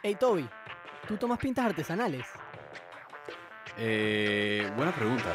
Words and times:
Hey 0.00 0.14
Toby, 0.14 0.48
¿tú 1.08 1.16
tomas 1.16 1.40
pintas 1.40 1.66
artesanales? 1.66 2.24
Eh, 3.76 4.70
buena 4.76 4.94
pregunta. 4.94 5.34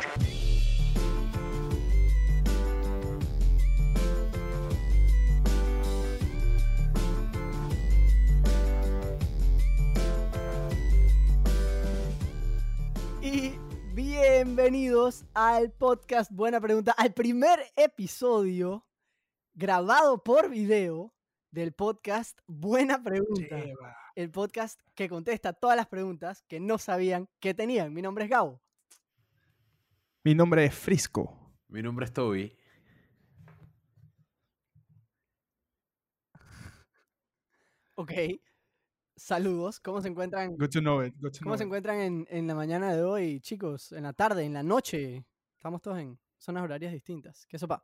Y 13.21 13.52
bienvenidos 13.93 15.25
al 15.34 15.73
podcast 15.73 16.32
Buena 16.32 16.61
Pregunta, 16.61 16.93
al 16.93 17.14
primer 17.14 17.59
episodio 17.75 18.86
grabado 19.54 20.23
por 20.23 20.50
video 20.50 21.14
del 21.52 21.73
podcast 21.73 22.39
Buena 22.48 23.04
Pregunta. 23.04 23.57
El 24.16 24.30
podcast 24.30 24.80
que 24.93 25.09
contesta 25.09 25.54
todas 25.54 25.75
las 25.75 25.88
preguntas 25.88 26.44
que 26.48 26.59
no 26.59 26.77
sabían 26.77 27.30
que 27.40 27.53
tenían. 27.55 27.91
Mi 27.94 28.02
nombre 28.02 28.26
es 28.26 28.30
Gabo. 28.30 28.62
Mi 30.23 30.36
nombre 30.36 30.66
es 30.66 30.76
Frisco. 30.76 31.55
Mi 31.67 31.81
nombre 31.81 32.05
es 32.05 32.13
Toby. 32.13 32.55
Ok. 37.95 38.12
Saludos. 39.16 39.80
¿Cómo 39.80 40.02
se 40.02 40.09
encuentran? 40.09 40.55
Good 40.58 40.70
to 40.70 40.80
know 40.80 41.03
it. 41.03 41.14
Good 41.20 41.31
to 41.31 41.39
¿Cómo 41.39 41.52
know 41.52 41.58
se 41.58 41.64
it. 41.64 41.67
encuentran 41.67 42.00
en, 42.00 42.27
en 42.30 42.48
la 42.48 42.55
mañana 42.55 42.94
de 42.95 43.03
hoy, 43.03 43.39
chicos? 43.39 43.91
En 43.91 44.03
la 44.03 44.14
tarde, 44.14 44.44
en 44.44 44.53
la 44.53 44.64
noche. 44.64 45.25
Estamos 45.55 45.81
todos 45.81 46.00
en 46.00 46.20
zonas 46.38 46.64
horarias 46.64 46.94
distintas. 46.94 47.45
¿Qué 47.48 47.58
sopa? 47.58 47.84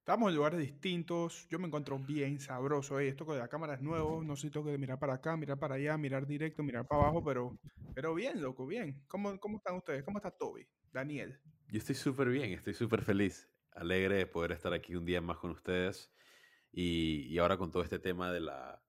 Estamos 0.00 0.30
en 0.30 0.36
lugares 0.36 0.58
distintos. 0.58 1.46
Yo 1.50 1.58
me 1.58 1.66
encuentro 1.66 1.98
bien 1.98 2.40
sabroso. 2.40 2.98
Ey, 2.98 3.08
esto 3.08 3.26
con 3.26 3.38
la 3.38 3.48
cámara 3.48 3.74
es 3.74 3.82
nuevo. 3.82 4.24
No 4.24 4.34
sé, 4.34 4.50
tengo 4.50 4.66
que 4.66 4.78
mirar 4.78 4.98
para 4.98 5.14
acá, 5.14 5.36
mirar 5.36 5.58
para 5.58 5.74
allá, 5.74 5.96
mirar 5.98 6.26
directo, 6.26 6.62
mirar 6.62 6.88
para 6.88 7.02
abajo, 7.02 7.22
pero, 7.22 7.58
pero 7.94 8.14
bien, 8.14 8.40
loco, 8.40 8.66
bien. 8.66 9.04
¿Cómo, 9.06 9.38
¿Cómo 9.38 9.58
están 9.58 9.76
ustedes? 9.76 10.02
¿Cómo 10.02 10.18
está 10.18 10.30
Toby? 10.30 10.66
Daniel. 10.90 11.38
Yo 11.68 11.78
estoy 11.78 11.94
súper 11.94 12.30
bien, 12.30 12.50
estoy 12.52 12.72
súper 12.74 13.02
feliz, 13.02 13.48
alegre 13.72 14.16
de 14.16 14.26
poder 14.26 14.52
estar 14.52 14.72
aquí 14.72 14.96
un 14.96 15.04
día 15.04 15.20
más 15.20 15.36
con 15.36 15.50
ustedes. 15.50 16.10
Y, 16.72 17.26
y 17.28 17.38
ahora 17.38 17.58
con 17.58 17.70
todo 17.70 17.82
este 17.82 17.98
tema 17.98 18.32
de 18.32 18.40
la, 18.40 18.82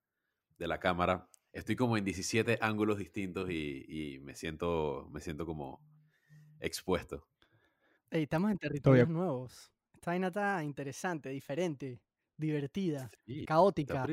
de 0.58 0.68
la 0.68 0.80
cámara, 0.80 1.30
estoy 1.52 1.76
como 1.76 1.98
en 1.98 2.06
17 2.06 2.58
ángulos 2.62 2.98
distintos 2.98 3.50
y, 3.50 3.86
y 3.88 4.20
me, 4.20 4.34
siento, 4.34 5.10
me 5.12 5.20
siento 5.20 5.46
como 5.46 5.84
expuesto. 6.62 7.28
Ey, 8.10 8.24
estamos 8.24 8.50
en 8.50 8.58
territorios 8.58 9.10
nuevos. 9.10 9.71
Esta 10.02 10.12
vaina 10.14 10.28
está 10.30 10.64
interesante, 10.64 11.30
diferente, 11.30 12.02
divertida, 12.36 13.14
Sí, 13.26 13.46
caótica. 13.46 14.12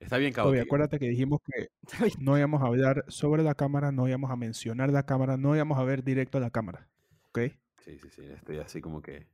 Está 0.00 0.18
bien 0.18 0.32
Toby, 0.40 0.58
caótico. 0.58 0.58
acuérdate 0.58 0.98
que 0.98 1.08
dijimos 1.08 1.40
que 1.44 1.68
no 2.20 2.36
íbamos 2.36 2.62
a 2.62 2.66
hablar 2.66 3.04
sobre 3.08 3.42
la 3.42 3.54
cámara, 3.54 3.92
no 3.92 4.08
íbamos 4.08 4.30
a 4.30 4.36
mencionar 4.36 4.90
la 4.90 5.04
cámara, 5.06 5.36
no 5.36 5.54
íbamos 5.54 5.78
a 5.78 5.84
ver 5.84 6.02
directo 6.04 6.38
a 6.38 6.40
la 6.40 6.50
cámara. 6.50 6.88
¿Ok? 7.28 7.38
Sí, 7.84 7.98
sí, 7.98 8.08
sí, 8.10 8.22
estoy 8.24 8.58
así 8.58 8.80
como 8.80 9.02
que 9.02 9.28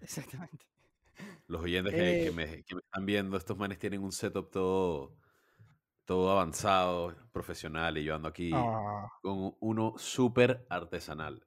Exactamente. 0.00 0.66
los 1.46 1.62
oyentes 1.62 1.94
que, 1.94 2.18
que 2.18 2.30
Eh, 2.30 2.32
me, 2.32 2.64
que 2.64 2.74
me 2.74 2.80
están 2.80 3.06
viendo, 3.06 3.36
estos 3.36 3.56
manes 3.58 3.78
tienen 3.78 4.02
un 4.02 4.12
setup 4.12 4.50
todo, 4.50 5.16
todo 6.06 6.30
avanzado, 6.32 7.16
profesional, 7.32 7.98
y 7.98 8.04
yo 8.04 8.14
ando 8.16 8.28
aquí 8.28 8.72
Ah, 8.72 9.08
con 9.22 9.56
uno 9.60 9.94
súper 9.98 10.66
artesanal. 10.70 11.46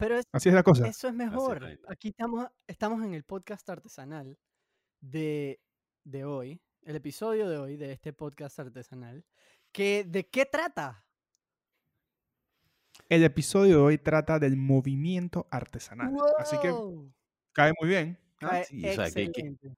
Pero 0.00 0.16
es- 0.18 0.24
así 0.32 0.48
es 0.48 0.54
la 0.54 0.62
cosa. 0.62 0.86
eso 0.88 1.08
es 1.08 1.14
mejor. 1.14 1.62
Aquí 1.88 2.08
estamos, 2.08 2.46
estamos 2.66 3.04
en 3.04 3.12
el 3.14 3.22
podcast 3.22 3.68
artesanal 3.68 4.38
de, 5.00 5.60
de 6.04 6.24
hoy, 6.24 6.60
el 6.82 6.96
episodio 6.96 7.48
de 7.50 7.58
hoy 7.58 7.76
de 7.76 7.92
este 7.92 8.12
podcast 8.14 8.58
artesanal. 8.58 9.24
Que, 9.72 10.04
¿De 10.04 10.26
qué 10.28 10.46
trata? 10.46 11.04
El 13.10 13.24
episodio 13.24 13.76
de 13.76 13.82
hoy 13.82 13.98
trata 13.98 14.38
del 14.38 14.56
movimiento 14.56 15.46
artesanal. 15.50 16.16
Así 16.38 16.56
que 16.62 16.72
cae 17.52 17.72
muy 17.80 17.88
bien. 17.90 18.18
¿ah? 18.40 18.62
Sí, 18.64 18.78
o 18.88 18.92
sea, 18.94 19.10
que- 19.10 19.24
excelente. 19.24 19.76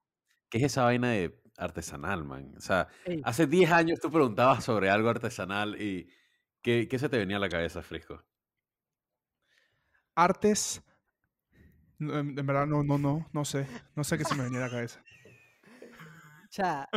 ¿Qué 0.49 0.57
es 0.59 0.63
esa 0.65 0.83
vaina 0.83 1.09
de 1.11 1.41
artesanal, 1.57 2.23
man? 2.23 2.53
O 2.57 2.61
sea, 2.61 2.87
Ey, 3.05 3.21
hace 3.25 3.45
10 3.47 3.71
años 3.71 3.99
tú 3.99 4.09
preguntabas 4.09 4.63
sobre 4.63 4.89
algo 4.89 5.09
artesanal 5.09 5.81
y 5.81 6.07
¿qué, 6.61 6.87
qué 6.87 6.97
se 6.99 7.09
te 7.09 7.17
venía 7.17 7.37
a 7.37 7.39
la 7.41 7.49
cabeza, 7.49 7.81
Frisco? 7.81 8.23
Artes. 10.15 10.81
En 11.99 12.11
en 12.37 12.45
verdad, 12.45 12.67
no, 12.67 12.83
no, 12.83 12.97
no, 12.99 13.27
no 13.33 13.45
sé. 13.45 13.67
No 13.95 14.03
sé 14.03 14.17
qué 14.17 14.25
se 14.25 14.35
me 14.35 14.43
venía 14.43 14.59
a 14.59 14.63
la 14.63 14.69
cabeza. 14.71 15.03
cha, 16.49 16.87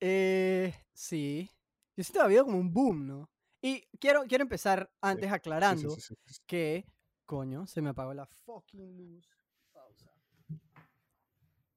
eh, 0.00 0.74
sí. 0.92 1.50
Yo 1.96 2.04
siento 2.04 2.20
que 2.20 2.22
ha 2.22 2.24
habido 2.26 2.44
como 2.44 2.58
un 2.58 2.72
boom, 2.72 3.06
¿no? 3.06 3.30
Y 3.60 3.86
quiero, 4.00 4.24
quiero 4.28 4.42
empezar 4.42 4.90
antes 5.00 5.30
Sí, 5.30 5.34
aclarando 5.34 5.90
sí, 5.90 6.00
sí, 6.00 6.14
sí. 6.26 6.40
que, 6.46 6.86
coño, 7.26 7.66
se 7.66 7.82
me 7.82 7.90
apagó 7.90 8.14
la 8.14 8.26
fucking 8.26 8.96
luz. 8.96 9.28
Pausa. 9.72 10.10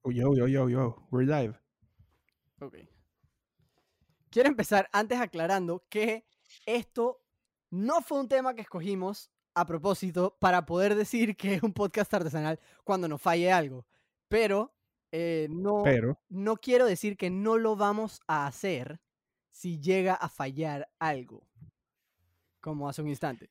Oh, 0.03 0.11
yo, 0.11 0.35
yo, 0.35 0.47
yo, 0.47 0.69
yo. 0.69 1.07
We're 1.11 1.25
live. 1.25 1.59
Ok. 2.61 2.75
Quiero 4.29 4.49
empezar 4.49 4.89
antes 4.93 5.19
aclarando 5.19 5.85
que 5.89 6.25
esto 6.65 7.21
no 7.69 8.01
fue 8.01 8.19
un 8.19 8.29
tema 8.29 8.53
que 8.53 8.61
escogimos 8.61 9.30
a 9.53 9.65
propósito 9.65 10.37
para 10.39 10.65
poder 10.65 10.95
decir 10.95 11.35
que 11.35 11.55
es 11.55 11.63
un 11.63 11.73
podcast 11.73 12.13
artesanal 12.13 12.59
cuando 12.83 13.07
nos 13.07 13.21
falle 13.21 13.51
algo. 13.51 13.85
Pero 14.27 14.73
eh, 15.11 15.47
no, 15.49 15.81
Pero, 15.83 16.17
no 16.29 16.55
quiero 16.57 16.85
decir 16.85 17.17
que 17.17 17.29
no 17.29 17.57
lo 17.57 17.75
vamos 17.75 18.21
a 18.27 18.47
hacer 18.47 19.01
si 19.51 19.79
llega 19.79 20.13
a 20.13 20.29
fallar 20.29 20.89
algo. 20.99 21.45
Como 22.61 22.87
hace 22.87 23.01
un 23.01 23.09
instante. 23.09 23.49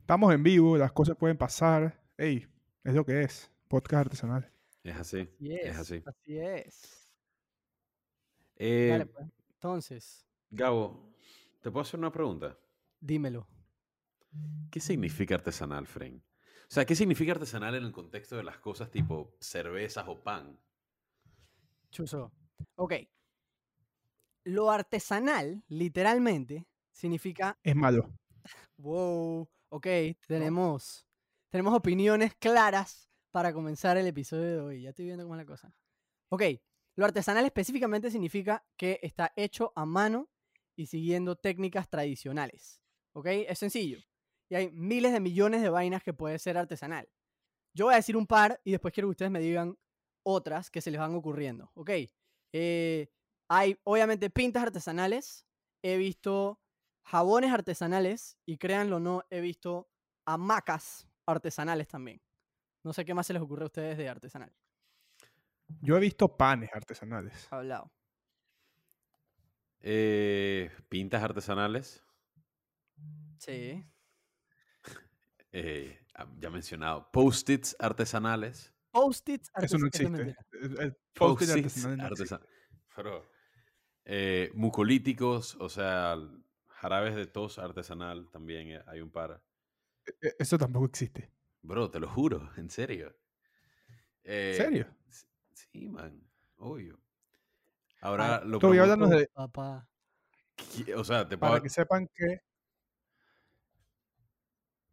estamos 0.00 0.32
en 0.34 0.42
vivo, 0.42 0.76
las 0.76 0.92
cosas 0.92 1.16
pueden 1.16 1.36
pasar. 1.36 2.02
Ey, 2.16 2.46
es 2.82 2.94
lo 2.94 3.04
que 3.04 3.22
es. 3.22 3.50
Podcast 3.68 4.06
artesanal. 4.06 4.50
Es 4.82 4.96
así, 4.96 5.20
Así 5.20 5.54
es 5.54 5.66
es. 5.66 5.78
así. 5.78 6.02
Así 6.06 6.38
es. 6.38 7.14
Eh, 8.56 8.88
Dale, 8.90 9.06
pues. 9.06 9.26
Entonces, 9.54 10.26
Gabo, 10.50 11.14
¿te 11.62 11.70
puedo 11.70 11.82
hacer 11.82 11.98
una 12.00 12.12
pregunta? 12.12 12.56
dímelo. 13.00 13.46
¿Qué 14.70 14.80
significa 14.80 15.34
artesanal, 15.34 15.86
Fren? 15.86 16.22
O 16.62 16.74
sea, 16.74 16.84
¿qué 16.84 16.96
significa 16.96 17.32
artesanal 17.32 17.74
en 17.74 17.84
el 17.84 17.92
contexto 17.92 18.36
de 18.36 18.42
las 18.42 18.58
cosas 18.58 18.90
tipo 18.90 19.36
cervezas 19.40 20.04
o 20.08 20.22
pan? 20.22 20.58
Chuso. 21.90 22.32
Ok. 22.76 22.94
Lo 24.44 24.70
artesanal, 24.70 25.62
literalmente, 25.68 26.66
significa. 26.90 27.58
Es 27.62 27.76
malo. 27.76 28.12
Wow. 28.78 29.48
Ok, 29.68 29.86
tenemos. 30.26 31.06
Tenemos 31.50 31.74
opiniones 31.74 32.34
claras 32.34 33.08
para 33.30 33.52
comenzar 33.52 33.96
el 33.96 34.06
episodio 34.06 34.44
de 34.44 34.60
hoy. 34.60 34.82
Ya 34.82 34.90
estoy 34.90 35.04
viendo 35.04 35.24
cómo 35.24 35.34
es 35.34 35.38
la 35.38 35.46
cosa. 35.46 35.74
Ok. 36.30 36.42
Lo 36.96 37.04
artesanal 37.04 37.44
específicamente 37.44 38.10
significa 38.10 38.64
que 38.76 39.00
está 39.02 39.32
hecho 39.36 39.72
a 39.74 39.84
mano 39.84 40.30
y 40.76 40.86
siguiendo 40.86 41.36
técnicas 41.36 41.88
tradicionales. 41.88 42.82
¿Ok? 43.12 43.26
Es 43.48 43.58
sencillo. 43.58 43.98
Y 44.54 44.56
hay 44.56 44.70
miles 44.70 45.12
de 45.12 45.18
millones 45.18 45.62
de 45.62 45.68
vainas 45.68 46.04
que 46.04 46.12
puede 46.12 46.38
ser 46.38 46.56
artesanal. 46.56 47.08
Yo 47.76 47.86
voy 47.86 47.94
a 47.94 47.96
decir 47.96 48.16
un 48.16 48.24
par 48.24 48.60
y 48.62 48.70
después 48.70 48.94
quiero 48.94 49.08
que 49.08 49.10
ustedes 49.10 49.32
me 49.32 49.40
digan 49.40 49.76
otras 50.22 50.70
que 50.70 50.80
se 50.80 50.92
les 50.92 51.00
van 51.00 51.12
ocurriendo. 51.16 51.72
¿Ok? 51.74 51.90
Eh, 52.52 53.08
hay 53.48 53.76
obviamente 53.82 54.30
pintas 54.30 54.62
artesanales. 54.62 55.44
He 55.82 55.96
visto 55.96 56.60
jabones 57.04 57.52
artesanales 57.52 58.38
y 58.46 58.56
créanlo 58.56 58.98
o 58.98 59.00
no, 59.00 59.24
he 59.28 59.40
visto 59.40 59.90
hamacas 60.24 61.08
artesanales 61.26 61.88
también. 61.88 62.22
No 62.84 62.92
sé 62.92 63.04
qué 63.04 63.12
más 63.12 63.26
se 63.26 63.32
les 63.32 63.42
ocurre 63.42 63.64
a 63.64 63.66
ustedes 63.66 63.98
de 63.98 64.08
artesanal. 64.08 64.54
Yo 65.80 65.96
he 65.96 66.00
visto 66.00 66.36
panes 66.36 66.70
artesanales. 66.72 67.48
Hablado. 67.50 67.90
Eh, 69.80 70.70
pintas 70.88 71.24
artesanales, 71.24 72.04
Sí. 73.38 73.84
Eh, 75.56 76.04
ah, 76.14 76.26
ya 76.40 76.50
mencionado, 76.50 77.08
post-its 77.12 77.76
artesanales. 77.78 78.74
Post-its 78.90 79.50
Eso 79.62 79.78
no 79.78 79.86
existe. 79.86 80.36
Post-its 81.14 81.84
artesanal 81.84 82.10
no 82.10 82.40
Pero, 82.96 83.30
eh, 84.04 84.50
mucolíticos, 84.54 85.54
o 85.60 85.68
sea, 85.68 86.16
jarabes 86.68 87.14
de 87.14 87.26
tos 87.26 87.58
artesanal 87.60 88.28
también 88.30 88.68
eh, 88.72 88.82
hay 88.86 89.00
un 89.00 89.10
par. 89.10 89.42
E- 90.20 90.34
Eso 90.40 90.58
tampoco 90.58 90.86
existe. 90.86 91.30
Bro, 91.62 91.90
te 91.90 92.00
lo 92.00 92.08
juro, 92.08 92.50
en 92.56 92.68
serio. 92.68 93.16
¿En 94.24 94.56
serio? 94.56 94.86
Sí, 95.52 95.88
man, 95.88 96.20
obvio. 96.56 97.00
Ahora 98.00 98.44
lo 98.44 98.58
pregunto- 98.58 98.82
háblanos 98.82 99.10
de, 99.10 99.28
Papá. 99.32 99.88
O 100.96 101.04
sea, 101.04 101.28
te 101.28 101.38
para 101.38 101.52
puedo... 101.52 101.62
que 101.62 101.68
sepan 101.70 102.08
que 102.12 102.40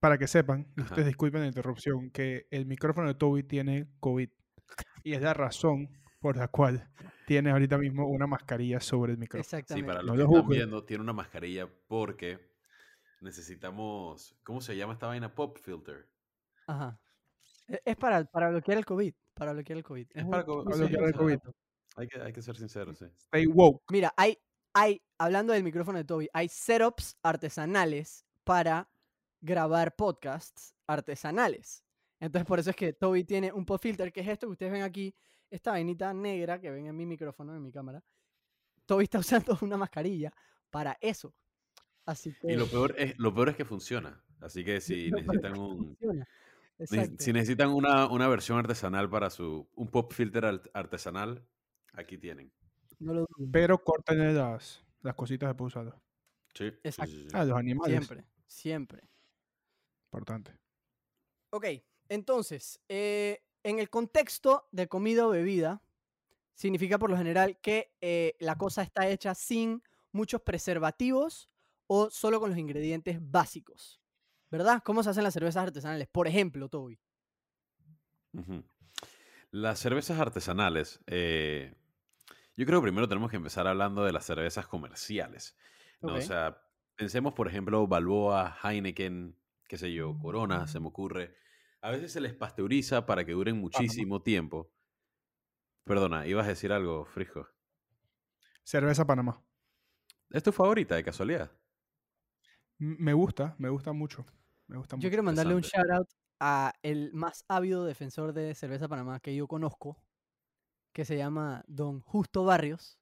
para 0.01 0.17
que 0.17 0.27
sepan, 0.27 0.67
Ajá. 0.75 0.83
ustedes 0.85 1.05
disculpen 1.07 1.41
la 1.41 1.47
interrupción, 1.47 2.09
que 2.11 2.47
el 2.51 2.65
micrófono 2.65 3.07
de 3.07 3.13
Toby 3.13 3.43
tiene 3.43 3.87
COVID. 4.01 4.29
Y 5.03 5.13
es 5.13 5.21
la 5.21 5.33
razón 5.33 5.89
por 6.19 6.35
la 6.37 6.47
cual 6.49 6.89
tienes 7.25 7.53
ahorita 7.53 7.77
mismo 7.77 8.07
una 8.07 8.27
mascarilla 8.27 8.79
sobre 8.79 9.13
el 9.13 9.17
micrófono. 9.17 9.43
Sí, 9.43 9.55
Exactamente. 9.55 9.87
para 9.87 10.01
No 10.01 10.07
los 10.07 10.17
lo 10.17 10.17
que 10.17 10.23
están 10.31 10.41
juzguen. 10.43 10.57
viendo, 10.59 10.83
tiene 10.83 11.03
una 11.03 11.13
mascarilla 11.13 11.69
porque 11.87 12.39
necesitamos, 13.21 14.35
¿cómo 14.43 14.61
se 14.61 14.75
llama 14.75 14.93
esta 14.93 15.07
vaina? 15.07 15.33
Pop 15.33 15.57
filter. 15.59 16.07
Ajá. 16.67 16.99
E- 17.67 17.81
Es 17.85 17.95
para, 17.95 18.23
para 18.25 18.49
bloquear 18.49 18.77
el 18.77 18.85
COVID. 18.85 19.13
Para 19.33 19.53
bloquear 19.53 19.77
el 19.77 19.83
COVID. 19.83 20.07
Es 20.13 20.25
para 20.25 20.45
para 20.45 20.75
bloquear 20.77 21.03
el 21.03 21.13
COVID. 21.13 21.37
Hay 21.97 22.07
que, 22.07 22.21
hay 22.21 22.33
que 22.33 22.41
ser 22.41 22.55
sinceros, 22.55 22.97
sí. 22.99 23.05
Stay 23.17 23.45
woke. 23.47 23.83
Mira, 23.91 24.13
hay, 24.17 24.37
hay, 24.73 25.01
hablando 25.17 25.53
del 25.53 25.63
micrófono 25.63 25.97
de 25.97 26.05
Toby, 26.05 26.27
hay 26.33 26.47
setups 26.47 27.17
artesanales 27.21 28.25
para 28.43 28.89
grabar 29.41 29.95
podcasts 29.95 30.75
artesanales. 30.87 31.83
Entonces, 32.19 32.45
por 32.47 32.59
eso 32.59 32.69
es 32.69 32.75
que 32.75 32.93
Toby 32.93 33.23
tiene 33.23 33.51
un 33.51 33.65
pop 33.65 33.81
filter, 33.81 34.13
que 34.13 34.21
es 34.21 34.27
esto 34.27 34.47
que 34.47 34.51
ustedes 34.51 34.71
ven 34.71 34.83
aquí, 34.83 35.13
esta 35.49 35.71
vainita 35.71 36.13
negra 36.13 36.61
que 36.61 36.69
ven 36.69 36.85
en 36.87 36.95
mi 36.95 37.05
micrófono, 37.05 37.55
en 37.55 37.63
mi 37.63 37.71
cámara. 37.71 38.03
Toby 38.85 39.03
está 39.05 39.19
usando 39.53 39.57
una 39.61 39.77
mascarilla 39.77 40.31
para 40.69 40.97
eso. 41.01 41.33
Así 42.05 42.33
que. 42.39 42.53
Y 42.53 42.55
lo 42.55 42.67
peor 42.67 42.95
es, 42.97 43.17
lo 43.19 43.33
peor 43.33 43.49
es 43.49 43.55
que 43.55 43.65
funciona. 43.65 44.23
Así 44.39 44.63
que 44.63 44.79
si 44.81 45.09
lo 45.09 45.17
necesitan 45.17 45.57
un, 45.57 45.97
si 47.17 47.31
necesitan 47.33 47.69
una, 47.69 48.07
una 48.07 48.27
versión 48.27 48.57
artesanal 48.59 49.09
para 49.09 49.29
su, 49.29 49.67
un 49.75 49.87
pop 49.89 50.11
filter 50.13 50.45
art- 50.45 50.69
artesanal, 50.73 51.45
aquí 51.93 52.17
tienen. 52.17 52.51
No 52.99 53.13
lo 53.13 53.25
duden. 53.35 53.51
Pero 53.51 53.83
córtenle 53.83 54.33
las, 54.33 54.83
las 55.01 55.15
cositas 55.15 55.55
de 55.55 55.63
usarlo. 55.63 56.01
Sí, 56.53 56.69
sí, 56.69 56.77
Exacto. 56.83 57.11
sí, 57.11 57.21
sí. 57.23 57.27
Ah, 57.33 57.45
los 57.45 57.57
animales. 57.57 58.05
Siempre, 58.05 58.25
siempre. 58.45 59.09
Importante. 60.11 60.57
Ok, 61.51 61.65
entonces, 62.09 62.81
eh, 62.89 63.43
en 63.63 63.79
el 63.79 63.89
contexto 63.89 64.67
de 64.71 64.87
comida 64.87 65.25
o 65.25 65.29
bebida, 65.29 65.81
significa 66.53 66.99
por 66.99 67.09
lo 67.09 67.17
general 67.17 67.57
que 67.61 67.93
eh, 68.01 68.35
la 68.39 68.57
cosa 68.57 68.81
está 68.81 69.07
hecha 69.07 69.33
sin 69.33 69.81
muchos 70.11 70.41
preservativos 70.41 71.49
o 71.87 72.09
solo 72.09 72.39
con 72.39 72.49
los 72.49 72.59
ingredientes 72.59 73.19
básicos. 73.21 74.01
¿Verdad? 74.49 74.81
¿Cómo 74.83 75.01
se 75.01 75.09
hacen 75.09 75.23
las 75.23 75.33
cervezas 75.33 75.63
artesanales? 75.63 76.09
Por 76.09 76.27
ejemplo, 76.27 76.67
Toby. 76.67 76.99
Las 79.51 79.79
cervezas 79.79 80.19
artesanales, 80.19 80.99
eh, 81.07 81.73
yo 82.57 82.65
creo 82.65 82.81
que 82.81 82.85
primero 82.85 83.07
tenemos 83.07 83.31
que 83.31 83.37
empezar 83.37 83.65
hablando 83.65 84.03
de 84.03 84.11
las 84.11 84.25
cervezas 84.25 84.67
comerciales. 84.67 85.55
O 86.01 86.19
sea, 86.19 86.61
pensemos, 86.95 87.33
por 87.33 87.47
ejemplo, 87.47 87.87
Balboa, 87.87 88.57
Heineken, 88.61 89.35
qué 89.71 89.77
sé 89.77 89.93
yo, 89.93 90.19
Corona, 90.19 90.67
se 90.67 90.81
me 90.81 90.87
ocurre. 90.87 91.33
A 91.79 91.91
veces 91.91 92.11
se 92.11 92.19
les 92.19 92.33
pasteuriza 92.33 93.05
para 93.05 93.23
que 93.23 93.31
duren 93.31 93.57
muchísimo 93.57 94.21
tiempo. 94.21 94.69
Perdona, 95.85 96.27
ibas 96.27 96.45
a 96.45 96.49
decir 96.49 96.73
algo, 96.73 97.05
Frisco. 97.05 97.47
Cerveza 98.63 99.05
Panamá. 99.05 99.41
¿Es 100.29 100.43
tu 100.43 100.51
favorita, 100.51 100.95
de 100.95 101.05
casualidad? 101.05 101.49
M- 102.79 102.97
Me 102.99 103.13
gusta, 103.13 103.55
me 103.59 103.69
gusta 103.69 103.93
mucho. 103.93 104.25
Me 104.67 104.75
gusta 104.75 104.95
Yo 104.95 104.97
mucho. 104.97 105.07
quiero 105.07 105.23
mandarle 105.23 105.55
un 105.55 105.61
shout 105.61 105.89
out 105.89 106.09
a 106.41 106.73
el 106.83 107.13
más 107.13 107.45
ávido 107.47 107.85
defensor 107.85 108.33
de 108.33 108.53
cerveza 108.53 108.89
Panamá 108.89 109.21
que 109.21 109.33
yo 109.33 109.47
conozco, 109.47 110.03
que 110.91 111.05
se 111.05 111.15
llama 111.15 111.63
Don 111.65 112.01
Justo 112.01 112.43
Barrios. 112.43 112.99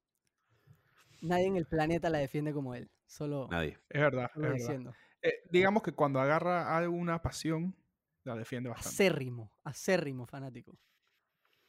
Nadie 1.23 1.47
en 1.47 1.57
el 1.57 1.65
planeta 1.65 2.11
la 2.11 2.19
defiende 2.19 2.53
como 2.53 2.75
él. 2.75 2.91
Solo, 3.07 3.47
Nadie. 3.49 3.79
Es 3.89 4.01
verdad, 4.01 4.29
es 4.35 4.41
verdad. 4.67 4.93
Eh, 5.21 5.43
digamos 5.49 5.83
que 5.83 5.93
cuando 5.93 6.19
agarra 6.19 6.77
alguna 6.77 7.21
pasión, 7.21 7.75
la 8.23 8.35
defiende 8.35 8.69
bastante. 8.69 8.89
Acérrimo, 8.95 9.53
acérrimo 9.63 10.25
fanático. 10.25 10.77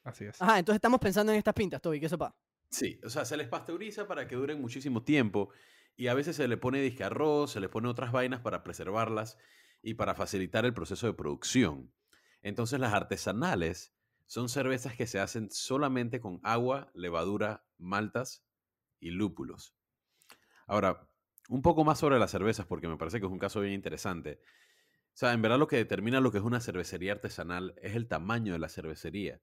Así 0.04 0.24
es. 0.24 0.40
Ajá, 0.40 0.58
entonces 0.58 0.76
estamos 0.76 1.00
pensando 1.00 1.32
en 1.32 1.38
estas 1.38 1.54
pintas, 1.54 1.80
Toby, 1.80 2.00
¿qué 2.00 2.08
sopa? 2.08 2.34
Sí, 2.70 3.00
o 3.04 3.10
sea, 3.10 3.24
se 3.24 3.36
les 3.36 3.48
pasteuriza 3.48 4.06
para 4.06 4.26
que 4.26 4.36
duren 4.36 4.60
muchísimo 4.60 5.02
tiempo 5.02 5.50
y 5.96 6.06
a 6.06 6.14
veces 6.14 6.36
se 6.36 6.48
le 6.48 6.56
pone 6.56 6.80
disque 6.80 7.04
arroz, 7.04 7.52
se 7.52 7.60
le 7.60 7.68
pone 7.68 7.88
otras 7.88 8.12
vainas 8.12 8.40
para 8.40 8.62
preservarlas 8.62 9.36
y 9.82 9.94
para 9.94 10.14
facilitar 10.14 10.64
el 10.64 10.72
proceso 10.72 11.06
de 11.06 11.14
producción. 11.14 11.92
Entonces 12.42 12.78
las 12.80 12.94
artesanales 12.94 13.92
son 14.26 14.48
cervezas 14.48 14.94
que 14.94 15.06
se 15.06 15.18
hacen 15.18 15.50
solamente 15.50 16.20
con 16.20 16.40
agua, 16.44 16.90
levadura, 16.94 17.66
maltas 17.78 18.46
y 19.00 19.10
lúpulos. 19.10 19.74
Ahora, 20.66 21.09
un 21.50 21.62
poco 21.62 21.84
más 21.84 21.98
sobre 21.98 22.18
las 22.18 22.30
cervezas 22.30 22.66
porque 22.66 22.88
me 22.88 22.96
parece 22.96 23.20
que 23.20 23.26
es 23.26 23.32
un 23.32 23.38
caso 23.38 23.60
bien 23.60 23.74
interesante. 23.74 24.40
O 25.14 25.18
sea, 25.20 25.32
en 25.34 25.42
verdad 25.42 25.58
lo 25.58 25.68
que 25.68 25.76
determina 25.76 26.20
lo 26.20 26.32
que 26.32 26.38
es 26.38 26.44
una 26.44 26.60
cervecería 26.60 27.12
artesanal 27.12 27.74
es 27.82 27.96
el 27.96 28.08
tamaño 28.08 28.52
de 28.54 28.60
la 28.60 28.68
cervecería. 28.68 29.42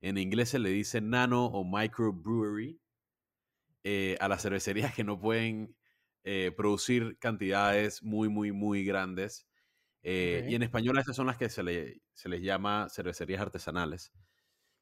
En 0.00 0.18
inglés 0.18 0.50
se 0.50 0.60
le 0.60 0.70
dice 0.70 1.00
nano 1.00 1.46
o 1.46 1.64
microbrewery 1.64 2.80
eh, 3.84 4.16
a 4.20 4.28
las 4.28 4.42
cervecerías 4.42 4.94
que 4.94 5.04
no 5.04 5.18
pueden 5.20 5.76
eh, 6.24 6.52
producir 6.56 7.18
cantidades 7.18 8.02
muy, 8.02 8.28
muy, 8.28 8.52
muy 8.52 8.84
grandes. 8.84 9.48
Eh. 10.02 10.44
Y 10.46 10.54
en 10.54 10.62
español 10.62 10.98
a 10.98 11.02
esas 11.02 11.16
son 11.16 11.26
las 11.26 11.38
que 11.38 11.48
se, 11.48 11.62
le- 11.62 12.02
se 12.14 12.28
les 12.28 12.42
llama 12.42 12.88
cervecerías 12.90 13.40
artesanales. 13.40 14.12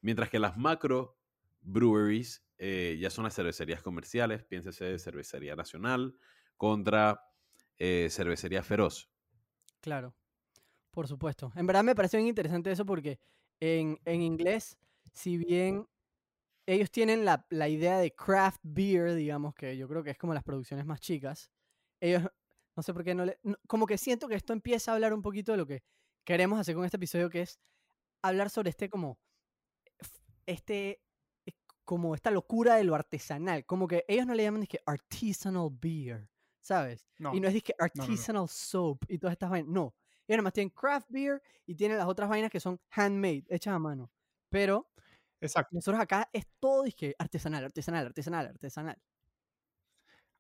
Mientras 0.01 0.31
que 0.31 0.39
las 0.39 0.57
macro 0.59 1.19
breweries 1.61 2.45
ya 2.59 3.11
son 3.11 3.25
las 3.25 3.35
cervecerías 3.35 3.83
comerciales, 3.83 4.45
piénsese 4.45 4.99
cervecería 4.99 5.57
nacional 5.57 6.17
contra 6.57 7.21
eh, 7.79 8.09
cervecería 8.11 8.63
feroz. 8.63 9.09
Claro, 9.81 10.15
por 10.91 11.07
supuesto. 11.09 11.53
En 11.55 11.67
verdad 11.67 11.85
me 11.85 11.95
pareció 11.95 12.19
bien 12.19 12.29
interesante 12.29 12.71
eso 12.71 12.85
porque 12.87 13.19
en, 13.61 13.99
en 14.05 14.23
inglés, 14.23 14.79
si 15.13 15.37
bien 15.37 15.87
ellos 16.67 16.91
tienen 16.91 17.25
la, 17.25 17.47
la 17.51 17.69
idea 17.69 17.99
de 17.99 18.13
craft 18.15 18.61
beer, 18.65 19.15
digamos 19.15 19.55
que 19.55 19.77
yo 19.77 19.87
creo 19.89 20.03
que 20.03 20.11
es 20.11 20.19
como 20.19 20.35
las 20.35 20.43
producciones 20.43 20.85
más 20.85 21.01
chicas, 21.01 21.51
ellos, 22.01 22.23
no 22.75 22.83
sé 22.83 22.93
por 22.93 23.05
qué 23.05 23.15
no 23.15 23.25
le... 23.25 23.39
no- 23.43 23.57
como 23.69 23.87
que 23.87 23.99
siento 23.99 24.27
que 24.29 24.35
esto 24.35 24.53
empieza 24.53 24.91
a 24.91 24.95
hablar 24.95 25.15
un 25.15 25.23
poquito 25.23 25.53
de 25.53 25.59
lo 25.59 25.67
que 25.67 25.83
queremos 26.25 26.59
hacer 26.59 26.75
con 26.75 26.85
este 26.85 26.97
episodio, 26.97 27.31
que 27.31 27.43
es 27.43 27.61
hablar 28.23 28.51
sobre 28.51 28.71
este 28.71 28.89
como... 28.91 29.19
Este... 30.47 31.01
eh, 31.47 31.53
como 31.85 32.15
esta 32.15 32.31
locura 32.33 32.75
de 32.75 32.85
lo 32.85 32.95
artesanal, 32.95 33.65
como 33.65 33.87
que 33.87 34.05
ellos 34.09 34.27
no 34.27 34.35
le 34.35 34.43
llaman 34.43 34.67
que 34.67 34.81
artisanal 34.87 35.69
beer, 35.71 36.29
¿sabes? 36.67 37.07
No, 37.19 37.33
Y 37.33 37.41
no 37.41 37.49
es 37.49 37.63
que 37.63 37.75
no, 37.79 37.87
no. 37.95 38.03
artisanal 38.03 38.49
soap 38.49 39.05
y 39.09 39.19
todas 39.19 39.33
estas 39.33 39.49
vainas. 39.49 39.73
No. 39.73 39.95
Ellos 40.27 40.39
nomás 40.39 40.53
tienen 40.53 40.71
craft 40.71 41.09
beer 41.11 41.41
y 41.65 41.77
tienen 41.77 41.97
las 41.97 42.09
otras 42.09 42.29
vainas 42.29 42.51
que 42.51 42.59
son 42.59 42.81
handmade, 42.91 43.45
hechas 43.49 43.75
a 43.75 43.79
mano. 43.79 44.11
Pero 44.49 44.91
exacto. 45.41 45.77
nosotros 45.77 46.03
acá 46.03 46.29
es 46.33 46.47
todo 46.59 46.83
disque 46.83 47.15
artesanal, 47.19 47.65
artesanal, 47.65 48.07
artesanal, 48.07 48.47
artesanal. 48.49 48.99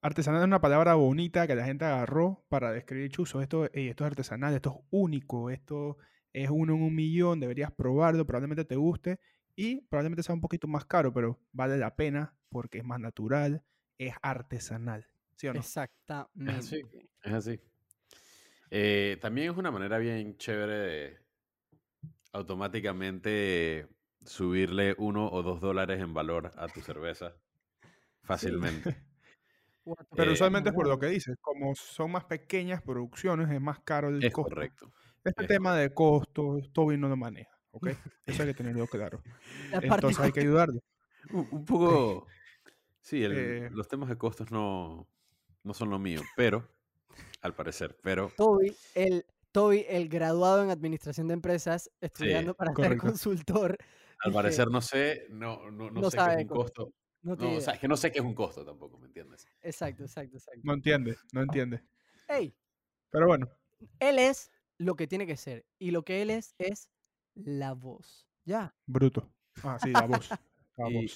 Artesanal 0.02 0.40
es 0.40 0.46
una 0.46 0.60
palabra 0.60 0.94
bonita 0.94 1.46
que 1.46 1.54
la 1.54 1.64
gente 1.64 1.84
agarró 1.84 2.44
para 2.48 2.72
describir 2.72 3.10
chuzo. 3.12 3.40
Esto, 3.40 3.66
esto 3.66 4.04
es 4.04 4.10
artesanal, 4.10 4.54
esto 4.54 4.70
es 4.70 4.86
único, 4.90 5.50
esto 5.50 5.96
es 6.32 6.50
uno 6.50 6.74
en 6.74 6.82
un 6.82 6.94
millón, 6.94 7.38
deberías 7.38 7.70
probarlo, 7.70 8.26
probablemente 8.26 8.64
te 8.64 8.76
guste 8.76 9.20
y 9.54 9.82
probablemente 9.82 10.24
sea 10.24 10.34
un 10.34 10.40
poquito 10.40 10.66
más 10.66 10.84
caro, 10.84 11.12
pero 11.12 11.38
vale 11.52 11.78
la 11.78 11.94
pena 11.94 12.34
porque 12.48 12.78
es 12.78 12.84
más 12.84 12.98
natural, 12.98 13.62
es 13.96 14.14
artesanal. 14.22 15.06
¿Sí 15.36 15.48
o 15.48 15.52
no? 15.54 15.60
Exactamente. 15.60 16.82
Es 17.22 17.32
así. 17.32 17.60
Eh, 18.70 19.18
también 19.20 19.52
es 19.52 19.56
una 19.56 19.70
manera 19.70 19.98
bien 19.98 20.36
chévere 20.38 20.74
de 20.76 21.18
automáticamente 22.32 23.88
subirle 24.24 24.94
uno 24.98 25.28
o 25.30 25.42
dos 25.42 25.60
dólares 25.60 26.00
en 26.00 26.12
valor 26.14 26.52
a 26.56 26.66
tu 26.68 26.80
cerveza 26.80 27.36
fácilmente. 28.22 28.96
The 29.84 29.94
Pero 30.16 30.30
Eh, 30.30 30.34
usualmente 30.34 30.70
es 30.70 30.74
por 30.74 30.88
lo 30.88 30.98
que 30.98 31.06
dices, 31.06 31.36
como 31.40 31.74
son 31.76 32.10
más 32.10 32.24
pequeñas 32.24 32.82
producciones, 32.82 33.48
es 33.50 33.60
más 33.60 33.78
caro 33.80 34.08
el 34.08 34.24
Es 34.24 34.32
costo. 34.32 34.50
correcto. 34.54 34.90
Este 35.24 35.42
es 35.42 35.48
tema 35.48 35.76
de 35.76 35.94
costos, 35.94 36.72
Toby 36.72 36.96
no 36.96 37.08
lo 37.08 37.16
maneja, 37.16 37.56
¿ok? 37.70 37.86
Eso 38.26 38.42
hay 38.42 38.48
que 38.48 38.54
tenerlo 38.54 38.86
claro. 38.88 39.22
Entonces 40.16 40.18
hay 40.18 40.32
que 40.32 40.40
ayudarlo. 40.40 40.80
Un, 41.30 41.46
un 41.52 41.64
poco. 41.64 42.26
Sí, 43.00 43.22
el- 43.22 43.36
Eh. 43.36 43.70
los 43.70 43.86
temas 43.86 44.08
de 44.08 44.18
costos 44.18 44.50
no, 44.50 45.06
no 45.66 45.74
son 45.74 45.90
lo 45.90 45.98
mío, 45.98 46.20
pero, 46.36 46.66
al 47.42 47.54
parecer, 47.54 47.98
pero 48.02 48.30
Toby, 48.36 48.74
el, 48.94 49.26
Toby, 49.50 49.84
el 49.88 50.08
graduado 50.08 50.62
en 50.62 50.70
administración 50.70 51.26
de 51.26 51.34
empresas, 51.34 51.90
estudiando 52.00 52.54
para 52.54 52.72
ser 52.74 52.96
consultor. 52.96 53.76
al 54.20 54.32
parecer 54.32 54.68
no 54.70 54.80
sé, 54.80 55.26
no, 55.28 55.70
no, 55.70 55.90
no 55.90 56.00
No 56.00 56.10
sé 56.10 56.16
qué 56.18 56.32
es 56.34 56.36
un 56.42 56.46
costo. 56.46 56.92
No 57.22 57.34
No, 57.34 57.56
o 57.56 57.60
sea, 57.60 57.74
es 57.74 57.80
que 57.80 57.88
no 57.88 57.96
sé 57.96 58.12
qué 58.12 58.20
es 58.20 58.24
un 58.24 58.34
costo 58.34 58.64
tampoco, 58.64 58.96
¿me 58.98 59.06
entiendes? 59.08 59.44
Exacto, 59.60 60.04
exacto, 60.04 60.36
exacto. 60.36 60.60
No 60.62 60.72
entiende, 60.74 61.16
no 61.32 61.42
entiende. 61.42 61.82
Ey, 62.28 62.54
Pero 63.10 63.26
bueno, 63.26 63.48
él 63.98 64.20
es 64.20 64.52
lo 64.78 64.94
que 64.94 65.08
tiene 65.08 65.26
que 65.26 65.36
ser. 65.36 65.66
Y 65.80 65.90
lo 65.90 66.04
que 66.04 66.22
él 66.22 66.30
es 66.30 66.54
es 66.58 66.88
la 67.34 67.72
voz. 67.72 68.28
Ya. 68.44 68.72
bruto. 68.86 69.32
Ah, 69.64 69.78
sí, 69.82 69.90
la 69.90 70.06
voz. 70.06 70.28
La 70.76 70.88
Y- 70.90 70.94
voz. 70.94 71.15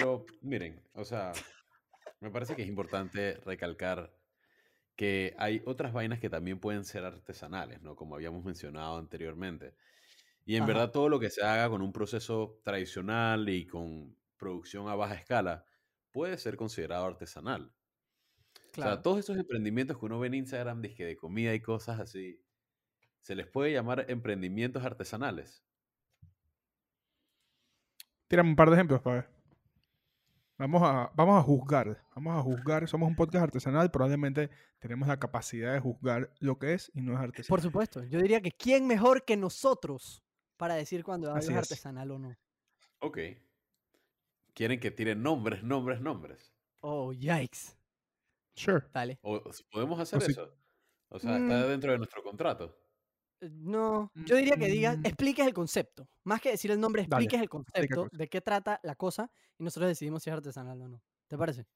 Pero 0.00 0.34
miren, 0.40 0.82
o 0.94 1.04
sea, 1.04 1.46
me 2.20 2.30
parece 2.30 2.56
que 2.56 2.62
es 2.62 2.68
importante 2.68 3.36
recalcar 3.44 4.16
que 4.96 5.34
hay 5.38 5.62
otras 5.66 5.92
vainas 5.92 6.20
que 6.20 6.30
también 6.30 6.60
pueden 6.60 6.84
ser 6.84 7.04
artesanales, 7.04 7.82
¿no? 7.82 7.96
Como 7.96 8.16
habíamos 8.16 8.44
mencionado 8.44 8.98
anteriormente. 8.98 9.76
Y 10.46 10.56
en 10.56 10.66
Ajá. 10.66 10.66
verdad 10.66 10.92
todo 10.92 11.08
lo 11.10 11.20
que 11.20 11.30
se 11.30 11.44
haga 11.44 11.70
con 11.70 11.82
un 11.82 11.92
proceso 11.92 12.60
tradicional 12.64 13.48
y 13.50 13.66
con 13.66 14.18
producción 14.38 14.88
a 14.88 14.96
baja 14.96 15.14
escala 15.16 15.66
puede 16.12 16.38
ser 16.38 16.56
considerado 16.56 17.06
artesanal. 17.06 17.74
O 18.72 18.72
Claro. 18.72 18.82
sea, 18.82 19.02
todos 19.02 19.18
esos 19.20 19.36
emprendimientos 19.36 19.96
que 19.98 20.06
uno 20.06 20.18
ve 20.18 20.26
en 20.28 20.34
Instagram, 20.34 20.82
dizque 20.82 21.04
de 21.04 21.16
comida 21.16 21.54
y 21.54 21.60
cosas 21.62 22.00
así, 22.00 22.42
se 23.22 23.34
les 23.36 23.46
puede 23.48 23.72
llamar 23.72 24.06
emprendimientos 24.10 24.84
artesanales. 24.84 25.64
Tírame 28.28 28.50
un 28.50 28.56
par 28.56 28.70
de 28.70 28.76
ejemplos 28.76 29.02
para 29.02 29.16
ver. 29.16 29.39
Vamos 30.60 30.82
a, 30.82 31.10
vamos 31.14 31.38
a 31.38 31.42
juzgar. 31.42 32.04
Vamos 32.14 32.36
a 32.38 32.42
juzgar. 32.42 32.86
Somos 32.86 33.08
un 33.08 33.16
podcast 33.16 33.44
artesanal. 33.44 33.90
Probablemente 33.90 34.50
tenemos 34.78 35.08
la 35.08 35.18
capacidad 35.18 35.72
de 35.72 35.80
juzgar 35.80 36.30
lo 36.38 36.58
que 36.58 36.74
es 36.74 36.90
y 36.94 37.00
no 37.00 37.14
es 37.14 37.18
artesanal. 37.18 37.48
Por 37.48 37.62
supuesto. 37.62 38.04
Yo 38.04 38.20
diría 38.20 38.42
que 38.42 38.52
quién 38.52 38.86
mejor 38.86 39.24
que 39.24 39.38
nosotros 39.38 40.22
para 40.58 40.74
decir 40.74 41.02
cuando 41.02 41.28
algo 41.28 41.38
es 41.40 41.48
es. 41.48 41.56
artesanal 41.56 42.10
o 42.10 42.18
no. 42.18 42.36
Ok. 42.98 43.18
Quieren 44.52 44.78
que 44.80 44.90
tiren 44.90 45.22
nombres, 45.22 45.62
nombres, 45.62 46.00
nombres. 46.02 46.52
Oh, 46.80 47.14
yikes. 47.14 47.74
Sure. 48.54 48.84
Dale. 48.92 49.18
O 49.22 49.40
podemos 49.72 49.98
hacer 49.98 50.20
si- 50.20 50.32
eso. 50.32 50.52
O 51.08 51.18
sea, 51.18 51.38
está 51.38 51.54
Mm. 51.64 51.68
dentro 51.68 51.92
de 51.92 51.98
nuestro 51.98 52.22
contrato. 52.22 52.76
No, 53.40 54.12
yo 54.26 54.36
diría 54.36 54.56
que 54.56 54.66
digas, 54.66 54.98
Mm. 54.98 55.06
expliques 55.06 55.46
el 55.46 55.54
concepto. 55.54 56.08
Más 56.24 56.40
que 56.40 56.50
decir 56.50 56.70
el 56.70 56.80
nombre, 56.80 57.06
Dale, 57.08 57.24
expliques 57.24 57.40
el 57.42 57.48
concepto 57.48 58.08
de 58.12 58.28
qué 58.28 58.40
trata 58.40 58.80
la 58.82 58.94
cosa 58.94 59.30
y 59.58 59.64
nosotros 59.64 59.88
decidimos 59.88 60.22
si 60.22 60.30
es 60.30 60.34
artesanal 60.36 60.80
o 60.82 60.88
no. 60.88 61.02
¿Te 61.26 61.38
parece? 61.38 61.66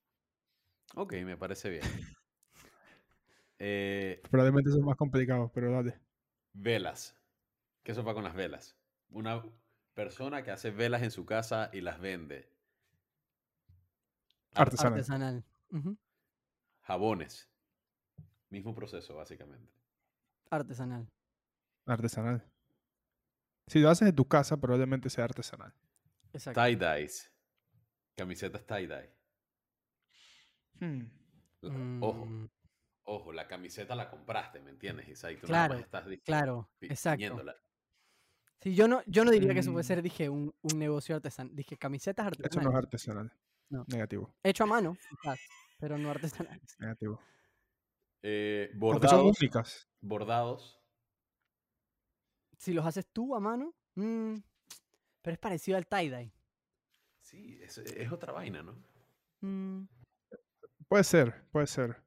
Ok, 0.94 1.12
me 1.24 1.36
parece 1.36 1.70
bien. 1.70 1.82
Eh, 3.60 4.20
Probablemente 4.30 4.70
son 4.70 4.84
más 4.84 4.96
complicados, 4.96 5.50
pero 5.54 5.70
dale. 5.70 5.98
velas. 6.52 7.16
¿Qué 7.84 7.94
sopa 7.94 8.12
con 8.12 8.24
las 8.24 8.34
velas? 8.34 8.76
Una 9.10 9.42
persona 9.94 10.42
que 10.42 10.50
hace 10.50 10.70
velas 10.70 11.02
en 11.02 11.12
su 11.12 11.24
casa 11.24 11.70
y 11.72 11.80
las 11.80 12.00
vende. 12.00 12.50
Ar- 14.54 14.62
Artesanal. 14.66 14.92
Artesanal. 14.94 15.44
Jabones. 16.82 17.48
Mismo 18.50 18.74
proceso, 18.74 19.14
básicamente. 19.14 19.72
Artesanal. 20.50 21.08
Artesanal. 21.86 22.44
Si 23.66 23.80
lo 23.80 23.88
haces 23.90 24.08
en 24.08 24.14
tu 24.14 24.26
casa, 24.26 24.56
probablemente 24.58 25.08
sea 25.10 25.24
artesanal. 25.24 25.74
Exacto. 26.32 26.60
Tie-dyes. 26.60 27.32
Camisetas 28.16 28.66
tie-dye. 28.66 29.10
Hmm. 30.80 31.02
La- 31.62 32.06
Ojo, 32.06 32.26
Mm, 32.26 32.48
ojo, 33.04 33.32
la 33.32 33.46
camiseta 33.48 33.94
la 33.94 34.10
compraste, 34.10 34.60
¿me 34.60 34.70
entiendes, 34.70 35.08
Isaac? 35.08 35.38
Tú 35.40 35.46
Claro, 35.46 35.74
nada 35.74 35.80
más 35.80 35.84
estás 35.86 36.06
dizque, 36.06 36.24
claro, 36.24 36.70
exacto. 36.80 37.44
Sí, 38.60 38.74
yo 38.74 38.88
no, 38.88 39.02
yo 39.06 39.24
no 39.24 39.30
diría 39.30 39.52
que 39.54 39.60
eso 39.60 39.72
puede 39.72 39.84
Mm. 39.84 39.86
ser, 39.86 40.02
dije, 40.02 40.28
un, 40.28 40.54
un 40.62 40.78
negocio 40.78 41.16
artesanal. 41.16 41.54
Dije, 41.54 41.76
camisetas 41.76 42.26
Eso 42.26 42.60
no 42.60 42.70
es 42.70 42.76
artesanales. 42.76 42.84
artesanal. 42.84 43.32
No. 43.70 43.84
Negativo. 43.88 44.34
Hecho 44.42 44.64
a 44.64 44.66
mano, 44.66 44.96
quizás, 45.10 45.38
pero 45.78 45.96
no 45.98 46.10
artesanales. 46.10 46.76
Negativo. 46.78 47.20
Eh, 48.22 48.70
Porque 48.78 49.06
son 49.08 49.18
bordados. 49.18 49.38
únicas. 49.40 49.88
Bordados. 50.00 50.80
Si 52.64 52.72
los 52.72 52.86
haces 52.86 53.06
tú 53.12 53.34
a 53.34 53.40
mano, 53.40 53.74
mm, 53.94 54.36
pero 55.20 55.34
es 55.34 55.38
parecido 55.38 55.76
al 55.76 55.86
tie-dye. 55.86 56.32
Sí, 57.20 57.58
es, 57.62 57.76
es 57.76 58.10
otra 58.10 58.32
vaina, 58.32 58.62
¿no? 58.62 58.74
Mm, 59.42 59.86
Puede 60.88 61.04
ser, 61.04 61.44
puede 61.50 61.66
ser. 61.66 62.02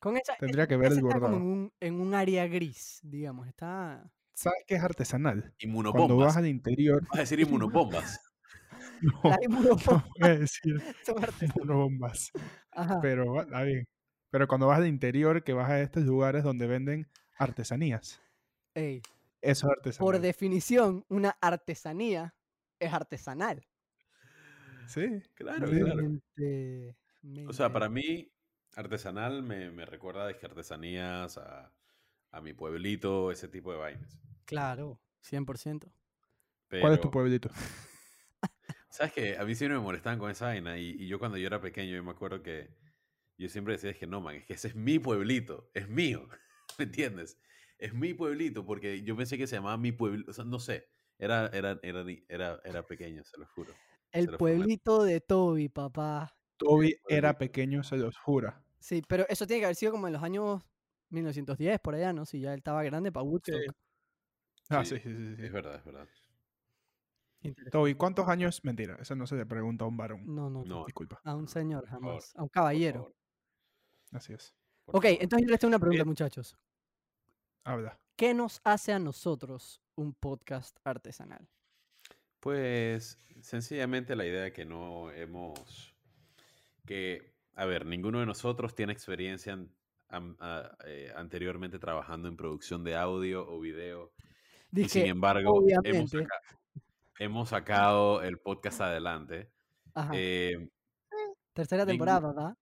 Con 0.00 0.16
esa, 0.18 0.36
Tendría 0.36 0.64
esa- 0.64 0.68
que 0.68 0.76
ver 0.76 0.92
esa 0.92 1.00
el 1.00 1.06
está 1.06 1.18
como 1.18 1.20
bordado. 1.28 1.36
en 1.36 1.42
un, 1.50 1.72
en 1.80 2.00
un 2.00 2.14
área 2.14 2.46
gris, 2.46 3.00
digamos. 3.02 3.48
Está. 3.48 4.10
¿Sabes 4.34 4.64
qué 4.66 4.74
es 4.74 4.82
artesanal? 4.82 5.40
Cuando 5.42 5.56
Inmunobombas. 5.60 6.26
vas 6.26 6.36
al 6.36 6.46
interior. 6.46 7.02
Vas 7.08 7.16
a 7.16 7.20
decir 7.20 7.40
inmunobombas. 7.40 8.20
No, 9.02 9.20
Las 9.24 9.38
no 9.38 9.44
inmunobombas 9.44 10.04
voy 10.20 10.28
a 10.30 10.38
decir 10.38 10.74
son 11.06 11.22
artesanales. 11.24 11.66
bombas. 11.76 12.30
Ajá. 12.72 13.00
Pero 13.00 13.40
está 13.42 13.62
bien. 13.62 13.84
Pero 14.30 14.46
cuando 14.46 14.66
vas 14.68 14.78
al 14.78 14.86
interior, 14.86 15.42
que 15.42 15.52
vas 15.54 15.70
a 15.70 15.80
estos 15.80 16.04
lugares 16.04 16.44
donde 16.44 16.66
venden 16.66 17.08
artesanías. 17.38 18.20
Ey, 18.74 19.02
Eso 19.42 19.66
es 19.66 19.72
artesanal. 19.72 20.04
por 20.06 20.20
definición, 20.20 21.04
una 21.08 21.36
artesanía 21.40 22.34
es 22.78 22.92
artesanal. 22.92 23.66
Sí. 24.86 25.22
Claro, 25.34 25.68
claro. 25.68 25.96
Mente- 26.02 26.96
O 27.46 27.52
sea, 27.52 27.72
para 27.72 27.88
mí, 27.88 28.32
artesanal 28.74 29.42
me, 29.42 29.70
me 29.70 29.84
recuerda 29.86 30.36
que 30.36 30.46
artesanías 30.46 31.38
a, 31.38 31.72
a 32.30 32.40
mi 32.40 32.52
pueblito, 32.52 33.30
ese 33.30 33.48
tipo 33.48 33.72
de 33.72 33.78
vainas. 33.78 34.18
Claro, 34.44 35.00
100%. 35.22 35.92
¿Cuál 36.80 36.94
es 36.94 37.00
tu 37.00 37.08
Pero, 37.08 37.10
pueblito? 37.10 37.50
¿Sabes 38.88 39.12
qué? 39.12 39.38
A 39.38 39.44
mí 39.44 39.54
siempre 39.54 39.78
me 39.78 39.84
molestaban 39.84 40.18
con 40.18 40.30
esa 40.30 40.46
vaina. 40.46 40.78
Y, 40.78 40.90
y 40.90 41.06
yo 41.08 41.18
cuando 41.18 41.38
yo 41.38 41.46
era 41.46 41.60
pequeño, 41.60 41.94
yo 41.94 42.02
me 42.04 42.10
acuerdo 42.10 42.42
que 42.42 42.74
yo 43.38 43.48
siempre 43.48 43.74
decía, 43.74 43.90
es 43.90 43.96
que 43.98 44.06
no, 44.06 44.20
man, 44.20 44.36
es 44.36 44.44
que 44.44 44.52
ese 44.54 44.68
es 44.68 44.74
mi 44.74 44.98
pueblito, 44.98 45.70
es 45.74 45.88
mío. 45.88 46.28
¿Me 46.78 46.84
entiendes? 46.84 47.38
Es 47.82 47.92
mi 47.94 48.14
pueblito, 48.14 48.64
porque 48.64 49.02
yo 49.02 49.16
pensé 49.16 49.36
que 49.36 49.48
se 49.48 49.56
llamaba 49.56 49.76
mi 49.76 49.90
pueblito. 49.90 50.30
O 50.30 50.34
sea, 50.34 50.44
no 50.44 50.60
sé. 50.60 50.88
Era, 51.18 51.48
era, 51.48 51.80
era, 51.82 52.04
ni- 52.04 52.24
era, 52.28 52.60
era 52.64 52.86
pequeño, 52.86 53.24
se 53.24 53.38
lo 53.40 53.46
juro. 53.48 53.74
El 54.12 54.26
lo 54.26 54.38
prometo. 54.38 54.38
pueblito 54.38 55.02
de 55.02 55.20
Toby, 55.20 55.68
papá. 55.68 56.32
Toby 56.58 56.94
era 57.08 57.36
pequeño, 57.36 57.82
se 57.82 57.96
los 57.96 58.16
jura. 58.18 58.62
Sí, 58.78 59.02
pero 59.08 59.26
eso 59.28 59.48
tiene 59.48 59.60
que 59.62 59.64
haber 59.66 59.74
sido 59.76 59.90
como 59.90 60.06
en 60.06 60.12
los 60.12 60.22
años 60.22 60.62
1910, 61.10 61.80
por 61.80 61.96
allá, 61.96 62.12
¿no? 62.12 62.24
Si 62.24 62.38
ya 62.40 62.52
él 62.52 62.58
estaba 62.58 62.84
grande 62.84 63.10
para 63.10 63.24
Woodstock. 63.24 63.74
Ah, 64.68 64.84
Sí, 64.84 64.96
sí, 64.96 65.02
sí, 65.02 65.36
sí. 65.36 65.42
Es 65.44 65.52
verdad, 65.52 65.74
es 65.74 65.84
verdad. 65.84 66.08
Toby, 67.72 67.94
¿cuántos 67.96 68.28
años? 68.28 68.60
Mentira, 68.62 68.96
eso 69.00 69.16
no 69.16 69.26
se 69.26 69.34
le 69.34 69.44
pregunta 69.44 69.84
a 69.84 69.88
un 69.88 69.96
varón. 69.96 70.22
No, 70.32 70.48
no, 70.48 70.64
No, 70.64 70.84
Disculpa. 70.84 71.20
a 71.24 71.34
un 71.34 71.48
señor 71.48 71.88
favor, 71.88 72.04
jamás. 72.04 72.32
A 72.36 72.42
un 72.44 72.48
caballero. 72.48 73.12
Así 74.12 74.32
es. 74.34 74.54
por 74.84 74.96
Ok, 74.96 75.02
favor. 75.04 75.18
entonces 75.22 75.46
yo 75.46 75.50
les 75.50 75.58
tengo 75.60 75.70
una 75.70 75.78
pregunta, 75.80 76.04
Bien. 76.04 76.08
muchachos. 76.08 76.56
Habla. 77.64 77.98
¿Qué 78.16 78.34
nos 78.34 78.60
hace 78.64 78.92
a 78.92 78.98
nosotros 78.98 79.80
un 79.94 80.14
podcast 80.14 80.76
artesanal? 80.84 81.48
Pues 82.40 83.18
sencillamente 83.40 84.16
la 84.16 84.26
idea 84.26 84.42
de 84.42 84.52
que 84.52 84.64
no 84.64 85.10
hemos, 85.12 85.94
que, 86.86 87.32
a 87.54 87.64
ver, 87.66 87.86
ninguno 87.86 88.20
de 88.20 88.26
nosotros 88.26 88.74
tiene 88.74 88.92
experiencia 88.92 89.52
an- 89.52 89.70
am- 90.08 90.36
a- 90.40 90.76
eh, 90.86 91.12
anteriormente 91.14 91.78
trabajando 91.78 92.28
en 92.28 92.36
producción 92.36 92.82
de 92.84 92.96
audio 92.96 93.48
o 93.48 93.60
video. 93.60 94.12
y 94.72 94.88
sin 94.88 95.02
Dije, 95.02 95.06
embargo, 95.08 95.62
hemos, 97.18 97.48
sacado 97.50 98.22
el 98.22 98.38
podcast 98.38 98.80
adelante. 98.80 99.50
ajá, 99.94 100.12
Eh, 100.14 100.68
tercera 101.52 101.84
temporada, 101.86 102.20
¿verdad? 102.28 102.56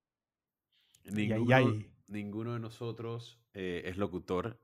Ay, 1.04 1.12
ay, 1.14 1.28
ninguno, 1.38 1.56
ay. 1.56 1.92
ninguno 2.08 2.52
de 2.54 2.60
nosotros 2.60 3.38
eh, 3.54 3.82
es 3.86 3.96
locutor. 3.96 4.58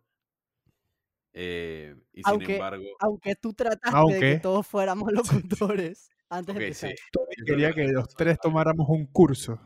Eh, 1.39 1.95
y 2.15 2.23
sin 2.23 2.33
Aunque- 2.33 2.55
embargo, 2.55 2.85
Aunque 2.99 3.37
tú 3.37 3.53
trataste 3.53 4.15
de 4.15 4.21
que 4.21 4.39
todos 4.39 4.67
fuéramos 4.67 5.13
locutores 5.13 6.09
antes 6.31 6.55
ok, 6.57 6.61
de 6.61 6.75
sí, 6.75 6.87
empezar. 6.87 7.09
Toby 7.13 7.27
yo 7.37 7.45
creo 7.45 7.57
quería 7.57 7.73
que 7.75 7.93
los 7.93 8.09
tres 8.15 8.39
tomáramos 8.41 8.89
un 8.89 9.05
curso. 9.07 9.61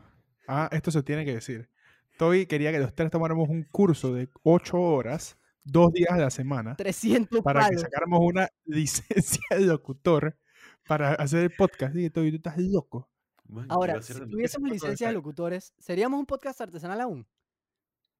Ah, 0.47 0.67
esto 0.73 0.91
se 0.91 1.01
tiene 1.01 1.23
que 1.23 1.33
decir. 1.35 1.69
Toby 2.17 2.45
quería 2.45 2.71
que 2.73 2.79
los 2.79 2.93
tres 2.93 3.09
tomáramos 3.09 3.47
un 3.49 3.63
curso 3.63 4.13
de 4.13 4.29
ocho 4.43 4.79
horas, 4.81 5.37
dos 5.63 5.93
días 5.93 6.11
a 6.11 6.17
la 6.17 6.29
semana, 6.29 6.75
300 6.75 7.41
para 7.41 7.69
que 7.69 7.77
sacáramos 7.77 8.19
una 8.21 8.49
licencia 8.65 9.41
de 9.51 9.61
locutor 9.65 10.37
para 10.87 11.13
hacer 11.13 11.43
el 11.43 11.51
podcast. 11.57 11.95
Dije, 11.95 12.09
Toby, 12.09 12.31
tú 12.31 12.35
estás 12.37 12.57
loco. 12.57 13.09
Man, 13.47 13.65
Ahora, 13.69 14.01
si 14.01 14.13
tuviésemos 14.13 14.69
licencia 14.71 15.07
de 15.07 15.13
locutores, 15.13 15.73
¿seríamos 15.79 16.19
un 16.19 16.25
podcast 16.25 16.59
artesanal 16.61 16.99
aún? 17.01 17.25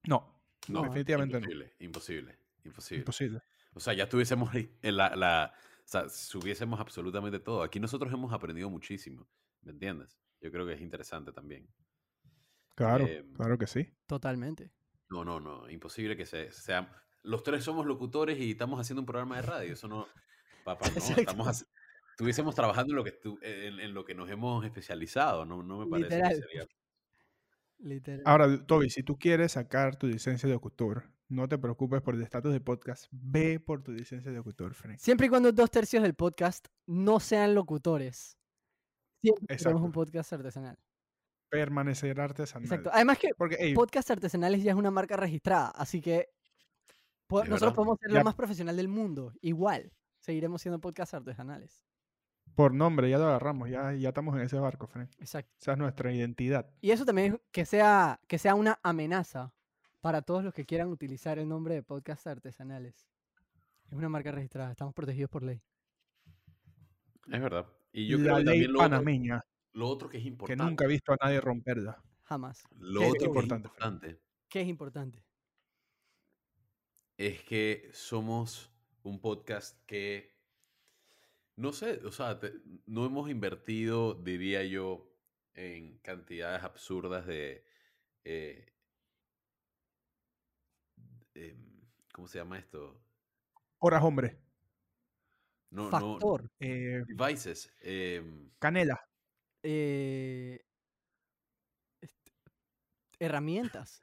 No, 0.08 0.41
No, 0.67 0.84
definitivamente 0.84 1.39
no. 1.39 1.48
imposible, 1.79 2.38
imposible, 2.65 3.00
imposible. 3.01 3.41
O 3.74 3.80
sea, 3.80 3.94
ya 3.94 4.08
tuviésemos 4.10 4.53
ahí 4.53 4.75
en 4.82 4.98
la, 4.98 5.15
la- 5.15 5.53
o 5.56 5.88
sea, 5.91 6.08
subiésemos 6.10 6.80
absolutamente 6.80 7.39
todo. 7.39 7.63
Aquí 7.63 7.80
nosotros 7.80 8.12
hemos 8.13 8.32
aprendido 8.34 8.70
muchísimo, 8.70 9.27
¿me 9.62 9.72
entiendes? 9.72 10.18
Yo 10.41 10.51
creo 10.51 10.65
que 10.65 10.74
es 10.74 10.82
interesante 10.82 11.32
también. 11.32 11.68
Claro, 12.75 13.06
Em, 13.06 13.32
claro 13.34 13.58
que 13.58 13.68
sí. 13.68 13.94
Totalmente. 14.08 14.72
No, 15.10 15.25
no, 15.25 15.39
no, 15.39 15.70
imposible 15.70 16.15
que 16.15 16.25
se, 16.25 16.51
sea... 16.51 16.89
Los 17.24 17.44
tres 17.44 17.63
somos 17.63 17.86
locutores 17.86 18.39
y 18.39 18.51
estamos 18.51 18.80
haciendo 18.80 19.01
un 19.01 19.06
programa 19.06 19.36
de 19.36 19.41
radio, 19.44 19.74
eso 19.74 19.88
no... 19.88 20.08
Papá, 20.63 20.86
no, 20.96 21.15
estamos... 21.18 21.65
Estuviésemos 22.12 22.56
trabajando 22.56 22.91
en 22.94 22.96
lo, 22.98 23.03
que 23.03 23.20
estu- 23.20 23.39
en, 23.41 23.80
en 23.80 23.94
lo 23.94 24.06
que 24.06 24.15
nos 24.15 24.30
hemos 24.30 24.63
especializado, 24.65 25.46
no, 25.46 25.62
no 25.63 25.80
me 25.80 25.88
parece 25.88 26.10
que 26.10 26.15
Literal. 26.15 26.36
sería... 26.41 26.68
Literal. 27.80 28.22
Ahora, 28.25 28.65
Toby, 28.65 28.89
si 28.89 29.01
tú 29.03 29.18
quieres 29.18 29.53
sacar 29.53 29.96
tu 29.98 30.08
licencia 30.08 30.48
de 30.48 30.53
locutor, 30.53 31.10
no 31.32 31.48
te 31.48 31.58
preocupes 31.58 32.02
por 32.02 32.14
el 32.16 32.22
estatus 32.22 32.52
de 32.52 32.60
podcast. 32.60 33.06
Ve 33.12 33.60
por 33.60 33.82
tu 33.82 33.92
licencia 33.92 34.30
de 34.32 34.38
locutor, 34.38 34.74
Frank. 34.74 34.98
Siempre 35.00 35.28
y 35.28 35.30
cuando 35.30 35.52
dos 35.52 35.72
tercios 35.72 36.04
del 36.04 36.14
podcast 36.14 36.68
no 36.86 37.20
sean 37.20 37.56
locutores. 37.56 38.38
Siempre 39.22 39.56
tenemos 39.56 39.82
un 39.82 39.92
podcast 39.92 40.34
artesanal. 40.34 40.78
Permanecer 41.50 42.20
artesanal. 42.20 42.66
Exacto. 42.66 42.90
Además 42.94 43.18
que 43.18 43.30
Porque, 43.38 43.72
podcast 43.76 44.12
artesanales 44.12 44.64
ya 44.64 44.72
es 44.72 44.78
una 44.78 44.92
marca 44.92 45.16
registrada, 45.18 45.70
así 45.70 46.02
que 46.02 46.30
po- 47.28 47.40
nosotros 47.40 47.60
verdad. 47.62 47.76
podemos 47.76 48.00
ser 48.02 48.12
lo 48.12 48.24
más 48.24 48.36
profesional 48.36 48.76
del 48.76 48.88
mundo, 48.88 49.34
igual. 49.42 49.94
seguiremos 50.20 50.62
siendo 50.62 50.80
podcast 50.80 51.14
artesanales. 51.14 51.84
Por 52.56 52.74
nombre, 52.74 53.10
ya 53.10 53.18
lo 53.18 53.26
agarramos, 53.28 53.70
ya, 53.70 53.94
ya 53.94 54.10
estamos 54.10 54.36
en 54.36 54.42
ese 54.42 54.58
barco, 54.60 54.86
Frank. 54.86 55.10
Exacto. 55.20 55.52
Esa 55.62 55.72
es 55.72 55.78
nuestra 55.78 56.12
identidad. 56.12 56.70
Y 56.82 56.92
eso 56.92 57.06
también 57.06 57.34
es 57.36 57.40
que 57.52 57.66
sea, 57.66 58.20
que 58.28 58.38
sea 58.38 58.54
una 58.56 58.80
amenaza 58.84 59.54
para 60.01 60.22
todos 60.22 60.43
los 60.43 60.53
que 60.53 60.65
quieran 60.65 60.89
utilizar 60.89 61.39
el 61.39 61.48
nombre 61.48 61.75
de 61.75 61.84
podcast 61.84 62.25
artesanales. 62.27 63.08
Es 63.88 63.93
una 63.93 64.10
marca 64.10 64.31
registrada, 64.31 64.72
estamos 64.72 64.93
protegidos 64.93 65.29
por 65.29 65.43
ley. 65.43 65.62
Es 67.31 67.41
verdad. 67.41 67.67
Y 67.93 68.08
yo 68.08 68.17
la 68.17 68.24
creo 68.24 68.36
que 68.38 68.43
ley 68.43 68.46
también 68.46 68.72
lo 68.74 68.79
otro, 68.79 68.89
panameña, 68.89 69.46
lo 69.74 69.88
otro 69.88 70.10
que 70.10 70.17
es 70.17 70.24
que 70.24 70.29
importante. 70.29 70.63
nunca 70.63 70.86
he 70.86 70.88
visto 70.88 71.13
a 71.13 71.17
nadie 71.22 71.39
romperla. 71.41 72.01
Jamás. 72.24 72.63
Lo 72.77 73.01
¿Qué 73.01 73.05
es 73.08 73.12
otro 73.12 73.20
que 73.20 73.24
es 73.25 73.27
importante, 73.27 73.67
importante 73.67 74.20
¿Qué 74.50 74.62
es 74.62 74.67
importante? 74.67 75.24
es 77.17 77.43
que 77.43 77.89
somos 77.93 78.72
un 79.03 79.20
podcast 79.20 79.77
que, 79.86 80.34
no 81.55 81.72
sé, 81.74 82.00
o 82.05 82.12
sea, 82.12 82.39
te- 82.39 82.53
no 82.88 83.05
hemos 83.05 83.29
invertido, 83.29 84.15
diría 84.15 84.63
yo, 84.63 85.13
en 85.53 85.98
cantidades 86.00 86.63
absurdas 86.63 87.27
de... 87.27 87.63
eh, 88.24 88.65
em, 91.36 91.58
¿Cómo 92.14 92.28
se 92.28 92.38
llama 92.40 92.58
esto? 92.60 93.02
Horas, 93.80 94.04
hombre. 94.04 94.38
No, 95.72 95.86
no, 95.86 96.20
Factor. 96.20 96.50
Eh, 96.60 97.04
devices. 97.08 97.72
em, 97.80 98.50
canela. 98.60 99.00
eh, 99.64 100.60
este, 102.02 102.32
herramientas. 103.20 104.02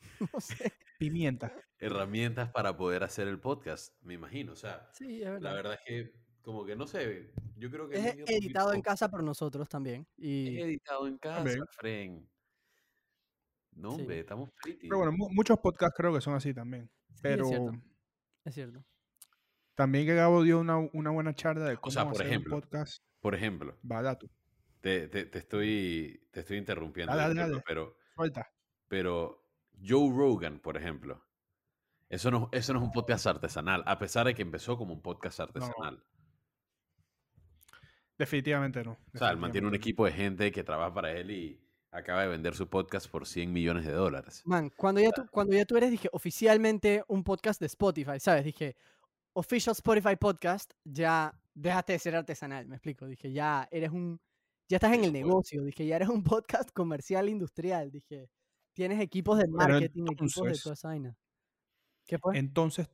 no 0.32 0.40
sé. 0.40 0.72
Pimienta. 0.98 1.52
herramientas 1.78 2.50
para 2.50 2.76
poder 2.76 3.02
hacer 3.04 3.28
el 3.28 3.38
podcast, 3.40 3.94
me 4.02 4.14
imagino. 4.14 4.52
O 4.52 4.56
sea, 4.56 4.88
Sí, 4.92 5.22
es 5.22 5.40
la 5.40 5.52
verdad. 5.52 5.74
es 5.74 5.80
que, 5.86 6.14
como 6.42 6.64
que 6.64 6.76
no 6.76 6.86
sé, 6.86 7.32
yo 7.56 7.70
creo 7.70 7.88
que... 7.88 7.96
Es 7.98 8.06
poquito 8.16 8.32
editado 8.32 8.72
en 8.74 8.82
casa 8.82 9.08
por 9.10 9.22
nosotros 9.22 9.68
también. 9.68 10.06
Es 10.16 10.64
editado 10.64 11.06
en 11.06 11.18
casa. 11.18 11.66
Fren. 11.78 12.28
No, 13.76 13.92
Sí. 13.94 14.00
hombre, 14.02 14.20
estamos 14.20 14.50
pretty. 14.62 14.88
Pero 14.88 14.98
bueno, 14.98 15.12
mu- 15.12 15.30
muchos 15.30 15.58
podcasts 15.58 15.94
creo 15.96 16.12
que 16.14 16.20
son 16.20 16.34
así 16.34 16.52
también. 16.54 16.90
sí, 17.12 17.20
Pero 17.22 17.44
es 17.44 17.48
cierto. 17.50 17.72
Es 18.44 18.54
cierto. 18.54 18.84
también 19.74 20.06
que 20.06 20.14
Gabo 20.14 20.42
dio 20.42 20.60
una, 20.60 20.76
una 20.92 21.10
buena 21.10 21.34
charla 21.34 21.64
de 21.64 21.76
cómo 21.78 21.90
sea, 21.90 22.04
por 22.04 22.12
hacer 22.14 22.26
ejemplo, 22.26 22.54
un 22.54 22.60
podcast 22.60 23.02
Por 23.20 23.34
ejemplo, 23.34 23.76
barato. 23.82 24.28
te, 24.80 25.08
te- 25.08 25.24
te 25.26 25.38
estoy, 25.38 26.28
te 26.30 26.40
estoy 26.40 26.58
interrumpiendo, 26.58 27.16
Dale, 27.16 27.34
dale, 27.34 27.50
dale. 27.52 27.62
pero, 27.66 27.96
Suelta. 28.14 28.48
pero 28.88 29.42
Joe 29.84 30.10
Rogan, 30.16 30.60
por 30.60 30.76
ejemplo, 30.76 31.24
eso 32.08 32.30
no, 32.30 32.48
eso 32.52 32.72
no 32.72 32.78
es 32.80 32.84
un 32.84 32.92
podcast 32.92 33.26
artesanal, 33.26 33.82
a 33.86 33.98
pesar 33.98 34.26
de 34.26 34.34
que 34.34 34.42
empezó 34.42 34.76
como 34.76 34.92
un 34.94 35.02
podcast 35.02 35.40
artesanal. 35.40 36.04
Definitivamente 38.16 38.84
no. 38.84 38.92
O 39.12 39.18
sea, 39.18 39.30
él 39.30 39.38
mantiene 39.38 39.66
un 39.66 39.74
equipo 39.74 40.04
de 40.06 40.12
gente 40.12 40.52
que 40.52 40.62
trabaja 40.62 40.94
para 40.94 41.10
él 41.12 41.30
y 41.32 41.60
acaba 41.94 42.22
de 42.22 42.28
vender 42.28 42.54
su 42.54 42.68
podcast 42.68 43.08
por 43.08 43.26
100 43.26 43.52
millones 43.52 43.86
de 43.86 43.92
dólares. 43.92 44.42
Man, 44.44 44.70
cuando 44.76 45.00
ya, 45.00 45.10
tú, 45.12 45.26
cuando 45.30 45.54
ya 45.54 45.64
tú 45.64 45.76
eres, 45.76 45.92
dije, 45.92 46.08
oficialmente 46.12 47.04
un 47.06 47.22
podcast 47.22 47.60
de 47.60 47.66
Spotify, 47.66 48.18
¿sabes? 48.18 48.44
Dije, 48.44 48.76
official 49.32 49.72
Spotify 49.72 50.16
podcast, 50.16 50.72
ya 50.82 51.32
déjate 51.54 51.92
de 51.92 51.98
ser 52.00 52.16
artesanal, 52.16 52.66
me 52.66 52.76
explico. 52.76 53.06
Dije, 53.06 53.32
ya 53.32 53.68
eres 53.70 53.90
un, 53.90 54.20
ya 54.68 54.78
estás 54.78 54.92
en 54.92 55.04
el 55.04 55.12
negocio, 55.12 55.62
dije, 55.62 55.86
ya 55.86 55.96
eres 55.96 56.08
un 56.08 56.24
podcast 56.42 56.70
comercial 56.72 57.28
industrial, 57.28 57.92
dije, 57.92 58.28
tienes 58.72 59.00
equipos 59.00 59.38
de 59.38 59.46
marketing, 59.46 60.02
equipos 60.10 60.34
de 60.34 60.58
toda 60.58 60.74
esa 60.74 60.88
vaina. 60.88 61.16
¿Qué 62.06 62.18
fue? 62.18 62.36
Entonces, 62.36 62.90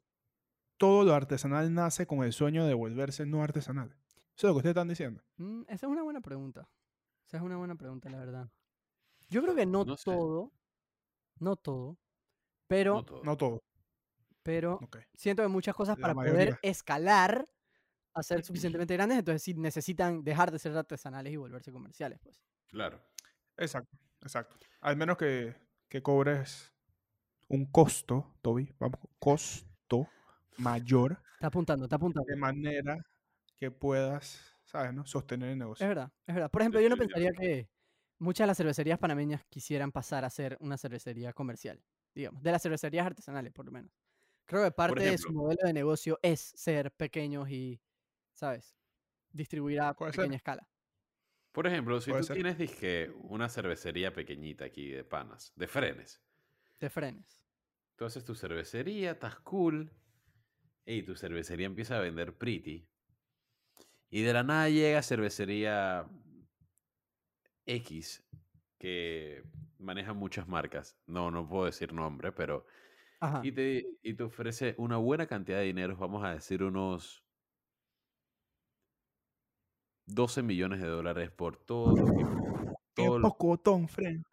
todo 0.76 1.04
lo 1.04 1.14
artesanal 1.14 1.72
nace 1.72 2.06
con 2.06 2.22
el 2.22 2.34
sueño 2.34 2.66
de 2.66 2.74
volverse 2.74 3.24
no 3.24 3.42
artesanal. 3.42 3.96
Eso 4.36 4.46
es 4.46 4.50
lo 4.50 4.52
que 4.52 4.58
ustedes 4.58 4.72
están 4.72 4.88
diciendo. 4.88 5.22
Mm, 5.38 5.62
esa 5.68 5.86
es 5.86 5.90
una 5.90 6.02
buena 6.02 6.20
pregunta. 6.20 6.68
Esa 7.26 7.38
es 7.38 7.42
una 7.42 7.56
buena 7.56 7.76
pregunta, 7.76 8.10
la 8.10 8.18
verdad. 8.18 8.50
Yo 9.30 9.42
creo 9.42 9.54
que 9.54 9.66
no, 9.66 9.84
No 9.84 9.96
sé. 9.96 10.04
todo, 10.04 10.52
no 11.38 11.56
todo, 11.56 11.98
pero, 12.68 12.94
No 12.96 13.04
todo. 13.04 13.24
No 13.24 13.36
todo. 13.36 13.62
pero 14.42 14.80
siento 15.14 15.42
que 15.42 15.48
muchas 15.48 15.74
cosas 15.74 15.98
La 15.98 16.02
para 16.02 16.14
poder 16.14 16.58
escalar 16.62 17.48
a 18.14 18.22
ser 18.22 18.42
suficientemente 18.44 18.94
grandes, 18.94 19.18
entonces 19.18 19.42
sí 19.42 19.54
necesitan 19.54 20.24
dejar 20.24 20.50
de 20.50 20.58
ser 20.58 20.76
artesanales 20.76 21.32
y 21.32 21.36
volverse 21.36 21.72
comerciales, 21.72 22.18
pues. 22.22 22.42
Claro. 22.68 23.00
Exacto, 23.56 23.96
exacto. 24.22 24.56
Al 24.80 24.96
menos 24.96 25.16
que, 25.16 25.54
que 25.88 26.02
cobres 26.02 26.72
un 27.48 27.66
costo, 27.66 28.34
Toby, 28.42 28.74
vamos, 28.78 29.00
costo 29.18 30.08
mayor, 30.58 31.22
Está 31.34 31.48
apuntando, 31.48 31.84
está 31.86 31.96
apuntando. 31.96 32.26
de 32.26 32.36
manera 32.36 32.98
que 33.56 33.70
puedas, 33.70 34.56
¿sabes, 34.64 34.92
no? 34.94 35.04
Sostener 35.06 35.48
el 35.50 35.54
Es 35.54 35.58
negocio. 35.58 35.88
verdad, 35.88 36.12
es 36.26 36.34
verdad. 36.34 36.50
Por 36.50 36.62
ejemplo, 36.62 36.80
yo 36.80 36.88
no 36.88 36.96
pensaría 36.96 37.32
que 37.32 37.68
muchas 38.20 38.44
de 38.44 38.48
las 38.48 38.58
cervecerías 38.58 39.00
panameñas 39.00 39.44
quisieran 39.50 39.92
pasar 39.92 40.24
a 40.26 40.30
ser 40.30 40.58
una 40.60 40.78
cervecería 40.78 41.32
comercial, 41.34 41.82
digamos, 42.14 42.42
de 42.42 42.52
las 42.52 42.62
cervecerías 42.62 43.06
artesanales, 43.06 43.52
por 43.52 43.66
lo 43.66 43.72
menos. 43.72 43.92
Creo 44.46 44.64
que 44.64 44.72
parte 44.72 45.04
de 45.04 45.18
su 45.18 45.32
modelo 45.32 45.66
de 45.66 45.72
negocio 45.72 46.18
es 46.22 46.40
ser 46.40 46.92
pequeños 46.92 47.50
y, 47.50 47.82
¿sabes? 48.34 48.76
Distribuir 49.32 49.80
a 49.82 49.94
ser. 50.10 50.12
pequeña 50.12 50.36
escala. 50.36 50.68
Por 51.52 51.66
ejemplo, 51.68 52.00
si 52.00 52.12
tú 52.14 52.26
ser. 52.26 52.34
tienes, 52.34 52.58
dizque, 52.58 53.12
una 53.22 53.48
cervecería 53.48 54.12
pequeñita 54.12 54.64
aquí 54.64 54.90
de 54.90 55.04
panas, 55.04 55.52
de 55.54 55.68
frenes, 55.68 56.20
De 56.80 56.90
frenes. 56.90 57.40
tú 57.96 58.04
haces 58.04 58.24
tu 58.24 58.34
cervecería, 58.34 59.12
estás 59.12 59.38
cool, 59.40 59.92
y 60.86 61.02
tu 61.04 61.16
cervecería 61.16 61.66
empieza 61.66 61.96
a 61.96 62.00
vender 62.00 62.36
pretty, 62.38 62.88
y 64.10 64.22
de 64.22 64.32
la 64.32 64.42
nada 64.42 64.68
llega 64.68 65.02
cervecería 65.02 66.06
X, 67.70 68.24
que 68.78 69.44
maneja 69.78 70.14
muchas 70.14 70.48
marcas, 70.48 70.98
no, 71.06 71.30
no 71.30 71.48
puedo 71.48 71.66
decir 71.66 71.92
nombre, 71.92 72.32
pero, 72.32 72.66
Ajá. 73.20 73.42
y 73.42 73.52
te, 73.52 73.98
y 74.02 74.14
te 74.14 74.24
ofrece 74.24 74.74
una 74.78 74.98
buena 74.98 75.26
cantidad 75.28 75.58
de 75.58 75.64
dinero, 75.66 75.96
vamos 75.96 76.24
a 76.24 76.32
decir 76.34 76.62
unos 76.64 77.24
12 80.06 80.42
millones 80.42 80.80
de 80.82 80.88
dólares 80.88 81.30
por 81.30 81.56
todo 81.56 81.96
lo 81.96 82.12
que... 82.12 82.26
¡Qué 82.96 83.10
todo 83.10 83.18
lo- 83.18 83.28
pocotón, 83.28 83.88
Fren! 83.88 84.24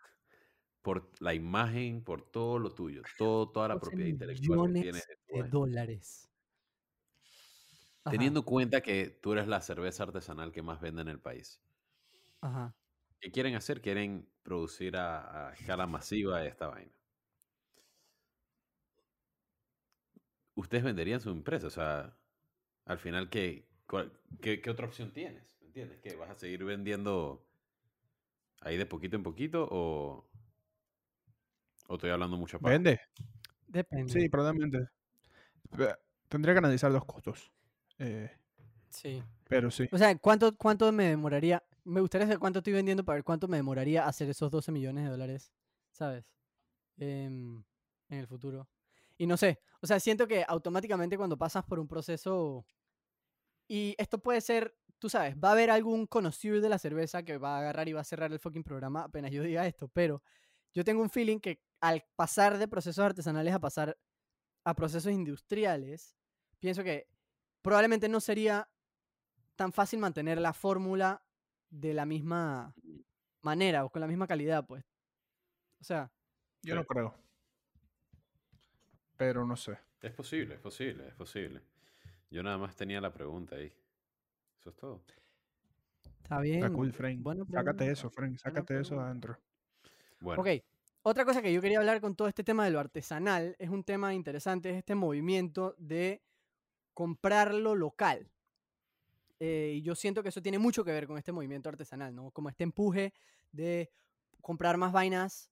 por 0.81 1.11
la 1.21 1.33
imagen, 1.35 2.03
por 2.03 2.31
todo 2.31 2.57
lo 2.59 2.73
tuyo, 2.73 3.07
todo, 3.15 3.51
toda 3.51 3.67
la 3.67 3.79
12 3.79 3.79
propiedad 3.79 4.09
intelectual 4.09 4.63
que 4.65 4.73
tienes 4.73 5.03
de 5.27 5.43
dólares. 5.43 6.29
Ajá, 8.03 8.33
Teniendo 8.33 8.41
en 8.41 8.45
cuenta 8.45 8.81
que 8.81 9.09
tú 9.09 9.31
eres 9.31 9.47
la 9.47 9.61
cerveza 9.61 10.03
artesanal 10.03 10.51
que 10.51 10.61
más 10.61 10.81
vende 10.81 11.03
en 11.03 11.07
el 11.07 11.21
país. 11.21 11.61
ajá. 12.41 12.73
¿Qué 13.19 13.31
quieren 13.31 13.55
hacer? 13.55 13.81
Quieren 13.81 14.27
producir 14.43 14.97
a, 14.97 15.49
a 15.49 15.53
escala 15.53 15.85
masiva 15.87 16.43
esta 16.45 16.67
vaina. 16.67 16.91
Ustedes 20.55 20.83
venderían 20.83 21.19
su 21.21 21.29
empresa, 21.29 21.67
o 21.67 21.69
sea, 21.69 22.17
al 22.85 22.99
final, 22.99 23.29
¿qué, 23.29 23.67
cuál- 23.87 24.11
qué, 24.41 24.61
qué 24.61 24.69
otra 24.69 24.87
opción 24.87 25.11
tienes? 25.13 25.57
¿Me 25.61 25.67
entiendes? 25.67 25.99
¿Que 26.01 26.15
vas 26.15 26.29
a 26.31 26.35
seguir 26.35 26.63
vendiendo 26.65 27.45
ahí 28.61 28.77
de 28.77 28.85
poquito 28.85 29.15
en 29.15 29.23
poquito 29.23 29.67
o, 29.69 30.27
o 31.87 31.93
estoy 31.95 32.09
hablando 32.09 32.37
mucha 32.37 32.59
paja? 32.59 32.73
¿Vende? 32.73 32.99
Depende. 33.67 34.11
Sí, 34.13 34.29
probablemente. 34.29 34.87
Tendría 36.29 36.53
que 36.53 36.59
analizar 36.59 36.91
los 36.91 37.05
costos. 37.05 37.51
Eh, 37.99 38.29
sí. 38.89 39.23
pero 39.47 39.71
sí. 39.71 39.87
O 39.91 39.97
sea, 39.97 40.15
¿cuánto, 40.17 40.55
¿cuánto 40.57 40.91
me 40.91 41.05
demoraría? 41.05 41.63
Me 41.87 42.01
gustaría 42.01 42.27
saber 42.27 42.39
cuánto 42.39 42.59
estoy 42.59 42.73
vendiendo 42.73 43.05
para 43.05 43.15
ver 43.15 43.23
cuánto 43.23 43.47
me 43.47 43.55
demoraría 43.55 44.05
hacer 44.05 44.29
esos 44.29 44.51
12 44.51 44.73
millones 44.73 45.05
de 45.05 45.09
dólares, 45.09 45.53
¿sabes? 45.91 46.25
Em, 46.97 47.63
en 48.09 48.19
el 48.19 48.27
futuro. 48.27 48.67
Y 49.17 49.25
no 49.25 49.37
sé, 49.37 49.61
o 49.81 49.87
sea, 49.87 49.99
siento 49.99 50.27
que 50.27 50.43
automáticamente 50.47 51.17
cuando 51.17 51.37
pasas 51.37 51.63
por 51.63 51.79
un 51.79 51.87
proceso... 51.87 52.65
Y 53.69 53.95
esto 53.97 54.19
puede 54.19 54.41
ser, 54.41 54.75
tú 54.99 55.09
sabes, 55.09 55.35
va 55.37 55.49
a 55.49 55.51
haber 55.53 55.71
algún 55.71 56.07
conocido 56.07 56.59
de 56.59 56.69
la 56.69 56.77
cerveza 56.77 57.23
que 57.23 57.37
va 57.37 57.55
a 57.55 57.59
agarrar 57.59 57.87
y 57.87 57.93
va 57.93 58.01
a 58.01 58.05
cerrar 58.05 58.31
el 58.31 58.39
fucking 58.39 58.63
programa 58.63 59.03
apenas 59.03 59.31
yo 59.31 59.43
diga 59.43 59.67
esto, 59.67 59.89
pero 59.89 60.21
yo 60.73 60.83
tengo 60.83 61.01
un 61.01 61.09
feeling 61.09 61.39
que 61.39 61.61
al 61.81 62.05
pasar 62.15 62.57
de 62.57 62.67
procesos 62.67 63.03
artesanales 63.03 63.53
a 63.53 63.59
pasar 63.59 63.97
a 64.63 64.73
procesos 64.73 65.11
industriales, 65.11 66.15
pienso 66.59 66.83
que 66.83 67.07
probablemente 67.61 68.09
no 68.09 68.19
sería 68.19 68.69
tan 69.55 69.73
fácil 69.73 69.99
mantener 69.99 70.39
la 70.39 70.53
fórmula 70.53 71.23
de 71.69 71.93
la 71.93 72.05
misma 72.05 72.73
manera 73.41 73.85
o 73.85 73.89
con 73.89 74.01
la 74.01 74.07
misma 74.07 74.27
calidad, 74.27 74.65
pues. 74.65 74.83
O 75.79 75.83
sea, 75.83 76.11
Yo 76.63 76.75
no 76.75 76.85
creo. 76.85 77.13
Pero 79.15 79.45
no 79.45 79.55
sé. 79.55 79.77
Es 80.01 80.11
posible, 80.11 80.55
es 80.55 80.59
posible, 80.59 81.07
es 81.07 81.15
posible. 81.15 81.61
Yo 82.29 82.43
nada 82.43 82.57
más 82.57 82.75
tenía 82.75 83.01
la 83.01 83.11
pregunta 83.11 83.55
ahí. 83.55 83.73
Eso 84.59 84.69
es 84.69 84.75
todo. 84.75 85.03
está 86.21 86.39
bien. 86.39 86.63
Está 86.63 86.71
cool, 86.71 86.93
Frank. 86.93 87.21
buena 87.21 87.45
Sácate 87.45 87.91
eso, 87.91 88.09
Frank. 88.09 88.37
Sácate 88.37 88.79
eso 88.79 88.99
adentro. 88.99 89.37
Bueno, 90.19 90.41
Ok, 90.41 90.49
otra 91.03 91.25
cosa 91.25 91.41
que 91.41 91.53
yo 91.53 91.61
quería 91.61 91.79
hablar 91.79 92.01
con 92.01 92.15
todo 92.15 92.27
este 92.27 92.43
tema 92.43 92.65
de 92.65 92.71
lo 92.71 92.79
artesanal 92.79 93.55
es 93.59 93.69
un 93.69 93.83
tema 93.83 94.13
interesante, 94.13 94.69
es 94.71 94.77
este 94.77 94.93
movimiento 94.93 95.73
de 95.77 96.21
comprarlo 96.93 97.75
local. 97.75 98.29
Eh, 99.39 99.73
y 99.75 99.81
yo 99.81 99.95
siento 99.95 100.23
que 100.23 100.29
eso 100.29 100.41
tiene 100.41 100.59
mucho 100.59 100.83
que 100.83 100.91
ver 100.91 101.07
con 101.07 101.17
este 101.17 101.31
movimiento 101.31 101.69
artesanal, 101.69 102.13
¿no? 102.15 102.31
Como 102.31 102.49
este 102.49 102.63
empuje 102.63 103.13
de 103.51 103.91
comprar 104.41 104.77
más 104.77 104.91
vainas 104.91 105.51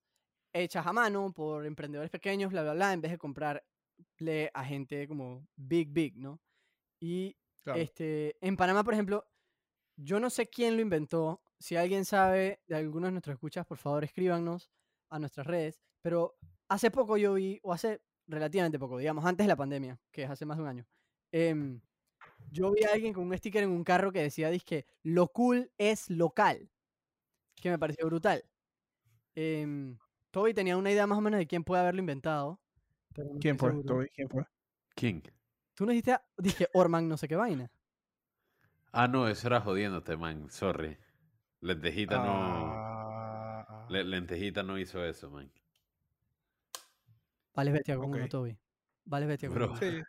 hechas 0.53 0.87
a 0.87 0.93
mano 0.93 1.33
por 1.33 1.65
emprendedores 1.65 2.09
pequeños, 2.09 2.51
bla, 2.51 2.63
bla, 2.63 2.73
bla, 2.73 2.93
en 2.93 3.01
vez 3.01 3.11
de 3.11 3.17
comprarle 3.17 4.51
a 4.53 4.63
gente 4.65 5.07
como 5.07 5.47
big, 5.55 5.91
big, 5.91 6.17
¿no? 6.17 6.41
Y 6.99 7.35
Claro. 7.63 7.79
este, 7.79 8.37
en 8.45 8.55
Panamá, 8.57 8.83
por 8.83 8.93
ejemplo, 8.93 9.25
yo 9.97 10.19
no 10.19 10.29
sé 10.29 10.47
quién 10.47 10.75
lo 10.75 10.81
inventó. 10.81 11.41
Si 11.59 11.75
alguien 11.75 12.05
sabe 12.05 12.61
de 12.67 12.75
algunos 12.75 13.07
de 13.07 13.13
nuestros 13.13 13.33
escuchas, 13.35 13.65
por 13.65 13.77
favor 13.77 14.03
escríbanos 14.03 14.69
a 15.09 15.19
nuestras 15.19 15.47
redes. 15.47 15.81
Pero 16.01 16.37
hace 16.69 16.91
poco 16.91 17.17
yo 17.17 17.33
vi, 17.33 17.59
o 17.63 17.73
hace 17.73 18.01
relativamente 18.27 18.77
poco, 18.79 18.97
digamos, 18.97 19.25
antes 19.25 19.45
de 19.45 19.49
la 19.49 19.55
pandemia, 19.55 19.99
que 20.11 20.23
es 20.23 20.29
hace 20.29 20.45
más 20.45 20.57
de 20.57 20.63
un 20.63 20.69
año, 20.69 20.87
em, 21.31 21.81
yo 22.51 22.71
vi 22.71 22.83
a 22.83 22.93
alguien 22.93 23.13
con 23.13 23.25
un 23.27 23.37
sticker 23.37 23.63
en 23.63 23.69
un 23.71 23.83
carro 23.83 24.11
que 24.11 24.21
decía, 24.21 24.49
que 24.59 24.85
lo 25.03 25.27
cool 25.29 25.71
es 25.77 26.09
local, 26.09 26.69
que 27.55 27.69
me 27.69 27.79
pareció 27.79 28.05
brutal. 28.05 28.43
Em, 29.35 29.97
Toby 30.31 30.53
tenía 30.53 30.77
una 30.77 30.91
idea 30.91 31.07
más 31.07 31.17
o 31.17 31.21
menos 31.21 31.37
de 31.39 31.47
quién 31.47 31.63
puede 31.63 31.81
haberlo 31.81 31.99
inventado. 31.99 32.59
pero 33.13 33.29
no 33.33 33.39
¿Quién 33.39 33.57
fue? 33.57 33.69
seguro. 33.71 33.87
Toby, 33.87 34.09
¿Quién 34.13 34.29
fue? 34.29 34.43
¿Quién? 34.95 35.23
Tú 35.73 35.85
no 35.85 35.91
dijiste, 35.91 36.17
dije 36.37 36.69
Orman 36.73 37.07
no 37.09 37.17
sé 37.17 37.27
qué 37.27 37.35
vaina. 37.35 37.69
Ah, 38.91 39.07
no, 39.09 39.27
eso 39.27 39.47
era 39.47 39.59
jodiéndote, 39.59 40.15
man. 40.15 40.49
Sorry. 40.49 40.97
Lentejita 41.59 42.17
no. 42.17 42.31
Ah. 42.33 43.85
Le- 43.89 44.03
Lentejita 44.05 44.63
no 44.63 44.77
hizo 44.77 45.03
eso, 45.03 45.29
man. 45.29 45.51
Vale, 47.53 47.71
bestia 47.71 47.97
con 47.97 48.13
uno. 48.13 48.27
Toby. 48.29 48.57
Vale, 49.05 49.25
bestia 49.25 49.49
con 49.49 49.55
Bro. 49.55 49.67
uno. 49.71 49.77
Sí, 49.77 50.01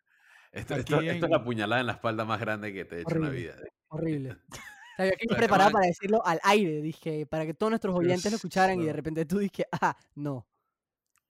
Esto, 0.56 0.74
es 0.74 1.20
la 1.20 1.44
puñalada 1.44 1.80
en 1.82 1.86
la 1.86 1.92
espalda 1.92 2.24
más 2.24 2.40
grande 2.40 2.72
que 2.72 2.86
te 2.86 2.96
he 2.96 3.00
hecho 3.02 3.16
en 3.16 3.22
la 3.22 3.28
vida. 3.28 3.56
Horrible. 3.88 4.32
O 4.32 4.96
sea, 4.96 5.04
yo 5.04 5.12
aquí 5.12 5.26
preparado 5.28 5.70
para 5.70 5.86
decirlo 5.86 6.24
al 6.24 6.40
aire, 6.44 6.80
dije, 6.80 7.26
para 7.26 7.44
que 7.44 7.52
todos 7.52 7.70
nuestros 7.70 7.94
oyentes 7.94 8.32
lo 8.32 8.36
escucharan 8.36 8.80
y 8.80 8.86
de 8.86 8.92
repente 8.94 9.26
tú 9.26 9.38
dije, 9.38 9.66
ah, 9.70 9.94
no. 10.14 10.46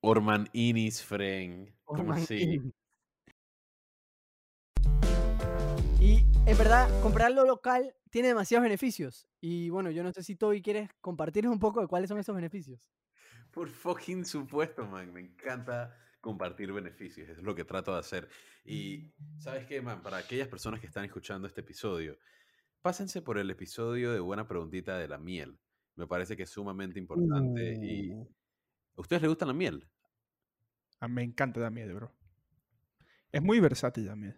Orman 0.00 0.48
Inis 0.52 1.02
Fren. 1.02 1.74
¿Cómo 1.84 2.12
así? 2.12 2.62
Y 6.00 6.24
en 6.46 6.58
verdad, 6.58 6.88
comprar 7.02 7.32
lo 7.32 7.44
local 7.44 7.96
tiene 8.10 8.28
demasiados 8.28 8.62
beneficios. 8.62 9.26
Y 9.40 9.70
bueno, 9.70 9.90
yo 9.90 10.04
no 10.04 10.12
sé 10.12 10.22
si 10.22 10.36
Toby 10.36 10.62
quieres 10.62 10.88
compartirnos 11.00 11.52
un 11.52 11.58
poco 11.58 11.80
de 11.80 11.88
cuáles 11.88 12.08
son 12.08 12.18
esos 12.20 12.36
beneficios. 12.36 12.88
Por 13.50 13.68
fucking 13.68 14.24
supuesto, 14.24 14.86
man. 14.86 15.12
Me 15.12 15.20
encanta 15.20 15.92
compartir 16.26 16.72
beneficios. 16.72 17.28
Es 17.28 17.38
lo 17.42 17.54
que 17.54 17.64
trato 17.64 17.92
de 17.92 18.00
hacer. 18.00 18.28
Y, 18.64 19.12
¿sabes 19.38 19.64
qué, 19.66 19.80
man? 19.80 20.02
Para 20.02 20.16
aquellas 20.16 20.48
personas 20.48 20.80
que 20.80 20.86
están 20.88 21.04
escuchando 21.04 21.46
este 21.46 21.60
episodio, 21.60 22.18
pásense 22.82 23.22
por 23.22 23.38
el 23.38 23.48
episodio 23.48 24.12
de 24.12 24.18
Buena 24.18 24.48
Preguntita 24.48 24.98
de 24.98 25.06
la 25.06 25.18
miel. 25.18 25.56
Me 25.94 26.06
parece 26.08 26.36
que 26.36 26.42
es 26.42 26.50
sumamente 26.50 26.98
importante. 26.98 27.74
Y, 27.80 28.10
Uh, 28.10 28.26
¿A 28.96 29.00
ustedes 29.02 29.22
les 29.22 29.28
gusta 29.28 29.46
la 29.46 29.52
miel? 29.52 29.86
a 31.00 31.06
mí 31.08 31.14
me 31.14 31.22
encanta 31.22 31.60
la 31.60 31.70
miel, 31.70 31.94
bro. 31.94 32.12
Es 33.30 33.42
muy 33.42 33.60
versátil 33.60 34.06
la 34.06 34.16
miel. 34.16 34.36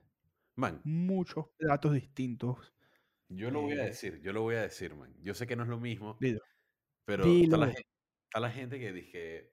Man, 0.56 0.80
Muchos 0.84 1.46
platos 1.56 1.94
distintos. 1.94 2.74
yo 3.28 3.50
lo 3.50 3.62
voy 3.62 3.78
a 3.78 3.84
Eh, 3.84 3.86
decir. 3.86 4.20
Yo 4.20 4.32
lo 4.32 4.42
voy 4.42 4.56
a 4.56 4.62
decir, 4.62 4.94
man. 4.94 5.14
Yo 5.22 5.32
sé 5.34 5.46
que 5.46 5.54
no 5.56 5.62
es 5.62 5.68
lo 5.70 5.78
mismo. 5.80 6.16
Dilo. 6.20 6.40
Pero 7.06 7.24
está 7.24 7.56
la, 7.56 7.66
Dilo. 7.66 7.76
gen- 7.76 7.86
está 8.24 8.40
la 8.40 8.50
gente 8.50 8.78
que 8.80 8.92
dije, 8.92 9.52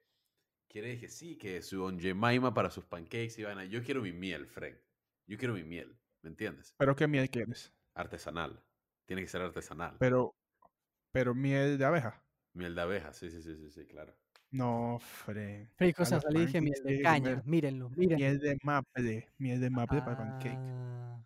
quiere 0.68 0.90
dije 0.90 1.08
sí, 1.08 1.38
que 1.38 1.62
su 1.62 1.84
onjemaima 1.84 2.54
para 2.54 2.70
sus 2.70 2.86
pancakes 2.86 3.40
y 3.40 3.44
vaina. 3.44 3.66
Yo 3.66 3.84
quiero 3.84 4.02
mi 4.02 4.12
miel, 4.12 4.48
Frank. 4.48 4.76
Yo 5.28 5.38
quiero 5.38 5.54
mi 5.54 5.64
miel, 5.64 5.98
¿me 6.22 6.30
entiendes? 6.30 6.74
Pero 6.78 6.96
¿qué 6.96 7.08
miel 7.08 7.30
quieres? 7.30 7.74
Artesanal. 7.94 8.62
Tiene 9.06 9.22
que 9.22 9.28
ser 9.28 9.42
artesanal. 9.42 9.96
Pero, 10.00 10.36
pero 11.12 11.34
miel 11.34 11.78
de 11.78 11.86
abeja. 11.86 12.24
Miel 12.54 12.76
de 12.76 12.82
abeja, 12.82 13.14
sí, 13.14 13.30
sí, 13.30 13.42
sí, 13.42 13.56
sí, 13.56 13.70
sí, 13.70 13.86
claro. 13.86 14.16
No, 14.52 15.00
Fren. 15.00 15.70
Free 15.76 15.90
A 15.90 15.94
cosas, 15.94 16.24
y 16.30 16.40
dije 16.40 16.62
miel 16.62 16.82
de 16.84 16.98
que 16.98 17.02
caña. 17.02 17.42
Mírenlo, 17.46 17.90
mírenlo. 17.90 18.18
Miel 18.18 18.40
de 18.40 18.58
maple. 18.64 19.30
Miel 19.38 19.60
de 19.60 19.70
maple 19.70 20.00
para 20.02 20.18
pancake. 20.18 20.58
Ah. 20.58 21.22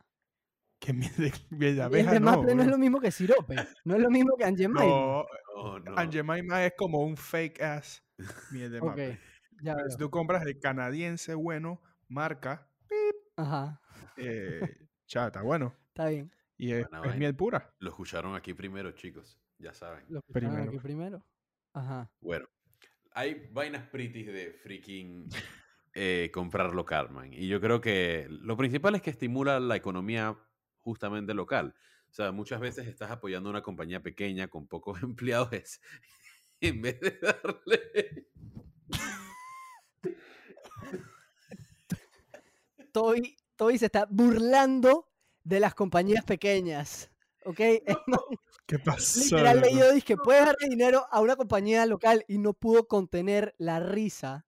¿Qué 0.80 0.94
miel 0.94 1.12
de, 1.18 1.34
miel 1.50 1.60
de 1.60 1.60
Miel 1.60 1.82
abeja? 1.82 2.12
de 2.14 2.20
no, 2.20 2.26
maple 2.26 2.56
no 2.56 2.64
es 2.64 2.70
lo 2.70 2.78
mismo 2.78 3.00
que 3.00 3.12
sirope. 3.12 3.56
No 3.84 3.96
es 3.96 4.02
lo 4.02 4.10
mismo 4.10 4.36
que 4.38 4.44
Aunt 4.46 4.58
Jemima. 4.58 4.82
No, 4.84 5.26
No, 5.56 5.80
no. 5.80 5.98
Aunt 5.98 6.14
Jemima 6.14 6.66
es 6.66 6.74
como 6.78 7.00
un 7.04 7.18
fake 7.18 7.62
ass 7.62 8.02
miel 8.52 8.72
de 8.72 8.80
Ok, 8.80 8.86
maple. 8.86 9.20
Ya 9.62 9.76
si 9.90 9.98
tú 9.98 10.10
compras 10.10 10.46
el 10.46 10.60
canadiense 10.60 11.34
bueno, 11.34 11.82
marca, 12.08 12.68
Ajá, 13.36 13.82
eh, 14.18 14.62
chata, 15.06 15.42
bueno. 15.42 15.76
está 15.90 16.10
bien. 16.10 16.32
Y 16.58 16.74
es, 16.74 16.90
Buena 16.90 17.10
es 17.10 17.18
miel 17.18 17.36
pura. 17.36 17.74
Lo 17.80 17.90
escucharon 17.90 18.36
aquí 18.36 18.54
primero, 18.54 18.92
chicos. 18.92 19.40
Ya 19.58 19.74
saben. 19.74 20.04
Lo 20.10 20.20
escucharon 20.20 20.50
Primero. 20.52 20.70
aquí 20.72 20.80
primero. 20.80 21.26
Ajá. 21.74 22.12
Bueno, 22.20 22.48
hay 23.12 23.48
vainas 23.52 23.88
pretty 23.88 24.24
de 24.24 24.52
freaking 24.52 25.30
eh, 25.94 26.30
comprar 26.34 26.74
local, 26.74 27.12
man. 27.12 27.34
Y 27.34 27.48
yo 27.48 27.62
creo 27.62 27.82
que 27.82 28.28
lo 28.30 28.58
principal 28.58 28.96
es 28.96 29.02
que 29.02 29.10
estimula 29.10 29.60
la 29.60 29.76
economía 29.76 30.38
justamente 30.80 31.34
local. 31.34 31.76
O 32.10 32.14
sea, 32.14 32.32
muchas 32.32 32.60
veces 32.60 32.88
estás 32.88 33.12
apoyando 33.12 33.50
a 33.50 33.52
una 33.52 33.62
compañía 33.62 34.02
pequeña 34.02 34.48
con 34.48 34.68
pocos 34.68 35.02
empleados 35.04 35.80
en 36.62 36.82
vez 36.82 37.00
de 37.00 37.20
darle... 37.22 38.28
Toby, 42.92 43.38
Toby 43.56 43.78
se 43.78 43.86
está 43.86 44.08
burlando 44.10 45.08
de 45.44 45.60
las 45.60 45.76
compañías 45.76 46.24
pequeñas. 46.26 47.12
¿Ok? 47.46 47.60
¿Qué 48.66 48.78
pasó? 48.78 49.22
literal 49.24 49.62
leído, 49.62 49.92
dice 49.92 50.06
que 50.06 50.18
puedes 50.18 50.46
darle 50.46 50.70
dinero 50.70 51.06
a 51.10 51.22
una 51.22 51.36
compañía 51.36 51.86
local 51.86 52.24
y 52.28 52.38
no 52.38 52.54
pudo 52.54 52.88
contener 52.88 53.56
la 53.58 53.80
risa 53.80 54.46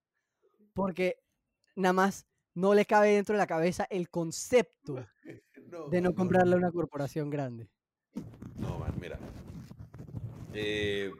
porque 0.74 1.16
nada 1.74 1.92
más 1.92 2.26
no 2.54 2.74
le 2.74 2.84
cabe 2.84 3.10
dentro 3.10 3.34
de 3.34 3.38
la 3.38 3.46
cabeza 3.46 3.86
el 3.90 4.10
concepto 4.10 5.04
de 5.90 6.00
no 6.00 6.14
comprarle 6.14 6.54
a 6.54 6.58
una 6.58 6.70
corporación 6.70 7.30
grande. 7.30 7.68
No, 8.56 8.78
man, 8.78 8.94
mira. 9.00 9.18
Eh, 10.52 11.10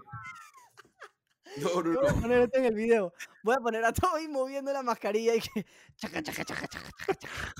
No, 1.56 1.82
no, 1.82 1.92
Yo 1.92 2.00
voy 2.00 2.10
a 2.10 2.12
no. 2.12 2.20
poner 2.20 2.38
esto 2.42 2.58
en 2.58 2.64
el 2.66 2.74
video. 2.74 3.12
Voy 3.42 3.54
a 3.54 3.58
poner 3.60 3.84
a 3.84 3.92
Toby 3.92 4.28
moviendo 4.28 4.72
la 4.72 4.82
mascarilla 4.82 5.34
y 5.34 5.40
que. 5.40 5.66
chaca, 5.96 6.22
chaca, 6.22 6.44
chaca, 6.44 6.66
chaca, 6.68 7.14
chaca. 7.14 7.54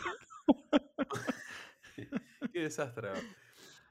Qué 2.53 2.61
desastre. 2.61 3.11
¿no? 3.13 3.21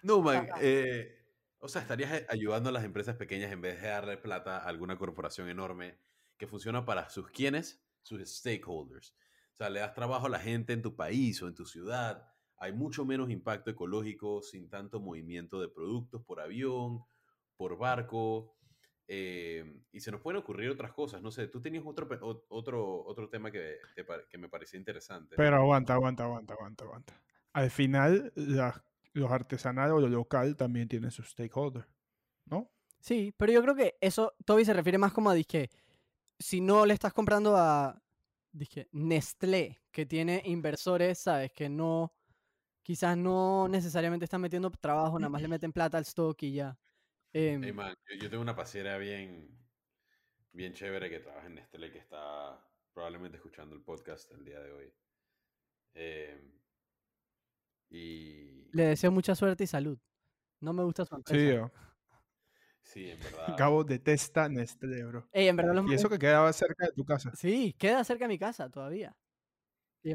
No, 0.01 0.21
man. 0.21 0.47
eh, 0.59 1.17
o 1.59 1.67
sea, 1.67 1.81
estarías 1.81 2.11
eh, 2.13 2.25
ayudando 2.29 2.69
a 2.69 2.71
las 2.71 2.83
empresas 2.83 3.15
pequeñas 3.15 3.51
en 3.51 3.61
vez 3.61 3.81
de 3.81 3.87
darle 3.87 4.17
plata 4.17 4.57
a 4.57 4.67
alguna 4.67 4.97
corporación 4.97 5.49
enorme 5.49 5.99
que 6.37 6.47
funciona 6.47 6.85
para 6.85 7.09
sus 7.09 7.29
quienes, 7.29 7.83
sus 8.01 8.21
stakeholders. 8.27 9.15
O 9.53 9.57
sea, 9.57 9.69
le 9.69 9.79
das 9.81 9.93
trabajo 9.93 10.25
a 10.25 10.29
la 10.29 10.39
gente 10.39 10.73
en 10.73 10.81
tu 10.81 10.95
país 10.95 11.41
o 11.43 11.47
en 11.47 11.53
tu 11.55 11.65
ciudad. 11.65 12.27
Hay 12.57 12.73
mucho 12.73 13.05
menos 13.05 13.29
impacto 13.29 13.69
ecológico 13.69 14.41
sin 14.41 14.69
tanto 14.69 14.99
movimiento 14.99 15.61
de 15.61 15.67
productos 15.69 16.23
por 16.23 16.39
avión, 16.39 17.03
por 17.57 17.77
barco. 17.77 18.55
Eh, 19.07 19.81
y 19.91 19.99
se 19.99 20.11
nos 20.11 20.21
pueden 20.21 20.39
ocurrir 20.41 20.69
otras 20.69 20.93
cosas. 20.93 21.21
No 21.21 21.31
sé, 21.31 21.47
tú 21.47 21.61
tenías 21.61 21.83
otro, 21.85 22.07
otro, 22.49 23.03
otro 23.05 23.29
tema 23.29 23.51
que, 23.51 23.77
te 23.95 24.05
que 24.29 24.37
me 24.37 24.49
parecía 24.49 24.79
interesante. 24.79 25.35
Pero 25.35 25.55
aguanta, 25.57 25.93
aguanta, 25.93 26.23
aguanta, 26.23 26.53
aguanta, 26.53 26.83
aguanta. 26.85 27.21
Al 27.53 27.69
final, 27.69 28.31
la- 28.35 28.83
los 29.13 29.29
artesanales 29.29 29.93
o 29.93 29.99
lo 29.99 30.07
local 30.07 30.55
también 30.55 30.87
tienen 30.87 31.11
sus 31.11 31.29
stakeholders, 31.29 31.87
¿no? 32.45 32.71
Sí, 32.99 33.33
pero 33.35 33.51
yo 33.51 33.61
creo 33.61 33.75
que 33.75 33.97
eso, 33.99 34.33
Toby 34.45 34.63
se 34.63 34.73
refiere 34.73 34.97
más 34.97 35.11
como 35.11 35.29
a 35.29 35.33
disque. 35.33 35.69
Si 36.39 36.61
no 36.61 36.85
le 36.85 36.93
estás 36.93 37.13
comprando 37.13 37.57
a 37.57 38.01
dizque, 38.51 38.87
Nestlé, 38.91 39.81
que 39.91 40.05
tiene 40.05 40.41
inversores, 40.45 41.19
¿sabes? 41.19 41.51
Que 41.51 41.67
no. 41.69 42.13
Quizás 42.83 43.15
no 43.17 43.67
necesariamente 43.67 44.25
están 44.25 44.41
metiendo 44.41 44.71
trabajo, 44.71 45.19
nada 45.19 45.29
más 45.29 45.41
le 45.41 45.47
meten 45.59 45.71
plata 45.73 45.97
al 45.97 46.03
stock 46.03 46.41
y 46.43 46.53
ya. 46.53 46.77
Em, 47.33 47.61
Hey, 47.63 47.71
man, 47.71 47.95
yo, 48.09 48.15
yo 48.23 48.29
tengo 48.29 48.41
una 48.41 48.55
pasiera 48.55 48.97
bien, 48.97 49.57
bien 50.51 50.73
chévere 50.73 51.09
que 51.09 51.19
trabaja 51.19 51.47
en 51.47 51.55
Nestlé 51.55 51.91
que 51.91 51.99
está 51.99 52.59
probablemente 52.93 53.37
escuchando 53.37 53.75
el 53.75 53.83
podcast 53.83 54.31
el 54.31 54.43
día 54.43 54.59
de 54.59 54.71
hoy. 54.71 54.93
Eh, 55.93 56.51
y 57.89 58.69
le 58.73 58.83
deseo 58.85 59.11
mucha 59.11 59.35
suerte 59.35 59.63
y 59.63 59.67
salud. 59.67 59.97
No 60.59 60.73
me 60.73 60.83
gusta 60.83 61.05
su 61.05 61.15
Sí, 61.15 61.37
empresa. 61.37 61.55
yo. 61.55 61.71
sí, 62.83 63.09
en 63.09 63.19
verdad. 63.19 63.55
Gabo 63.57 63.83
detesta 63.83 64.49
Nestlé, 64.49 65.03
bro. 65.05 65.27
Ey, 65.33 65.47
en 65.47 65.55
verdad 65.55 65.75
los 65.75 65.89
Y 65.89 65.93
eso 65.93 66.09
que 66.09 66.19
quedaba 66.19 66.51
cerca 66.53 66.85
de 66.85 66.91
tu 66.93 67.05
casa. 67.05 67.31
Sí, 67.35 67.73
queda 67.77 68.03
cerca 68.03 68.25
de 68.25 68.29
mi 68.29 68.37
casa 68.39 68.69
todavía. 68.69 69.15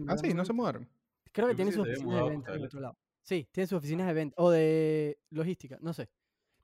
Ah, 0.09 0.17
sí, 0.19 0.35
no 0.35 0.45
se 0.45 0.53
mudaron. 0.53 0.89
Creo 1.33 1.49
que 1.49 1.55
tiene 1.55 1.73
sus 1.73 1.83
oficinas 1.83 2.25
de 2.25 2.31
venta 2.31 2.55
en 2.55 2.65
otro 2.65 2.81
lado. 2.81 2.99
Sí, 3.23 3.49
tiene 3.53 3.67
sus 3.67 3.79
oficinas 3.79 4.07
de 4.07 4.13
venta. 4.15 4.35
O 4.39 4.51
de 4.51 5.19
logística, 5.31 5.79
no 5.81 5.93
sé. 5.93 6.09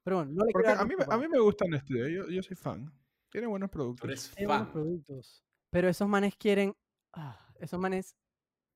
Pero 0.02 0.16
bueno, 0.16 0.32
no 0.32 0.44
le 0.44 0.52
Porque 0.52 0.70
a 0.70 0.84
mí, 0.84 0.94
a 1.08 1.16
mí 1.16 1.28
me 1.28 1.38
gusta 1.38 1.64
Nestlé, 1.66 2.12
yo, 2.12 2.28
yo 2.28 2.42
soy 2.42 2.56
fan. 2.56 2.92
Tiene 3.30 3.46
buenos 3.46 3.70
productos. 3.70 4.32
Tiene 4.34 4.46
buenos 4.48 4.68
productos. 4.68 5.44
Pero 5.70 5.88
esos 5.88 6.08
manes 6.08 6.36
quieren. 6.36 6.74
ah, 7.14 7.48
esos 7.58 7.78
manes 7.78 8.16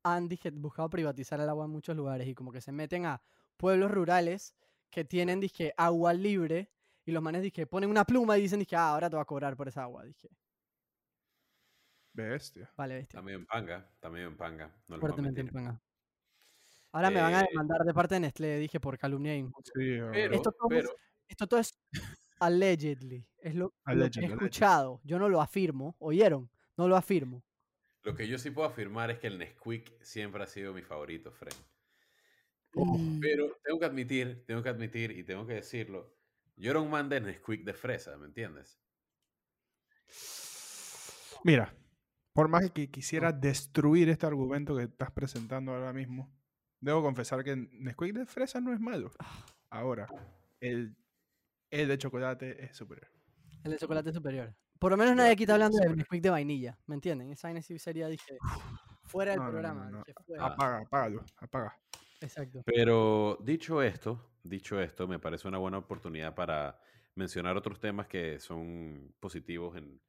han 0.05 0.29
dije, 0.29 0.51
buscado 0.51 0.89
privatizar 0.89 1.41
el 1.41 1.49
agua 1.49 1.65
en 1.65 1.73
muchos 1.73 1.97
lugares 1.97 2.29
y 2.29 2.35
como 2.35 2.53
que 2.53 2.61
se 2.61 2.71
meten 2.71 3.07
a 3.07 3.21
pueblos 3.57 3.91
rurales 3.91 4.55
que 4.89 5.05
tienen, 5.05 5.41
dije, 5.41 5.75
agua 5.77 6.13
libre 6.13 6.71
y 7.05 7.13
los 7.13 7.23
manes, 7.23 7.43
dije, 7.43 7.67
ponen 7.67 7.91
una 7.91 8.05
pluma 8.05 8.39
y 8.39 8.43
dicen, 8.43 8.61
dije, 8.61 8.77
ah, 8.77 8.91
ahora 8.91 9.11
te 9.11 9.17
va 9.17 9.23
a 9.23 9.27
cobrar 9.27 9.57
por 9.57 9.67
esa 9.69 9.83
agua, 9.83 10.05
dije. 10.05 10.29
Bestia. 12.13 12.73
Vale, 12.77 12.95
bestia. 12.95 13.19
También 13.19 13.41
en 13.41 13.47
panga, 13.47 13.91
también 14.01 14.27
en 14.27 14.37
panga. 14.37 14.75
No 14.89 14.99
Fuertemente 14.99 15.41
en 15.41 15.49
panga. 15.49 15.83
Ahora 16.93 17.11
me 17.11 17.21
van 17.21 17.35
a 17.35 17.41
Eh, 17.43 17.47
demandar 17.51 17.85
de 17.85 17.93
parte 17.93 18.15
de 18.15 18.21
Nestlé, 18.21 18.59
dije, 18.59 18.81
por 18.81 18.97
calumnia 18.97 19.35
e. 19.35 19.43
Sí. 19.65 19.99
Pero, 20.13 20.35
Esto 20.35 20.55
pero, 20.69 20.89
Esto 21.29 21.47
todo 21.47 21.61
es 21.61 21.75
allegedly. 22.41 23.27
Es 23.39 23.55
lo, 23.55 23.75
lo 23.93 24.11
que 24.11 24.21
he 24.23 24.27
allegedly. 24.27 24.27
escuchado. 24.27 25.01
Yo 25.05 25.19
no 25.19 25.29
lo 25.29 25.41
afirmo. 25.41 25.97
¿Oyeron? 25.99 26.51
No 26.77 26.89
lo 26.89 26.97
afirmo. 26.97 27.45
lo 28.03 28.15
que 28.15 28.29
yo 28.29 28.39
sí 28.39 28.51
puedo 28.51 28.69
afirmar 28.69 29.11
es 29.11 29.19
que 29.19 29.27
el 29.27 29.39
Nesquik 29.39 30.01
siempre 30.03 30.43
ha 30.43 30.47
sido 30.47 30.73
mi 30.73 30.83
favorito, 30.83 31.33
Fred. 31.33 31.55
Oh, 32.75 32.99
Mm, 32.99 33.21
Pero 33.21 33.57
tengo 33.65 33.81
que 33.81 33.87
admitir, 33.87 34.45
tengo 34.47 34.63
que 34.63 34.69
admitir 34.69 35.11
y 35.13 35.25
tengo 35.25 35.47
que 35.47 35.55
decirlo. 35.55 36.15
Yo 36.57 36.71
era 36.71 36.81
un 36.81 36.91
man 36.91 37.09
de 37.09 37.21
Nesquik 37.21 37.65
de 37.65 37.75
fresa, 37.75 38.17
¿me 38.19 38.27
entiendes? 38.27 38.79
Mira, 41.45 41.75
por 42.33 42.49
más 42.49 42.71
que 42.71 42.91
quisiera 42.91 43.33
destruir 43.33 44.09
este 44.09 44.27
argumento 44.27 44.77
que 44.77 44.85
estás 44.85 45.11
presentando 45.11 45.73
ahora 45.73 45.93
mismo, 45.93 46.33
debo 46.81 47.03
confesar 47.03 47.45
que 47.45 47.57
Nesquik 47.57 48.15
de 48.15 48.27
fresa 48.27 48.61
no 48.61 48.73
es 48.73 48.81
malo. 48.81 49.11
Ahora, 49.71 50.07
el, 50.61 50.97
el 51.71 51.89
de 51.89 51.99
chocolate 51.99 52.65
es 52.65 52.77
superior. 52.77 53.09
El 53.65 53.73
de 53.73 53.79
chocolate 53.79 54.13
superior. 54.13 54.55
Por 54.79 54.93
lo 54.93 54.97
menos 54.97 55.17
nadie 55.17 55.33
aquí 55.33 55.45
está 55.45 55.55
hablando 55.55 55.79
de 55.79 55.85
superior. 55.85 55.97
Nesquik 55.99 56.23
de 56.23 56.31
vainilla. 56.31 56.79
¿Me 56.87 56.95
entienden? 56.95 57.31
Esa 57.33 57.49
vaina 57.49 57.63
sí 57.63 57.79
sería, 57.79 58.09
dije, 58.09 58.37
fuera 59.05 59.33
del 59.33 59.41
No, 59.41 59.45
no, 59.45 59.47
no, 59.47 59.53
programa. 59.53 59.85
no, 59.87 59.91
no. 59.99 60.05
dije, 60.07 60.15
fuera. 60.27 60.47
Apaga, 60.47 60.79
apágalo, 60.81 61.25
apaga. 61.39 61.79
Exacto. 62.21 62.63
Pero 62.65 63.39
dicho 63.43 63.83
esto, 63.83 64.33
dicho 64.43 64.81
esto, 64.81 65.07
me 65.09 65.19
parece 65.19 65.49
una 65.49 65.59
buena 65.59 65.79
oportunidad 65.79 66.35
para 66.35 66.79
mencionar 67.15 67.57
otros 67.57 67.81
temas 67.81 68.07
que 68.09 68.39
son 68.41 69.15
positivos 69.21 69.77
en, 69.77 70.01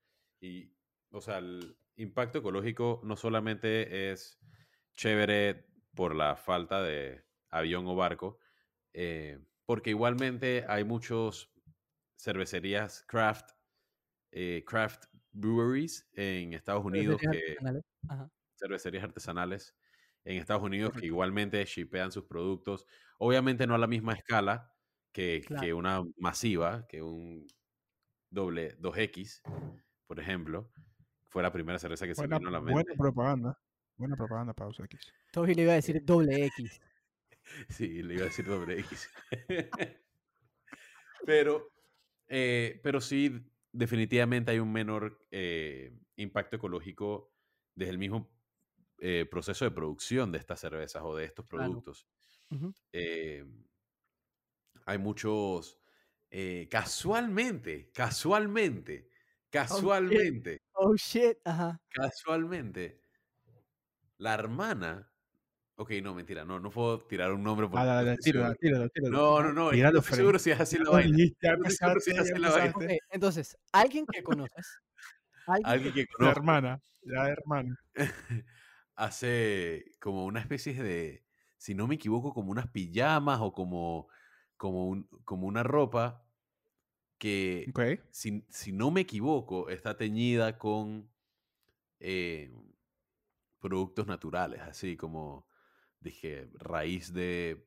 y, 0.41 0.71
o 1.11 1.21
sea, 1.21 1.37
el 1.39 1.77
impacto 1.95 2.39
ecológico 2.39 3.01
no 3.03 3.15
solamente 3.15 4.11
es 4.11 4.39
chévere 4.95 5.65
por 5.95 6.15
la 6.15 6.35
falta 6.35 6.81
de 6.83 7.23
avión 7.49 7.87
o 7.87 7.95
barco, 7.95 8.39
eh, 8.93 9.39
porque 9.67 9.91
igualmente 9.91 10.65
hay 10.69 10.85
muchos 10.85 11.53
cervecerías 12.17 13.03
craft, 13.07 13.51
eh, 14.31 14.63
craft 14.67 15.05
breweries 15.33 16.09
en 16.13 16.53
Estados 16.53 16.85
Unidos 16.85 17.21
Cervecerías 17.21 17.43
que 17.45 17.57
artesanales. 17.57 17.83
Ajá. 18.07 18.29
cervecerías 18.55 19.03
artesanales 19.03 19.75
en 20.25 20.37
Estados 20.37 20.63
Unidos 20.63 20.95
que 20.95 21.01
Correcto. 21.01 21.05
igualmente 21.07 21.65
shipean 21.65 22.11
sus 22.11 22.25
productos. 22.25 22.85
Obviamente 23.19 23.67
no 23.67 23.75
a 23.75 23.77
la 23.77 23.87
misma 23.87 24.13
escala 24.13 24.73
que, 25.13 25.41
que 25.41 25.45
Claro. 25.47 25.77
una 25.77 26.03
masiva, 26.17 26.87
que 26.87 27.01
un 27.03 27.47
doble 28.31 28.75
2X, 28.79 29.41
por 30.07 30.19
ejemplo. 30.19 30.71
Fue 31.29 31.43
la 31.43 31.51
primera 31.53 31.79
cerveza 31.79 32.07
que 32.07 32.15
se 32.15 32.21
Buena, 32.21 32.35
me 32.35 32.39
vino 32.39 32.49
a 32.49 32.53
la 32.53 32.61
buena 32.61 32.83
mente. 32.85 32.97
propaganda. 32.97 33.59
Buena 33.97 34.15
propaganda 34.15 34.53
para 34.53 34.69
X. 34.69 35.13
Toby 35.31 35.53
le 35.55 35.63
iba 35.63 35.71
a 35.73 35.75
decir 35.75 36.01
doble 36.03 36.45
X. 36.45 36.79
Sí, 37.69 38.01
le 38.03 38.15
iba 38.15 38.23
a 38.23 38.27
decir 38.27 38.45
doble 38.45 38.79
X. 38.79 39.09
pero, 41.25 41.73
eh, 42.27 42.79
pero 42.83 43.01
sí, 43.01 43.51
definitivamente 43.71 44.51
hay 44.51 44.59
un 44.59 44.71
menor 44.71 45.27
eh, 45.31 45.97
impacto 46.15 46.57
ecológico 46.57 47.33
desde 47.75 47.91
el 47.91 47.97
mismo 47.99 48.31
eh, 48.99 49.27
proceso 49.29 49.65
de 49.65 49.71
producción 49.71 50.31
de 50.31 50.39
estas 50.39 50.61
cervezas 50.61 51.03
o 51.05 51.15
de 51.15 51.25
estos 51.25 51.45
Claro. 51.53 51.81
productos. 51.81 52.07
Hay 54.85 54.97
muchos, 54.97 55.79
casualmente, 56.69 57.91
casualmente, 57.93 59.09
casualmente, 59.49 60.59
Oh 60.75 60.95
shit. 60.95 61.37
Ajá. 61.45 61.79
casualmente, 61.89 63.01
la 64.19 64.33
hermana, 64.35 65.11
ok, 65.77 65.91
no, 66.01 66.13
mentira, 66.13 66.43
no, 66.43 66.59
no 66.59 66.69
puedo 66.69 66.99
tirar 66.99 67.31
un 67.31 67.43
nombre 67.43 67.67
porque 67.67 67.87
Ah, 67.87 68.15
tíralo, 68.21 68.55
tíralo, 68.55 68.89
tíralo. 68.89 69.17
No, 69.17 69.43
no, 69.43 69.53
no, 69.53 69.69
Tíralo, 69.71 69.99
estoy 69.99 70.17
seguro 70.17 70.39
si 70.39 70.51
es 70.51 70.59
así 70.59 70.77
la 70.77 70.89
vaina. 70.91 71.17
la 71.41 72.73
entonces, 73.11 73.57
alguien 73.71 74.05
que 74.05 74.23
conoces. 74.23 74.79
Alguien 75.45 75.71
Alguien 75.71 75.93
que 75.93 76.05
La 76.07 76.15
conozco 76.17 76.39
hermana, 76.39 76.81
la 77.03 77.29
hermana. 77.29 77.79
hace 78.95 79.85
como 80.01 80.25
una 80.25 80.39
especie 80.39 80.73
de, 80.73 81.23
si 81.57 81.75
no 81.75 81.87
me 81.87 81.95
equivoco, 81.95 82.33
como 82.33 82.51
unas 82.51 82.67
pijamas 82.67 83.39
o 83.41 83.53
como, 83.53 84.07
como, 84.57 84.87
un, 84.87 85.07
como 85.23 85.47
una 85.47 85.63
ropa 85.63 86.25
que 87.17 87.67
Ok. 87.69 87.99
si, 88.11 88.45
si 88.49 88.71
no 88.71 88.91
me 88.91 89.01
equivoco, 89.01 89.69
está 89.69 89.95
teñida 89.97 90.57
con 90.57 91.09
eh, 91.99 92.51
productos 93.59 94.07
naturales, 94.07 94.61
así 94.61 94.97
como, 94.97 95.46
dije, 96.07 96.49
raíz 96.55 97.13
de 97.13 97.65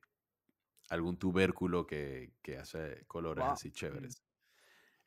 algún 0.88 1.18
tubérculo 1.18 1.86
que, 1.86 2.34
que 2.42 2.58
hace 2.58 3.04
colores 3.06 3.44
Wow. 3.44 3.52
así 3.52 3.70
chéveres. 3.72 4.24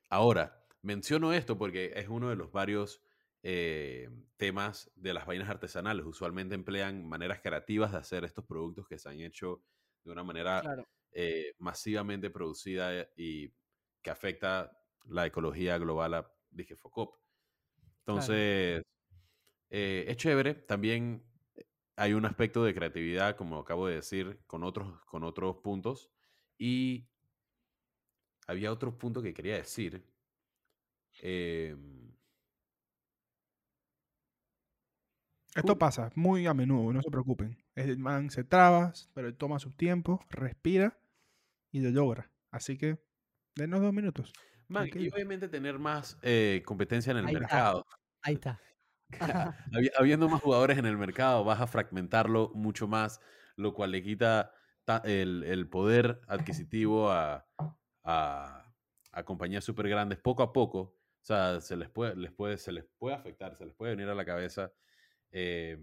Ahora, 0.10 0.65
menciono 0.82 1.34
esto 1.34 1.58
porque 1.58 1.93
es 1.96 2.08
uno 2.08 2.30
de 2.30 2.36
los 2.36 2.52
varios 2.52 3.02
eh, 3.41 4.10
temas 4.38 4.91
de 4.96 5.13
las 5.13 5.26
vainas 5.26 5.50
artesanales. 5.50 6.06
Usualmente 6.06 6.56
emplean 6.56 7.08
maneras 7.08 7.41
creativas 7.41 7.91
de 7.91 7.98
hacer 7.98 8.24
estos 8.24 8.46
productos 8.46 8.88
que 8.88 8.98
se 9.00 9.10
han 9.10 9.19
hecho 9.19 9.63
de 10.04 10.12
una 10.12 10.24
manera 10.24 10.62
Claro. 10.62 10.84
eh, 11.12 11.54
masivamente 11.58 12.30
producida 12.30 12.93
eh, 12.96 13.10
y 13.17 13.54
que 14.02 14.10
afecta 14.10 14.72
la 15.06 15.26
ecología 15.26 15.78
global, 15.78 16.13
a, 16.13 16.32
dije 16.50 16.76
Focop. 16.76 17.15
Entonces, 18.00 18.84
eh, 19.69 20.06
es 20.08 20.17
chévere. 20.17 20.54
También 20.56 21.24
hay 21.95 22.13
un 22.13 22.25
aspecto 22.25 22.63
de 22.63 22.73
creatividad, 22.73 23.36
como 23.36 23.58
acabo 23.60 23.88
de 23.88 23.95
decir, 23.95 24.41
con 24.47 24.63
otros, 24.63 25.01
con 25.06 25.23
otros 25.23 25.58
puntos. 25.58 26.12
Y 26.58 27.08
había 28.47 28.71
otro 28.71 28.97
punto 28.97 29.21
que 29.21 29.34
quería 29.34 29.56
decir. 29.58 30.06
em, 31.21 32.13
Esto 35.56 35.77
pasa 35.77 36.12
muy 36.15 36.47
a 36.47 36.53
menudo, 36.53 36.91
no 36.93 37.01
se 37.01 37.12
preocupen. 37.12 37.58
El 37.75 37.99
man 37.99 38.29
se 38.32 38.43
traba, 38.43 38.93
pero 39.13 39.27
él 39.27 39.36
toma 39.36 39.60
su 39.60 39.71
tiempo, 39.71 40.19
respira 40.29 40.99
y 41.71 41.82
lo 41.82 41.91
logra. 41.91 42.32
Así 42.51 42.77
que, 42.77 42.99
denos 43.56 43.82
dos 43.82 43.93
minutos. 43.93 44.34
man, 44.67 44.89
y 44.93 45.10
obviamente 45.10 45.47
tener 45.47 45.79
más 45.79 46.17
eh, 46.21 46.63
competencia 46.65 47.12
en 47.12 47.17
el 47.17 47.25
Ahí 47.25 47.36
está. 47.36 47.39
mercado. 47.39 47.86
Ahí 48.21 48.34
está. 48.36 48.60
Habiendo 49.97 50.30
más 50.30 50.41
jugadores 50.41 50.78
en 50.78 50.86
el 50.86 50.97
mercado, 50.97 51.43
vas 51.43 51.62
a 51.62 51.67
fragmentarlo 51.67 52.52
mucho 52.54 52.88
más, 52.88 53.21
lo 53.56 53.73
cual 53.73 53.91
le 53.91 54.04
quita 54.04 54.54
ta- 54.86 55.02
el, 55.06 55.43
el 55.43 55.69
poder 55.69 56.21
adquisitivo 56.28 57.12
a, 57.12 57.47
a, 58.04 58.73
a 59.12 59.23
compañías 59.26 59.63
súper 59.63 59.89
grandes 59.89 60.19
poco 60.19 60.43
a 60.43 60.54
poco. 60.54 60.80
O 60.80 61.26
sea, 61.26 61.62
se 61.62 61.78
les 61.78 61.89
puede, 61.89 62.15
les 62.15 62.32
puede, 62.34 62.58
se 62.58 62.71
les 62.71 62.86
puede 62.97 63.15
afectar, 63.15 63.56
se 63.58 63.65
les 63.65 63.73
puede 63.76 63.95
venir 63.95 64.10
a 64.10 64.15
la 64.15 64.26
cabeza. 64.26 64.73
eh, 65.32 65.78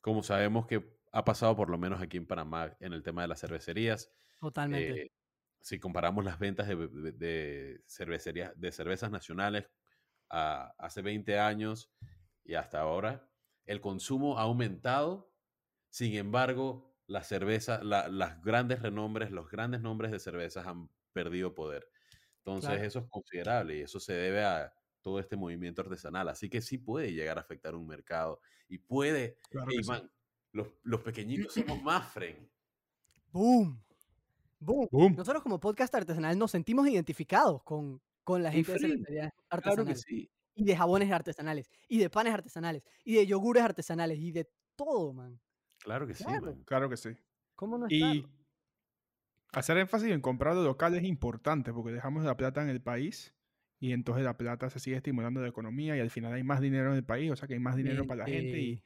como 0.00 0.22
sabemos 0.22 0.66
que 0.66 0.98
ha 1.12 1.24
pasado 1.24 1.56
por 1.56 1.70
lo 1.70 1.78
menos 1.78 2.00
aquí 2.00 2.16
en 2.16 2.26
Panamá 2.26 2.76
en 2.80 2.92
el 2.92 3.02
tema 3.02 3.22
de 3.22 3.28
las 3.28 3.40
cervecerías. 3.40 4.12
Totalmente. 4.40 5.02
Eh, 5.02 5.10
si 5.60 5.78
comparamos 5.78 6.24
las 6.24 6.38
ventas 6.38 6.68
de, 6.68 6.76
de- 6.88 7.12
de 7.12 7.82
cervecerías, 7.86 8.58
de 8.58 8.72
cervezas 8.72 9.10
nacionales 9.10 9.66
a 10.30 10.72
hace 10.78 11.02
20 11.02 11.38
años 11.38 11.92
y 12.50 12.54
hasta 12.56 12.80
ahora, 12.80 13.28
el 13.64 13.80
consumo 13.80 14.38
ha 14.38 14.42
aumentado. 14.42 15.32
Sin 15.88 16.14
embargo, 16.16 16.96
la 17.06 17.22
cerveza, 17.22 17.82
la- 17.82 18.08
las 18.08 18.42
grandes 18.42 18.82
renombres, 18.82 19.30
los 19.30 19.48
grandes 19.50 19.80
nombres 19.80 20.10
de 20.12 20.18
cervezas 20.18 20.66
han 20.66 20.88
perdido 21.12 21.54
poder. 21.54 21.88
Entonces, 22.38 22.70
Claro. 22.70 22.84
eso 22.84 22.98
es 23.00 23.06
considerable 23.08 23.76
y 23.78 23.80
eso 23.82 24.00
se 24.00 24.12
debe 24.14 24.42
a 24.44 24.72
todo 25.02 25.18
este 25.20 25.36
movimiento 25.36 25.82
artesanal. 25.82 26.28
Así 26.28 26.48
que 26.50 26.60
sí 26.60 26.78
puede 26.78 27.12
llegar 27.12 27.38
a 27.38 27.42
afectar 27.42 27.74
un 27.74 27.86
mercado 27.86 28.40
y 28.68 28.78
puede, 28.78 29.38
Claro 29.50 29.70
Ey, 29.70 29.76
que 29.78 29.82
sí. 29.84 29.88
man, 29.90 30.10
los, 30.52 30.68
los 30.82 31.00
pequeñitos 31.02 31.54
somos 31.54 31.82
más, 31.82 32.12
Fren. 32.12 32.50
¡Boom! 33.32 33.80
¡Boom! 34.58 34.88
Boom. 34.90 35.14
Nosotros 35.16 35.42
como 35.42 35.60
podcast 35.60 35.94
artesanal 35.94 36.36
nos 36.38 36.50
sentimos 36.50 36.86
identificados 36.88 37.62
con, 37.62 38.00
con 38.24 38.42
la 38.42 38.50
gente 38.52 38.72
de 38.72 38.78
cervecerías 38.78 39.30
Claro 39.32 39.62
que 39.62 39.68
artesanales. 39.68 40.00
sí. 40.06 40.30
Y 40.60 40.64
de 40.64 40.76
jabones 40.76 41.10
artesanales. 41.10 41.70
Y 41.88 41.98
de 41.98 42.10
panes 42.10 42.34
artesanales. 42.34 42.82
Y 43.04 43.14
de 43.14 43.26
yogures 43.26 43.62
artesanales. 43.62 44.18
Y 44.18 44.30
de 44.30 44.48
todo, 44.76 45.12
man. 45.14 45.40
Claro 45.82 46.06
que 46.06 46.14
sí, 46.14 46.24
Claro. 46.24 46.46
man. 46.46 46.64
Claro 46.64 46.90
que 46.90 46.96
sí. 46.96 47.10
¿Cómo 47.54 47.78
no 47.78 47.86
Y 47.88 48.26
hacer 49.52 49.78
énfasis 49.78 50.10
en 50.10 50.20
comprar 50.20 50.54
lo 50.54 50.62
local 50.62 50.94
es 50.94 51.04
importante 51.04 51.72
porque 51.72 51.92
dejamos 51.92 52.24
la 52.24 52.36
plata 52.36 52.62
en 52.62 52.68
el 52.68 52.80
país 52.80 53.34
y 53.78 53.92
entonces 53.92 54.24
la 54.24 54.36
plata 54.36 54.68
se 54.68 54.78
sigue 54.78 54.96
estimulando 54.96 55.40
la 55.40 55.48
economía 55.48 55.96
y 55.96 56.00
al 56.00 56.10
final 56.10 56.34
hay 56.34 56.42
más 56.42 56.60
dinero 56.60 56.90
en 56.90 56.96
el 56.96 57.04
país, 57.04 57.30
o 57.30 57.36
sea 57.36 57.48
que 57.48 57.54
hay 57.54 57.60
más 57.60 57.76
dinero 57.76 58.06
para 58.06 58.24
la 58.24 58.26
gente 58.26 58.60
y, 58.60 58.82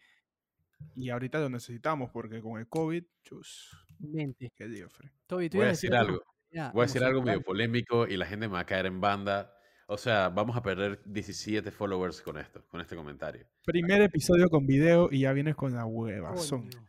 Y 0.94 1.10
ahorita 1.10 1.40
lo 1.40 1.50
necesitamos 1.50 2.10
porque 2.12 2.40
con 2.40 2.60
el 2.60 2.68
COVID, 2.68 3.04
chus, 3.24 3.76
Mente. 3.98 4.52
qué 4.56 4.86
tú 5.26 5.36
Voy 5.36 5.64
a 5.64 5.68
decir 5.68 5.94
algo 5.94 6.22
ya 6.50 6.70
Voy 6.70 6.84
a 6.84 6.86
decir 6.86 7.02
algo 7.02 7.20
medio 7.20 7.42
polémico 7.42 8.06
y 8.06 8.16
la 8.16 8.26
gente 8.26 8.46
me 8.46 8.54
va 8.54 8.60
a 8.60 8.66
caer 8.66 8.86
en 8.86 9.00
banda. 9.00 9.52
O 9.86 9.98
sea, 9.98 10.30
vamos 10.30 10.56
a 10.56 10.62
perder 10.62 11.00
17 11.04 11.70
followers 11.70 12.22
con 12.22 12.38
esto, 12.38 12.64
con 12.68 12.80
este 12.80 12.96
comentario. 12.96 13.46
Primer 13.64 14.00
episodio 14.02 14.48
con 14.48 14.66
video 14.66 15.08
y 15.10 15.20
ya 15.20 15.32
vienes 15.32 15.54
con 15.56 15.74
la 15.74 15.84
hueva. 15.84 16.36
Son. 16.36 16.62
Coño. 16.70 16.86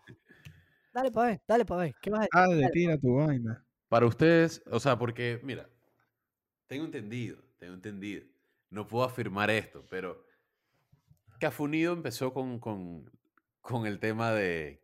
Dale 0.94 1.12
pa' 1.12 1.26
ver, 1.26 1.42
dale 1.46 1.66
pa' 1.66 1.76
ver. 1.78 1.96
¿Qué 2.02 2.10
vas 2.10 2.20
a 2.20 2.24
decir? 2.24 2.32
Dale, 2.34 2.62
Dale. 2.62 2.72
tira 2.72 2.98
tu 2.98 3.16
vaina. 3.16 3.66
Para 3.90 4.06
ustedes, 4.06 4.64
o 4.72 4.80
sea, 4.80 4.98
porque, 4.98 5.40
mira, 5.44 5.70
tengo 6.68 6.86
entendido, 6.86 7.38
tengo 7.60 7.74
entendido. 7.74 8.24
No 8.70 8.88
puedo 8.88 9.04
afirmar 9.04 9.50
esto, 9.50 9.86
pero 9.90 10.26
Cafunido 11.40 11.94
empezó 11.94 12.34
con, 12.34 12.60
con, 12.60 13.12
con 13.62 13.86
el 13.86 14.00
tema 14.00 14.32
de 14.32 14.82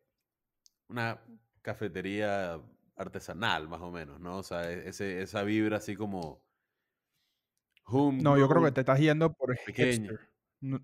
una 0.90 1.22
cafetería 1.62 2.60
artesanal, 2.98 3.68
más 3.70 3.82
o 3.82 3.90
menos, 3.90 4.20
¿no? 4.20 4.38
O 4.38 4.44
sea, 4.44 4.70
e- 4.70 4.90
ese, 4.90 5.22
esa 5.22 5.44
vibra 5.44 5.78
así 5.78 5.96
como... 5.96 6.44
home 7.86 8.22
No, 8.22 8.38
yo 8.38 8.48
creo 8.48 8.64
que 8.64 8.72
te 8.72 8.82
estás 8.82 9.00
yendo 9.00 9.34
por 9.34 9.56
pequeño. 9.66 10.10
hipster. 10.10 10.20
No- 10.62 10.82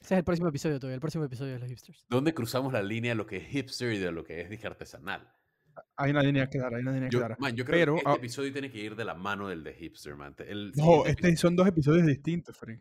Ese 0.00 0.14
es 0.14 0.18
el 0.18 0.24
próximo 0.24 0.48
episodio, 0.48 0.78
todavía. 0.80 0.94
El 0.96 1.00
próximo 1.00 1.24
episodio 1.24 1.52
de 1.54 1.58
los 1.60 1.68
hipsters. 1.68 2.04
¿Dónde 2.08 2.34
cruzamos 2.34 2.72
la 2.72 2.82
línea 2.82 3.12
de 3.12 3.16
lo 3.16 3.26
que 3.26 3.36
es 3.36 3.44
hipster 3.48 3.92
y 3.92 3.98
de 3.98 4.10
lo 4.12 4.24
que 4.24 4.40
es 4.40 4.50
dije, 4.50 4.66
artesanal? 4.66 5.32
hay 5.96 6.10
una 6.10 6.22
línea 6.22 6.48
clara, 6.48 6.76
hay 6.76 6.82
una 6.82 6.92
línea 6.92 7.08
Yo, 7.08 7.18
clara. 7.20 7.36
man, 7.38 7.54
yo 7.56 7.64
creo 7.64 7.78
Pero, 7.78 7.92
que 7.94 7.98
este 8.00 8.10
ah, 8.10 8.14
episodio 8.14 8.52
tiene 8.52 8.70
que 8.70 8.78
ir 8.78 8.94
de 8.96 9.04
la 9.06 9.14
mano 9.14 9.48
del 9.48 9.62
de 9.64 9.72
hipster, 9.74 10.16
man. 10.16 10.34
El 10.38 10.72
No, 10.74 11.06
este 11.06 11.12
episodio- 11.28 11.36
son 11.38 11.56
dos 11.56 11.66
episodios 11.68 12.06
distintos, 12.06 12.56
Fred. 12.56 12.78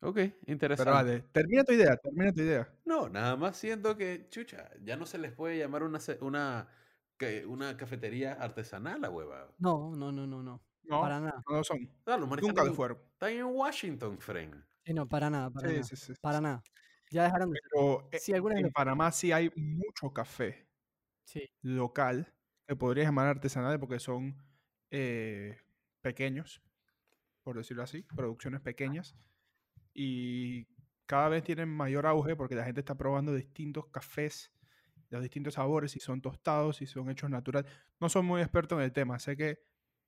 Ok, 0.00 0.14
Pero 0.14 0.32
interesante. 0.46 0.90
vale, 0.92 1.20
termina 1.32 1.64
tu 1.64 1.72
idea, 1.72 1.96
termina 1.96 2.32
tu 2.32 2.40
idea. 2.42 2.68
No, 2.84 3.08
nada 3.08 3.34
más 3.36 3.56
siento 3.56 3.96
que, 3.96 4.28
chucha, 4.30 4.70
ya 4.82 4.96
no 4.96 5.04
se 5.06 5.18
les 5.18 5.32
puede 5.32 5.58
llamar 5.58 5.82
una, 5.82 5.98
una, 6.20 6.68
que- 7.18 7.44
una 7.44 7.76
cafetería 7.76 8.34
artesanal 8.34 9.04
a 9.04 9.10
hueva. 9.10 9.52
No, 9.58 9.94
no, 9.96 10.12
no, 10.12 10.26
no, 10.26 10.42
no. 10.42 10.62
No, 10.88 11.00
Para 11.00 11.20
nada. 11.20 11.42
no 11.48 11.56
lo 11.56 11.64
son. 11.64 11.78
Los 12.06 12.28
manes 12.28 12.42
Nunca 12.44 12.62
lo 12.62 12.70
en- 12.70 12.74
fueron. 12.74 12.98
Están 13.12 13.30
en 13.32 13.44
Washington, 13.46 14.18
friend. 14.18 14.64
Sí, 14.84 14.94
no, 14.94 15.08
para 15.08 15.28
nada, 15.30 15.50
para 15.50 15.68
Sí, 15.68 15.74
nada. 15.74 15.84
sí, 15.84 15.96
sí. 15.96 16.06
sí, 16.06 16.14
Para 16.20 16.38
sí. 16.38 16.42
nada. 16.44 16.62
Ya 17.10 17.24
dejaron 17.24 17.50
de. 17.50 17.58
Pero 17.70 18.08
eh, 18.12 18.18
Sí, 18.18 18.32
en 18.32 18.44
veces. 18.44 18.72
Panamá 18.72 19.10
sí 19.12 19.32
hay 19.32 19.50
mucho 19.56 20.12
café 20.12 20.68
Sí. 21.24 21.48
local 21.62 22.32
que 22.66 22.76
podría 22.76 23.04
llamar 23.04 23.26
artesanal 23.28 23.78
porque 23.80 23.98
son 24.00 24.36
eh, 24.90 25.58
pequeños, 26.02 26.62
por 27.42 27.56
decirlo 27.56 27.82
así, 27.82 28.02
producciones 28.02 28.60
pequeñas. 28.60 29.16
Y 29.94 30.66
cada 31.06 31.28
vez 31.28 31.42
tienen 31.44 31.68
mayor 31.68 32.06
auge 32.06 32.36
porque 32.36 32.54
la 32.54 32.64
gente 32.64 32.80
está 32.80 32.96
probando 32.96 33.34
distintos 33.34 33.86
cafés, 33.88 34.52
los 35.10 35.22
distintos 35.22 35.54
sabores, 35.54 35.92
si 35.92 36.00
son 36.00 36.20
tostados, 36.22 36.76
si 36.76 36.86
son 36.86 37.08
hechos 37.10 37.30
natural. 37.30 37.66
No 38.00 38.08
soy 38.08 38.22
muy 38.22 38.40
experto 38.42 38.76
en 38.78 38.82
el 38.84 38.92
tema. 38.92 39.18
Sé 39.18 39.36
que 39.36 39.58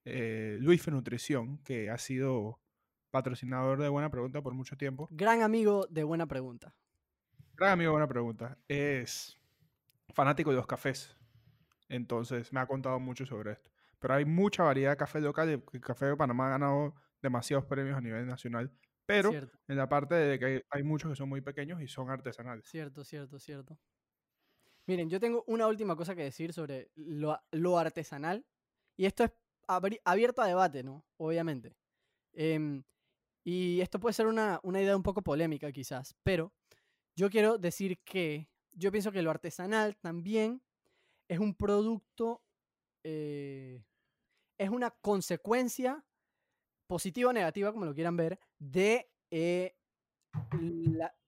eh, 0.05 0.57
Luis 0.59 0.87
Nutrición, 0.87 1.59
que 1.63 1.89
ha 1.89 1.97
sido 1.97 2.59
patrocinador 3.11 3.81
de 3.81 3.89
Buena 3.89 4.09
Pregunta 4.09 4.41
por 4.41 4.53
mucho 4.53 4.77
tiempo, 4.77 5.07
Gran 5.11 5.41
amigo 5.41 5.87
de 5.89 6.03
Buena 6.03 6.27
Pregunta. 6.27 6.75
Gran 7.55 7.73
amigo, 7.73 7.91
buena 7.91 8.07
pregunta. 8.07 8.57
Es 8.69 9.37
fanático 10.13 10.49
de 10.49 10.55
los 10.55 10.65
cafés. 10.65 11.17
Entonces 11.89 12.53
me 12.53 12.61
ha 12.61 12.65
contado 12.65 13.01
mucho 13.01 13.25
sobre 13.25 13.51
esto. 13.51 13.69
Pero 13.99 14.13
hay 14.13 14.23
mucha 14.23 14.63
variedad 14.63 14.91
de 14.91 14.97
café 14.97 15.19
local. 15.19 15.49
El 15.49 15.81
café 15.81 16.05
de 16.05 16.15
Panamá 16.15 16.47
ha 16.47 16.51
ganado 16.51 16.95
demasiados 17.21 17.65
premios 17.65 17.97
a 17.97 18.01
nivel 18.01 18.25
nacional. 18.25 18.71
Pero 19.05 19.31
Cierto, 19.31 19.59
en 19.67 19.75
la 19.75 19.89
parte 19.89 20.15
de 20.15 20.39
que 20.39 20.45
hay, 20.45 20.61
hay 20.69 20.83
muchos 20.83 21.11
que 21.11 21.17
son 21.17 21.27
muy 21.27 21.41
pequeños 21.41 21.81
y 21.81 21.89
son 21.89 22.09
artesanales. 22.09 22.65
cierto, 22.65 23.03
cierto, 23.03 23.39
cierto. 23.39 23.77
Miren, 24.89 25.09
yo 25.09 25.19
tengo 25.19 25.43
una 25.45 25.67
última 25.67 25.95
cosa 25.95 26.15
que 26.15 26.23
decir 26.23 26.53
sobre 26.53 26.89
lo, 26.95 27.77
artesanal. 27.77 28.45
Y 28.97 29.05
esto 29.05 29.23
es 29.23 29.31
abierto 30.03 30.41
a 30.41 30.47
debate, 30.47 30.83
¿no? 30.83 31.05
Obviamente. 31.17 31.75
Em, 32.33 32.83
y 33.43 33.81
esto 33.81 33.99
puede 33.99 34.13
ser 34.13 34.27
una, 34.27 34.59
una 34.63 34.81
idea 34.81 34.95
un 34.95 35.03
poco 35.03 35.21
polémica 35.21 35.71
quizás, 35.71 36.15
pero 36.23 36.53
yo 37.15 37.29
quiero 37.29 37.57
decir 37.57 37.99
que 38.03 38.49
yo 38.71 38.91
pienso 38.91 39.11
que 39.11 39.21
lo 39.21 39.31
artesanal 39.31 39.97
también 39.97 40.61
es 41.27 41.39
un 41.39 41.53
producto, 41.53 42.41
eh, 43.03 43.83
es 44.57 44.69
una 44.69 44.91
consecuencia 44.91 46.03
positiva 46.87 47.29
o 47.29 47.33
negativa, 47.33 47.71
como 47.71 47.85
lo 47.85 47.93
quieran 47.93 48.17
ver, 48.17 48.39
de 48.57 49.11
eh, 49.31 49.75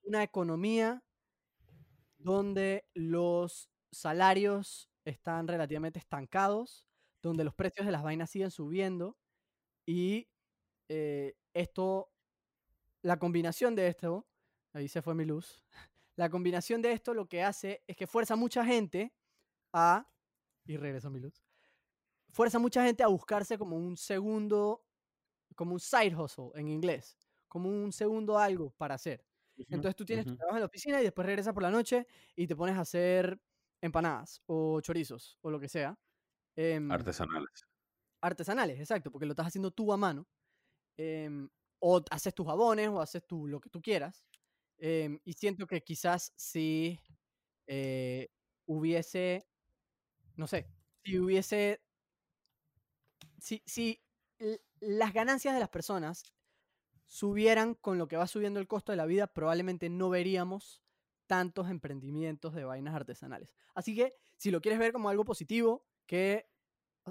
una 0.04 0.22
economía 0.22 1.02
donde 2.18 2.84
los 2.94 3.70
salarios 3.90 4.88
están 5.04 5.46
relativamente 5.48 5.98
estancados, 5.98 6.86
donde 7.22 7.44
los 7.44 7.54
precios 7.54 7.86
de 7.86 7.92
las 7.92 8.02
vainas 8.02 8.30
siguen 8.30 8.50
subiendo 8.50 9.18
y 9.86 10.28
eh, 10.88 11.36
esto, 11.54 12.12
la 13.02 13.18
combinación 13.18 13.74
de 13.74 13.88
esto, 13.88 14.28
ahí 14.72 14.88
se 14.88 15.02
fue 15.02 15.14
mi 15.14 15.24
luz, 15.24 15.64
la 16.16 16.30
combinación 16.30 16.82
de 16.82 16.92
esto 16.92 17.14
lo 17.14 17.28
que 17.28 17.42
hace 17.42 17.84
es 17.86 17.96
que 17.96 18.06
fuerza 18.06 18.34
a 18.34 18.36
mucha 18.36 18.64
gente 18.64 19.14
a, 19.72 20.10
y 20.66 20.76
regresó 20.76 21.10
mi 21.10 21.20
luz, 21.20 21.44
fuerza 22.30 22.58
a 22.58 22.60
mucha 22.60 22.84
gente 22.84 23.02
a 23.02 23.08
buscarse 23.08 23.58
como 23.58 23.76
un 23.76 23.96
segundo, 23.96 24.84
como 25.56 25.74
un 25.74 25.80
side 25.80 26.16
hustle 26.16 26.50
en 26.54 26.68
inglés, 26.68 27.18
como 27.48 27.68
un 27.70 27.92
segundo 27.92 28.38
algo 28.38 28.72
para 28.72 28.94
hacer. 28.96 29.26
Entonces 29.70 29.96
tú 29.96 30.04
tienes 30.04 30.26
tu 30.26 30.34
ujú. 30.34 30.36
trabajo 30.36 30.56
en 30.56 30.60
la 30.62 30.66
oficina 30.66 31.00
y 31.00 31.04
después 31.04 31.26
regresas 31.26 31.54
por 31.54 31.62
la 31.62 31.70
noche 31.70 32.06
y 32.36 32.46
te 32.46 32.56
pones 32.56 32.76
a 32.76 32.80
hacer 32.82 33.40
empanadas 33.82 34.42
o 34.46 34.80
chorizos 34.80 35.38
o 35.42 35.50
lo 35.50 35.60
que 35.60 35.68
sea. 35.68 35.98
Em, 36.56 36.90
Artesanales. 36.90 37.66
artesanales, 38.20 38.78
exacto, 38.78 39.10
porque 39.10 39.26
lo 39.26 39.32
estás 39.32 39.46
haciendo 39.48 39.70
tú 39.70 39.92
a 39.92 39.96
mano. 39.96 40.26
em, 40.98 41.48
o 41.80 42.02
haces 42.10 42.34
tus 42.34 42.46
jabones 42.46 42.88
o 42.88 43.00
haces 43.00 43.26
tú 43.26 43.46
lo 43.48 43.60
que 43.60 43.70
tú 43.70 43.80
quieras. 43.82 44.24
em, 44.78 45.20
y 45.24 45.32
siento 45.34 45.66
que 45.66 45.82
quizás 45.82 46.32
si 46.36 47.00
eh, 47.68 48.30
hubiese, 48.66 49.48
no 50.36 50.46
sé, 50.48 50.68
si 51.04 51.18
hubiese, 51.18 51.82
si, 53.38 53.62
si 53.66 54.00
las 54.80 55.12
ganancias 55.12 55.54
de 55.54 55.60
las 55.60 55.68
personas 55.68 56.24
subieran 57.06 57.74
con 57.74 57.98
lo 57.98 58.08
que 58.08 58.16
va 58.16 58.26
subiendo 58.26 58.60
el 58.60 58.68
costo 58.68 58.92
de 58.92 58.96
la 58.96 59.06
vida, 59.06 59.26
probablemente 59.28 59.88
no 59.90 60.10
veríamos 60.10 60.82
tantos 61.26 61.70
emprendimientos 61.70 62.54
de 62.54 62.64
vainas 62.64 62.94
artesanales. 62.94 63.54
Así 63.74 63.94
que 63.94 64.14
si 64.36 64.50
lo 64.50 64.60
quieres 64.60 64.78
ver 64.80 64.92
como 64.92 65.08
algo 65.08 65.24
positivo, 65.24 65.86
que 66.06 66.46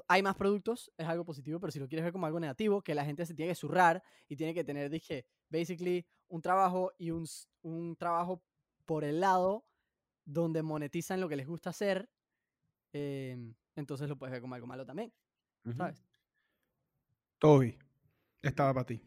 hay 0.08 0.24
más 0.24 0.36
productos, 0.36 0.92
es 0.98 1.08
algo 1.08 1.26
positivo, 1.26 1.60
pero 1.60 1.72
si 1.72 1.80
lo 1.80 1.88
quieres 1.88 2.04
ver 2.06 2.14
como 2.14 2.26
algo 2.26 2.40
negativo, 2.40 2.82
que 2.82 2.96
la 2.96 3.06
gente 3.06 3.26
se 3.26 3.34
tiene 3.34 3.52
que 3.52 3.56
zurrar 3.56 4.02
y 4.28 4.36
tiene 4.36 4.54
que 4.54 4.64
tener, 4.64 4.90
dije, 4.90 5.26
basically 5.50 6.06
un 6.30 6.42
trabajo 6.42 6.94
y 6.98 7.12
un, 7.12 7.26
un 7.62 7.96
trabajo 7.98 8.42
por 8.86 9.04
el 9.04 9.20
lado 9.20 9.66
donde 10.26 10.64
monetizan 10.64 11.20
lo 11.20 11.28
que 11.28 11.36
les 11.36 11.48
gusta 11.48 11.72
hacer, 11.72 12.10
em, 12.94 13.54
entonces 13.76 14.08
lo 14.08 14.18
puedes 14.18 14.32
ver 14.32 14.42
como 14.42 14.56
algo 14.56 14.68
malo 14.68 14.86
también, 14.86 15.14
Ujú. 15.66 15.76
¿sabes? 15.76 16.06
Toby, 17.40 17.78
estaba 18.42 18.74
para 18.74 18.86
ti. 18.86 19.02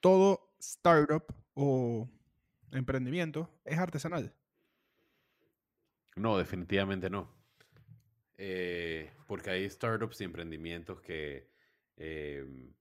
Todo 0.00 0.54
startup 0.58 1.24
o 1.54 2.08
emprendimiento 2.70 3.50
es 3.64 3.78
artesanal. 3.78 4.34
No, 6.14 6.38
definitivamente 6.38 7.10
no. 7.10 7.28
Eh, 8.38 9.12
porque 9.26 9.50
hay 9.50 9.70
startups 9.70 10.20
y 10.20 10.24
emprendimientos 10.24 11.00
que 11.00 11.50
em, 11.96 12.74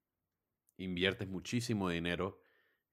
inviertes 0.77 1.27
muchísimo 1.27 1.89
dinero 1.89 2.41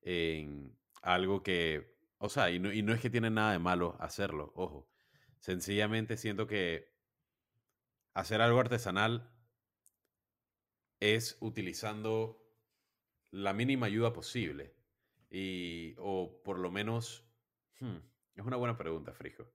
en 0.02 0.76
algo 1.02 1.42
que, 1.42 1.96
o 2.18 2.28
sea, 2.28 2.50
y 2.50 2.58
no, 2.58 2.72
y 2.72 2.82
no 2.82 2.92
es 2.92 3.00
que 3.00 3.10
tiene 3.10 3.30
nada 3.30 3.52
de 3.52 3.58
malo 3.58 3.96
hacerlo, 4.00 4.52
ojo. 4.54 4.88
Sencillamente 5.40 6.16
siento 6.16 6.46
que 6.46 6.92
hacer 8.14 8.40
algo 8.40 8.60
artesanal 8.60 9.32
es 11.00 11.36
utilizando 11.40 12.40
la 13.32 13.52
mínima 13.52 13.86
ayuda 13.86 14.12
posible. 14.12 14.76
Y, 15.30 15.94
o 15.98 16.40
por 16.44 16.58
lo 16.58 16.70
menos, 16.70 17.26
hmm, 17.80 17.96
es 18.36 18.44
una 18.44 18.56
buena 18.56 18.76
pregunta, 18.76 19.12
Frijo. 19.12 19.50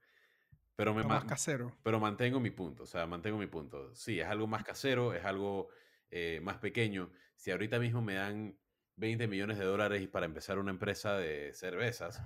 Pero 0.78 0.94
me 0.94 1.04
más 1.04 1.26
casero. 1.26 1.76
pero 1.84 2.00
mantengo 2.00 2.40
mi 2.40 2.52
punto, 2.52 2.84
o 2.84 2.86
sea, 2.86 3.06
mantengo 3.08 3.38
mi 3.38 3.48
punto. 3.48 3.94
Sí, 3.96 4.20
es 4.20 4.28
algo 4.28 4.48
más 4.48 4.64
casero, 4.64 5.14
es 5.14 5.26
algo 5.26 5.70
eh, 6.10 6.40
más 6.42 6.58
pequeño. 6.60 7.12
Si 7.36 7.52
ahorita 7.52 7.80
mismo 7.80 8.02
me 8.02 8.14
dan 8.16 8.60
20 8.96 9.28
millones 9.28 9.58
de 9.58 9.66
dólares 9.66 10.08
para 10.08 10.26
empezar 10.26 10.60
una 10.60 10.72
empresa 10.72 11.18
de 11.18 11.54
cervezas, 11.54 12.22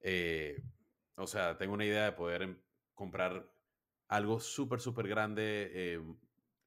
eh, 0.00 0.62
o 1.16 1.26
sea, 1.26 1.58
tengo 1.58 1.74
una 1.74 1.84
idea 1.84 2.04
de 2.06 2.12
poder 2.12 2.42
em- 2.42 2.62
comprar 2.94 3.52
algo 4.08 4.40
súper, 4.40 4.80
súper 4.80 5.08
grande. 5.08 5.70
eh, 5.74 6.00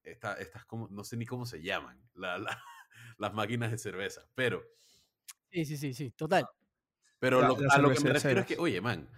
esta- 0.04 0.36
estas, 0.36 0.66
como, 0.66 0.88
no 0.90 1.04
sé 1.04 1.18
ni 1.18 1.26
cómo 1.26 1.46
se 1.48 1.62
llaman, 1.64 2.08
la- 2.14 2.38
la- 2.38 2.62
las 3.18 3.34
máquinas 3.34 3.72
de 3.72 3.78
cerveza, 3.80 4.30
pero 4.36 4.64
Sí, 5.52 5.66
sí, 5.66 5.78
sí, 5.78 5.94
sí, 5.94 6.12
total. 6.12 6.46
Pero 7.20 7.42
La- 7.42 7.48
lo- 7.48 7.58
a 7.72 7.78
lo 7.80 7.92
que 7.92 8.00
me 8.00 8.14
refiero 8.14 8.42
es 8.42 8.48
que, 8.48 8.58
oye, 8.58 8.82
man, 8.82 9.10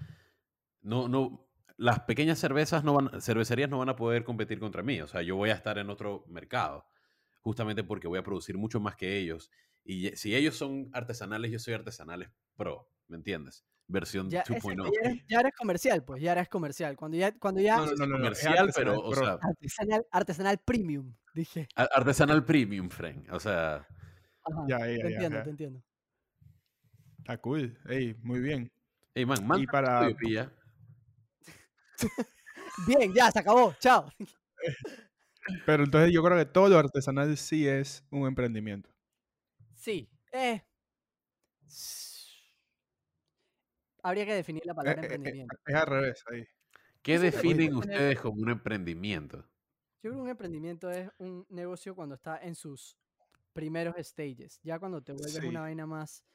no, 0.82 1.08
no, 1.08 1.47
las 1.78 2.02
pequeñas 2.02 2.40
cervezas 2.40 2.84
no 2.84 2.94
van, 2.96 3.22
cervecerías 3.22 3.70
no 3.70 3.80
van 3.80 3.90
a 3.90 3.96
poder 3.96 4.24
competir 4.24 4.60
contra 4.60 4.84
mí. 4.84 5.02
O 5.02 5.08
sea, 5.08 5.22
yo 5.22 5.36
voy 5.36 5.50
a 5.52 5.54
estar 5.54 5.78
en 5.78 5.90
otro 5.90 6.26
mercado, 6.28 6.86
justamente 7.42 7.84
porque 7.84 8.08
voy 8.08 8.20
a 8.20 8.24
producir 8.24 8.58
mucho 8.58 8.80
más 8.80 8.96
que 8.96 9.18
ellos. 9.18 9.52
Y 9.84 10.10
si 10.18 10.36
ellos 10.36 10.56
son 10.58 10.90
artesanales, 10.94 11.52
yo 11.52 11.60
soy 11.60 11.74
artesanales 11.76 12.30
pro, 12.56 12.90
¿me 13.08 13.18
entiendes? 13.18 13.66
Versión 13.90 14.30
Ya, 14.30 14.44
2.0. 14.44 14.88
exacto, 14.88 14.92
ya, 15.02 15.10
eres, 15.10 15.24
ya 15.30 15.40
eres 15.40 15.54
comercial, 15.56 16.04
pues 16.04 16.22
ya 16.22 16.32
eres 16.34 16.50
comercial. 16.50 16.98
Cuando 16.98 17.16
ya, 17.18 17.32
cuando 17.40 17.62
ya 17.62 17.78
No, 17.78 17.86
no, 17.86 17.94
no, 17.96 18.06
no, 18.08 18.18
comercial, 18.18 18.70
pero, 18.76 18.92
artesanal, 18.94 19.00
o 19.06 19.16
sea, 19.16 19.40
artesanal, 19.42 20.06
artesanal 20.12 20.58
premium, 20.60 21.16
dije. 21.34 21.68
artesanal 21.76 22.44
premium, 22.44 22.90
friend. 22.90 23.30
O 23.32 23.40
sea, 23.40 23.88
Ajá, 24.44 24.66
Ya, 24.68 24.80
ya, 24.80 24.86
te 24.86 24.98
ya, 24.98 25.08
entiendo, 25.08 25.38
ya. 25.38 25.44
te 25.44 25.50
entiendo. 25.52 25.84
Está 27.20 27.38
cool. 27.40 27.78
Ey, 27.88 28.16
muy 28.24 28.40
bien. 28.40 28.72
hey, 29.16 29.26
man, 29.26 29.46
manda 29.46 29.58
un 29.58 29.66
para-. 29.68 30.02
Bien, 32.88 33.14
ya, 33.14 33.32
se 33.32 33.40
acabó, 33.40 33.74
chao. 33.80 34.10
Pero 35.66 35.84
entonces 35.84 36.14
yo 36.14 36.24
creo 36.24 36.38
que 36.38 36.46
todo 36.46 36.70
lo 36.70 36.78
artesanal 36.80 37.38
sí 37.38 37.68
es 37.68 38.06
un 38.12 38.28
emprendimiento. 38.28 38.90
Sí, 39.76 40.10
eh. 40.34 40.62
Habría 44.04 44.26
que 44.26 44.34
definir 44.34 44.66
la 44.66 44.74
Eh, 44.84 44.96
palabra 44.96 45.02
eh, 45.02 45.20
eh, 45.26 45.32
emprendimiento. 45.32 45.60
es 45.66 45.76
al 45.76 45.88
revés 45.88 46.24
ahí. 46.32 46.46
¿Qué 47.04 47.20
definen 47.20 47.76
ustedes 47.76 48.20
como 48.20 48.42
un 48.44 48.50
emprendimiento? 48.52 49.46
Yo 50.04 50.12
creo 50.12 50.16
que 50.16 50.22
un 50.22 50.30
emprendimiento 50.30 50.92
es 50.92 51.10
un 51.18 51.46
negocio 51.50 51.96
cuando 51.96 52.16
está 52.16 52.38
en 52.38 52.54
sus 52.56 52.98
primeros 53.54 53.96
stages. 54.00 54.60
Ya 54.64 54.80
cuando 54.80 55.04
te 55.04 55.14
vuelves 55.14 55.42
Sí. 55.42 55.48
una 55.48 55.62
vaina 55.62 55.86
más, 55.88 56.26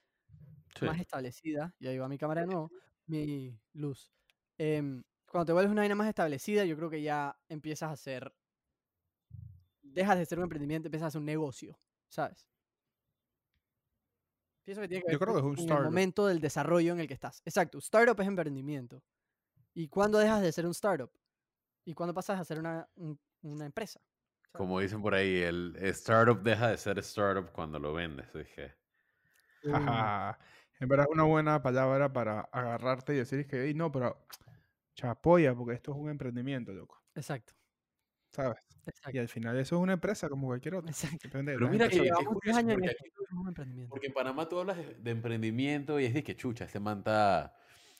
Sí. 0.78 0.86
más 0.86 1.00
establecida, 1.00 1.74
y 1.80 1.88
ahí 1.88 1.98
va 1.98 2.08
mi 2.08 2.18
cámara 2.18 2.42
de 2.42 2.48
nuevo, 2.48 2.72
mi 3.06 3.60
luz. 3.74 4.12
em, 4.58 5.04
cuando 5.32 5.46
te 5.46 5.52
vuelves 5.54 5.72
una 5.72 5.82
vaina 5.82 5.96
más 5.96 6.08
establecida, 6.08 6.64
yo 6.66 6.76
creo 6.76 6.90
que 6.90 7.02
ya 7.02 7.40
empiezas 7.48 7.90
a 7.90 7.92
hacer. 7.94 8.34
Dejas 9.82 10.18
de 10.18 10.26
ser 10.26 10.38
un 10.38 10.44
emprendimiento, 10.44 10.88
empiezas 10.88 11.04
a 11.04 11.08
hacer 11.08 11.20
un 11.20 11.26
negocio, 11.26 11.78
¿sabes? 12.08 12.48
Pienso 14.64 14.80
que 14.82 14.88
tiene 14.88 15.02
que 15.02 15.10
Yo 15.10 15.18
ver 15.18 15.20
creo 15.20 15.34
que 15.34 15.40
es 15.40 15.44
un 15.44 15.54
con 15.54 15.70
el 15.70 15.78
startup. 15.78 15.78
momento 15.78 16.26
del 16.26 16.40
desarrollo 16.40 16.92
en 16.92 17.00
el 17.00 17.08
que 17.08 17.14
estás. 17.14 17.42
Exacto, 17.44 17.78
startup 17.78 18.20
es 18.20 18.26
emprendimiento. 18.26 19.02
¿Y 19.74 19.88
cuándo 19.88 20.18
dejas 20.18 20.42
de 20.42 20.52
ser 20.52 20.66
un 20.66 20.72
startup? 20.72 21.12
¿Y 21.86 21.94
cuándo 21.94 22.14
pasas 22.14 22.40
a 22.40 22.44
ser 22.46 22.60
una, 22.60 22.88
un- 22.96 23.20
una 23.42 23.66
empresa? 23.66 24.00
¿sabes? 24.52 24.68
Como 24.68 24.80
dicen 24.80 25.02
por 25.02 25.14
ahí, 25.14 25.42
el 25.42 25.76
startup 25.80 26.42
deja 26.42 26.68
de 26.68 26.76
ser 26.78 26.98
startup 27.00 27.52
cuando 27.52 27.78
lo 27.78 27.92
vendes. 27.94 28.32
Dije, 28.32 28.76
Jaja. 29.70 30.12
En 30.80 30.88
verdad 30.88 31.06
es 31.08 31.14
una 31.14 31.24
buena 31.24 31.62
palabra 31.62 32.12
para 32.12 32.40
agarrarte 32.52 33.14
y 33.14 33.18
decir 33.18 33.46
que, 33.48 33.64
"Ey, 33.66 33.74
no, 33.74 33.92
pero 33.92 34.26
chapoya, 34.94 35.54
porque 35.54 35.74
esto 35.74 35.92
es 35.92 35.98
un 35.98 36.10
emprendimiento, 36.10 36.72
loco. 36.72 37.02
Exacto, 37.14 37.54
¿Sabes? 38.34 38.58
Y 39.12 39.18
al 39.18 39.28
final 39.28 39.58
eso 39.58 39.76
es 39.76 39.82
una 39.82 39.92
empresa 39.94 40.28
como 40.28 40.46
cualquier 40.48 40.74
otra. 40.76 40.90
exacto. 40.90 41.18
Depende 41.22 41.52
Pero 41.54 41.68
mira 41.68 41.88
Que 41.88 42.00
llevamos 42.00 42.40
10 42.42 42.54
curioso, 42.54 42.58
años 42.58 42.72
en 42.72 42.80
porque 42.80 42.90
esto, 42.90 43.04
es 43.24 43.32
un 43.32 43.48
emprendimiento. 43.48 43.90
Porque 43.90 44.06
en 44.08 44.12
Panamá 44.12 44.48
tú 44.48 44.58
hablas 44.58 44.76
de, 44.78 44.94
de 44.94 45.10
emprendimiento 45.10 46.00
y 46.00 46.06
es 46.06 46.14
de 46.14 46.22
que 46.24 46.34
chucha, 46.36 46.64
este 46.64 46.80
man 46.80 46.98
está, 46.98 47.54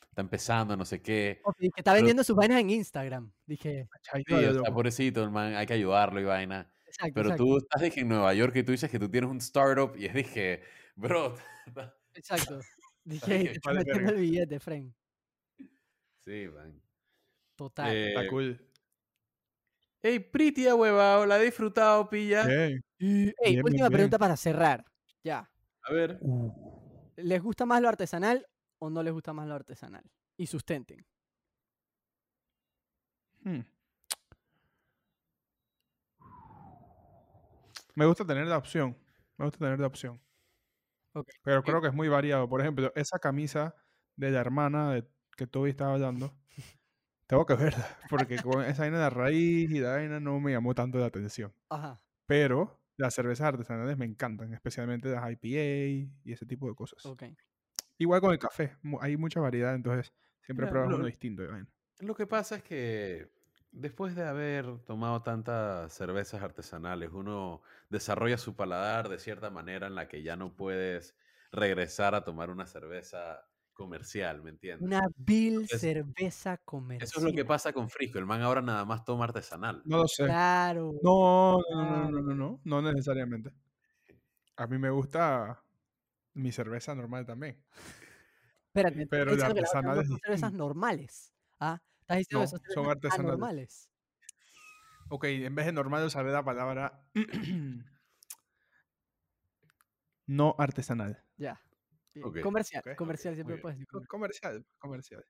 está 0.08 0.22
empezando, 0.22 0.76
no 0.76 0.84
sé 0.84 1.02
qué. 1.02 1.40
Ok, 1.44 1.56
que 1.58 1.70
está 1.76 1.92
vendiendo 1.94 2.24
sus 2.24 2.34
vainas 2.34 2.60
en 2.60 2.70
Instagram. 2.70 3.32
Dije, 3.46 3.88
Sí, 4.26 4.34
o 4.34 4.54
sea, 4.62 4.72
pobrecito, 4.72 5.22
el 5.22 5.30
man, 5.30 5.54
hay 5.54 5.66
que 5.66 5.74
ayudarlo 5.74 6.20
y 6.20 6.24
vaina. 6.24 6.72
exacto, 6.86 7.12
Pero 7.14 7.28
exacto, 7.28 7.44
tú 7.44 7.58
estás 7.58 7.94
que 7.94 8.00
en 8.00 8.08
Nueva 8.08 8.34
York 8.34 8.56
y 8.56 8.62
tú 8.62 8.72
dices 8.72 8.90
que 8.90 8.98
tú 8.98 9.08
tienes 9.10 9.30
un 9.30 9.38
startup 9.38 9.94
y 9.96 10.06
es 10.06 10.14
de 10.14 10.24
que, 10.24 10.62
bro, 10.96 11.36
exacto. 12.14 12.60
Dije, 13.04 13.58
te 13.60 13.72
metiendo 13.72 14.12
el 14.12 14.18
billete, 14.20 14.60
Fren. 14.60 14.94
sí, 16.24 16.48
man. 16.54 16.81
Total. 17.56 17.94
Está 17.94 18.24
Eh, 18.24 18.28
cool. 18.28 18.68
Hey, 20.02 20.18
pretty 20.18 20.66
huevado, 20.66 21.26
la 21.26 21.40
he 21.40 21.44
disfrutado, 21.44 22.08
pilla. 22.08 22.44
Bien. 22.46 22.84
Y, 22.98 23.28
ey, 23.28 23.52
bien, 23.52 23.64
última 23.64 23.88
bien, 23.88 23.92
pregunta 23.92 24.18
para 24.18 24.36
cerrar. 24.36 24.84
Ya. 25.22 25.48
A 25.82 25.92
ver, 25.92 26.18
¿Les 27.16 27.42
gusta 27.42 27.66
más 27.66 27.80
lo 27.80 27.88
artesanal 27.88 28.46
o 28.78 28.90
no 28.90 29.02
les 29.02 29.12
gusta 29.12 29.32
más 29.32 29.46
lo 29.46 29.54
artesanal? 29.54 30.04
Y 30.36 30.46
sustenten. 30.46 31.06
Hmm. 33.44 33.60
Me 37.94 38.06
gusta 38.06 38.24
tener 38.26 38.46
la 38.46 38.56
opción. 38.56 38.96
Me 39.36 39.44
gusta 39.44 39.58
tener 39.58 39.78
la 39.78 39.86
opción. 39.86 40.20
Ok. 41.14 41.28
Pero 41.42 41.62
creo 41.62 41.80
que 41.80 41.88
es 41.88 41.94
muy 41.94 42.08
variado. 42.08 42.48
Por 42.48 42.60
ejemplo, 42.60 42.92
esa 42.94 43.18
camisa 43.18 43.74
de 44.16 44.30
la 44.30 44.40
hermana 44.40 44.92
de, 44.92 45.06
que 45.36 45.46
Toby 45.46 45.70
estaba 45.70 45.94
hablando, 45.94 46.32
tengo 47.32 47.46
que 47.46 47.54
verla. 47.54 47.86
Porque 48.10 48.36
con 48.42 48.62
esa 48.62 48.82
vaina 48.82 49.04
de 49.04 49.08
raíz 49.08 49.70
y 49.70 49.80
la 49.80 49.92
vaina 49.92 50.20
no 50.20 50.38
me 50.38 50.52
llamó 50.52 50.74
tanto 50.74 50.98
la 50.98 51.06
atención. 51.06 51.50
Ajá. 51.70 51.98
Pero 52.26 52.78
las 52.98 53.14
cervezas 53.14 53.46
artesanales 53.46 53.96
me 53.96 54.04
encantan, 54.04 54.52
especialmente 54.52 55.08
las 55.08 55.30
IPA 55.30 55.46
y 56.24 56.32
ese 56.32 56.44
tipo 56.44 56.68
de 56.68 56.74
cosas. 56.74 57.02
Igual 57.96 58.20
con 58.20 58.32
el 58.32 58.38
café. 58.38 58.76
Hay 59.00 59.16
mucha 59.16 59.40
variedad, 59.40 59.74
entonces 59.74 60.12
siempre 60.42 60.66
Mira, 60.66 60.72
pruebas 60.72 60.94
uno 60.94 61.06
distinto. 61.06 61.42
vaina. 61.48 61.66
lo 62.00 62.14
que 62.14 62.26
pasa 62.26 62.56
es 62.56 62.62
que 62.64 63.30
después 63.70 64.14
de 64.14 64.24
haber 64.24 64.80
tomado 64.80 65.22
tantas 65.22 65.90
cervezas 65.94 66.42
artesanales, 66.42 67.12
uno 67.14 67.62
desarrolla 67.88 68.36
su 68.36 68.56
paladar 68.56 69.08
de 69.08 69.18
cierta 69.18 69.48
manera 69.48 69.86
en 69.86 69.94
la 69.94 70.06
que 70.06 70.22
ya 70.22 70.36
no 70.36 70.54
puedes 70.54 71.16
regresar 71.50 72.14
a 72.14 72.24
tomar 72.24 72.50
una 72.50 72.66
cerveza 72.66 73.46
comercial, 73.72 74.42
¿me 74.42 74.50
entiendes? 74.50 74.86
Una 74.86 75.02
vil 75.16 75.54
Entonces, 75.54 75.80
cerveza 75.80 76.58
comercial. 76.58 77.08
Eso 77.08 77.18
es 77.18 77.24
lo 77.24 77.32
que 77.32 77.44
pasa 77.44 77.72
con 77.72 77.88
Frisco. 77.88 78.18
El 78.18 78.26
man 78.26 78.42
ahora 78.42 78.62
nada 78.62 78.84
más 78.84 79.04
toma 79.04 79.24
artesanal. 79.24 79.82
No 79.84 79.98
lo 79.98 80.08
sé. 80.08 80.24
Claro. 80.24 80.92
No, 81.02 81.58
no, 81.70 81.84
no, 81.84 81.84
no, 81.84 82.10
no, 82.10 82.20
no, 82.22 82.34
no, 82.34 82.60
no 82.64 82.92
necesariamente. 82.92 83.52
A 84.56 84.66
mí 84.66 84.78
me 84.78 84.90
gusta 84.90 85.62
mi 86.34 86.52
cerveza 86.52 86.94
normal 86.94 87.26
también. 87.26 87.62
Espérate, 88.66 89.06
pero 89.06 89.32
estás 89.32 89.54
la 89.54 89.60
artesanal 89.60 90.00
es 90.00 90.08
son 90.08 90.18
cervezas 90.20 90.52
normales. 90.52 91.32
¿Ah? 91.60 91.80
Estás 92.00 92.18
diciendo 92.18 92.46
No, 92.52 92.58
que 92.62 92.72
son 92.72 92.86
artesanales. 92.90 93.28
anormales. 93.28 93.88
Ok, 95.08 95.24
en 95.24 95.54
vez 95.54 95.66
de 95.66 95.72
normal 95.72 96.04
usaré 96.06 96.32
la 96.32 96.42
palabra 96.44 97.02
no 100.26 100.54
artesanal. 100.58 101.22
Ya. 101.36 101.60
Comercial. 102.42 102.82
comercial 102.96 103.34
siempre 103.34 103.56
puedes 103.58 103.78
decir. 103.78 103.88
Co- 103.88 104.04
Comercial, 104.06 104.66
comercial. 104.78 105.24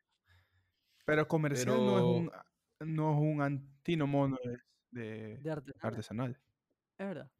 Pero 1.04 1.26
comercial 1.28 1.76
no 1.76 1.98
es 1.98 2.04
un 2.04 2.30
no 2.94 3.12
es 3.12 3.18
un 3.20 3.40
antínomo 3.42 4.26
no 4.28 4.36
es 4.42 4.58
de 4.90 5.36
De 5.38 5.50
artesanal. 5.50 5.92
artesanal. 5.92 6.40
Es 6.98 7.06
verdad. 7.06 7.30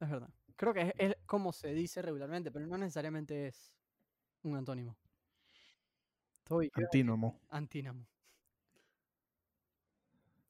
Es 0.00 0.10
verdad. 0.10 0.28
Creo 0.56 0.74
que 0.74 0.80
es, 0.82 0.92
es 0.98 1.16
como 1.26 1.52
se 1.52 1.72
dice 1.74 2.02
regularmente, 2.02 2.50
pero 2.50 2.66
no 2.66 2.76
necesariamente 2.78 3.46
es 3.48 3.72
un 4.42 4.56
antónimo. 4.56 4.96
Toby. 6.44 6.70
Antínomo. 6.74 7.40
Antínamo. 7.48 8.06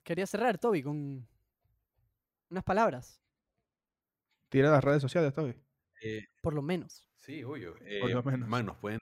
Quería 0.03 0.27
cerrar, 0.27 0.59
Toby, 0.59 0.83
con 0.83 1.27
unas 2.51 2.65
palabras, 2.65 3.21
Tira 4.49 4.71
las 4.71 4.85
redes 4.85 5.03
sociales, 5.03 5.33
Toby. 5.35 5.55
Eh, 6.03 6.25
por 6.43 6.55
lo 6.55 6.63
menos. 6.63 7.07
sí, 7.17 7.43
obvio. 7.45 7.75
Por 8.01 8.11
lo 8.11 8.21
Eh, 8.21 8.23
menos. 8.25 8.49
man, 8.49 8.67
nos 8.67 8.77
pueden, 8.77 9.01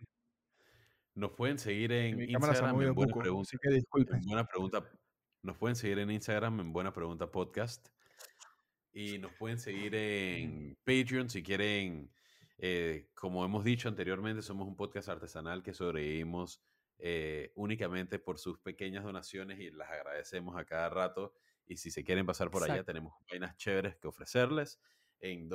nos 1.15 1.33
pueden 1.33 1.59
seguir 1.59 1.93
en 1.93 2.21
Instagram 2.31 2.81
en 2.83 2.95
Buena 2.95 3.13
Pregunta. 3.13 3.51
En 4.17 4.25
Buena 4.27 4.45
Pregunta. 4.47 4.91
Nos 5.43 5.59
pueden 5.59 5.77
seguir 5.77 5.99
en 5.99 6.11
Instagram 6.11 6.61
en 6.61 6.73
Buena 6.73 6.93
Pregunta 6.93 7.31
Podcast. 7.31 7.89
Y 8.93 9.19
nos 9.19 9.33
pueden 9.35 9.59
seguir 9.59 9.95
en 9.95 10.77
Patreon 10.85 11.29
si 11.29 11.43
quieren. 11.43 12.11
eh, 12.59 13.11
como 13.15 13.45
hemos 13.45 13.65
dicho 13.65 13.89
anteriormente, 13.89 14.41
somos 14.41 14.67
un 14.69 14.77
podcast 14.77 15.09
artesanal 15.09 15.63
que 15.63 15.75
sobrevivimos 15.75 16.63
eh, 16.99 17.53
únicamente 17.57 18.19
por 18.21 18.39
sus 18.39 18.59
pequeñas 18.61 19.03
donaciones 19.05 19.59
y 19.59 19.71
las 19.71 19.91
agradecemos 19.91 20.57
a 20.57 20.65
cada 20.65 20.89
rato. 20.89 21.35
Y 21.67 21.77
si 21.79 21.91
se 21.91 22.05
quieren 22.05 22.25
pasar 22.25 22.51
por 22.51 22.63
allá, 22.63 22.85
tenemos 22.85 23.13
vainas 23.29 23.57
chéveres 23.57 23.97
que 23.97 24.07
ofrecerles 24.07 24.81
en 25.19 25.49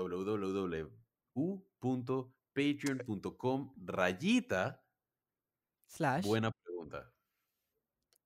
www.u.patreon.com 1.40 3.74
rayita 3.86 4.84
Slash. 5.88 6.26
buena 6.26 6.52
pregunta. 6.52 7.12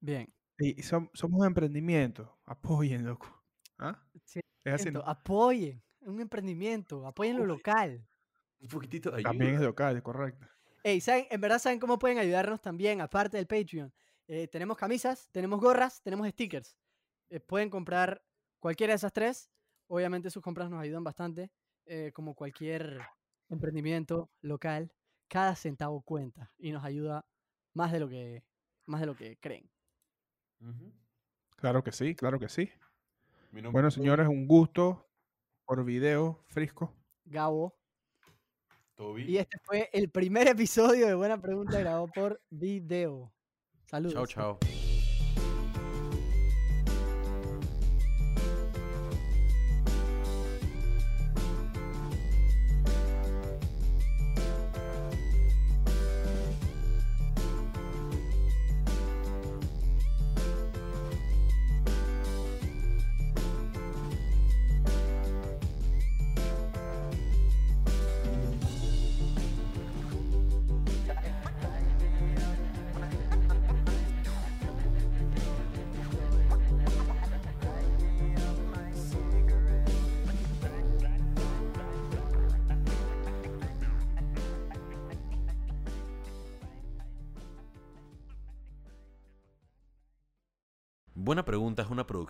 Bien. 0.02 0.34
Y 0.60 0.82
som- 0.84 1.10
somos 1.14 1.40
un 1.42 1.48
emprendimiento. 1.48 2.40
Apoyen, 2.46 3.06
loco. 3.06 3.28
¿Ah? 3.78 4.02
Sí, 4.26 4.40
Es 4.64 4.74
así, 4.74 4.92
¿no? 4.92 5.00
Apoyen. 5.02 5.82
Un 6.02 6.20
emprendimiento. 6.20 7.06
Apoyen 7.08 7.38
lo 7.38 7.46
local. 7.46 8.06
Un 8.60 8.68
poquitito 8.68 9.10
de 9.12 9.18
ayuda. 9.18 9.30
También 9.30 9.56
es 9.56 9.62
local, 9.62 10.02
correcto. 10.04 10.46
Ey, 10.84 11.00
¿saben? 11.02 11.26
En 11.30 11.40
verdad, 11.42 11.60
¿saben 11.60 11.80
cómo 11.80 11.98
pueden 11.98 12.18
ayudarnos 12.18 12.62
también, 12.62 13.00
aparte 13.02 13.38
del 13.38 13.48
Patreon? 13.48 13.94
Eh, 14.28 14.48
tenemos 14.50 14.78
camisas, 14.78 15.30
tenemos 15.32 15.60
gorras, 15.62 16.02
tenemos 16.02 16.28
stickers. 16.30 16.78
Eh, 17.30 17.40
pueden 17.40 17.70
comprar 17.70 18.22
cualquiera 18.60 18.92
de 18.92 18.96
esas 18.98 19.14
tres. 19.14 19.50
Obviamente 19.88 20.30
sus 20.30 20.44
compras 20.44 20.70
nos 20.70 20.82
ayudan 20.82 21.04
bastante, 21.04 21.52
eh, 21.86 22.12
como 22.14 22.36
cualquier 22.36 23.02
emprendimiento 23.50 24.30
local 24.42 24.92
cada 25.28 25.56
centavo 25.56 26.02
cuenta 26.02 26.52
y 26.58 26.72
nos 26.72 26.84
ayuda 26.84 27.26
más 27.74 27.92
de 27.92 28.00
lo 28.00 28.08
que, 28.08 28.44
más 28.86 29.02
de 29.02 29.08
lo 29.08 29.16
que 29.16 29.38
creen. 29.38 29.70
Claro 31.56 31.84
que 31.84 31.92
sí, 31.92 32.16
claro 32.16 32.40
que 32.40 32.50
sí. 32.50 32.70
Bueno, 33.52 33.92
señores, 33.92 34.28
un 34.28 34.48
gusto 34.48 35.08
por 35.66 35.84
video, 35.84 36.44
Frisco. 36.48 36.94
Gabo. 37.26 37.76
Toby. 38.96 39.24
Y 39.24 39.38
este 39.38 39.58
fue 39.64 39.90
el 39.92 40.10
primer 40.10 40.48
episodio 40.48 41.08
de 41.08 41.16
Buena 41.16 41.42
Pregunta 41.42 41.80
grabado 41.80 42.08
por 42.08 42.42
video. 42.50 43.34
Saludos. 43.86 44.14
Chao, 44.14 44.60
chao. 44.60 44.83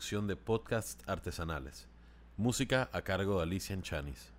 Producción 0.03 0.27
de 0.27 0.35
podcast 0.35 1.01
artesanales. 1.07 1.87
Música 2.35 2.89
a 2.91 3.03
cargo 3.03 3.37
de 3.37 3.43
Alicia 3.43 3.81
Chanis. 3.81 4.33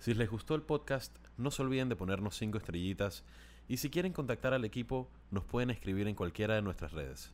Si 0.00 0.14
les 0.14 0.28
gustó 0.28 0.56
el 0.56 0.62
podcast, 0.62 1.14
no 1.36 1.52
se 1.52 1.62
olviden 1.62 1.88
de 1.88 1.94
ponernos 1.94 2.36
5 2.36 2.58
estrellitas 2.58 3.22
y 3.68 3.76
si 3.76 3.88
quieren 3.88 4.12
contactar 4.12 4.52
al 4.52 4.64
equipo, 4.64 5.08
nos 5.30 5.44
pueden 5.44 5.70
escribir 5.70 6.08
en 6.08 6.16
cualquiera 6.16 6.56
de 6.56 6.62
nuestras 6.62 6.90
redes. 6.90 7.30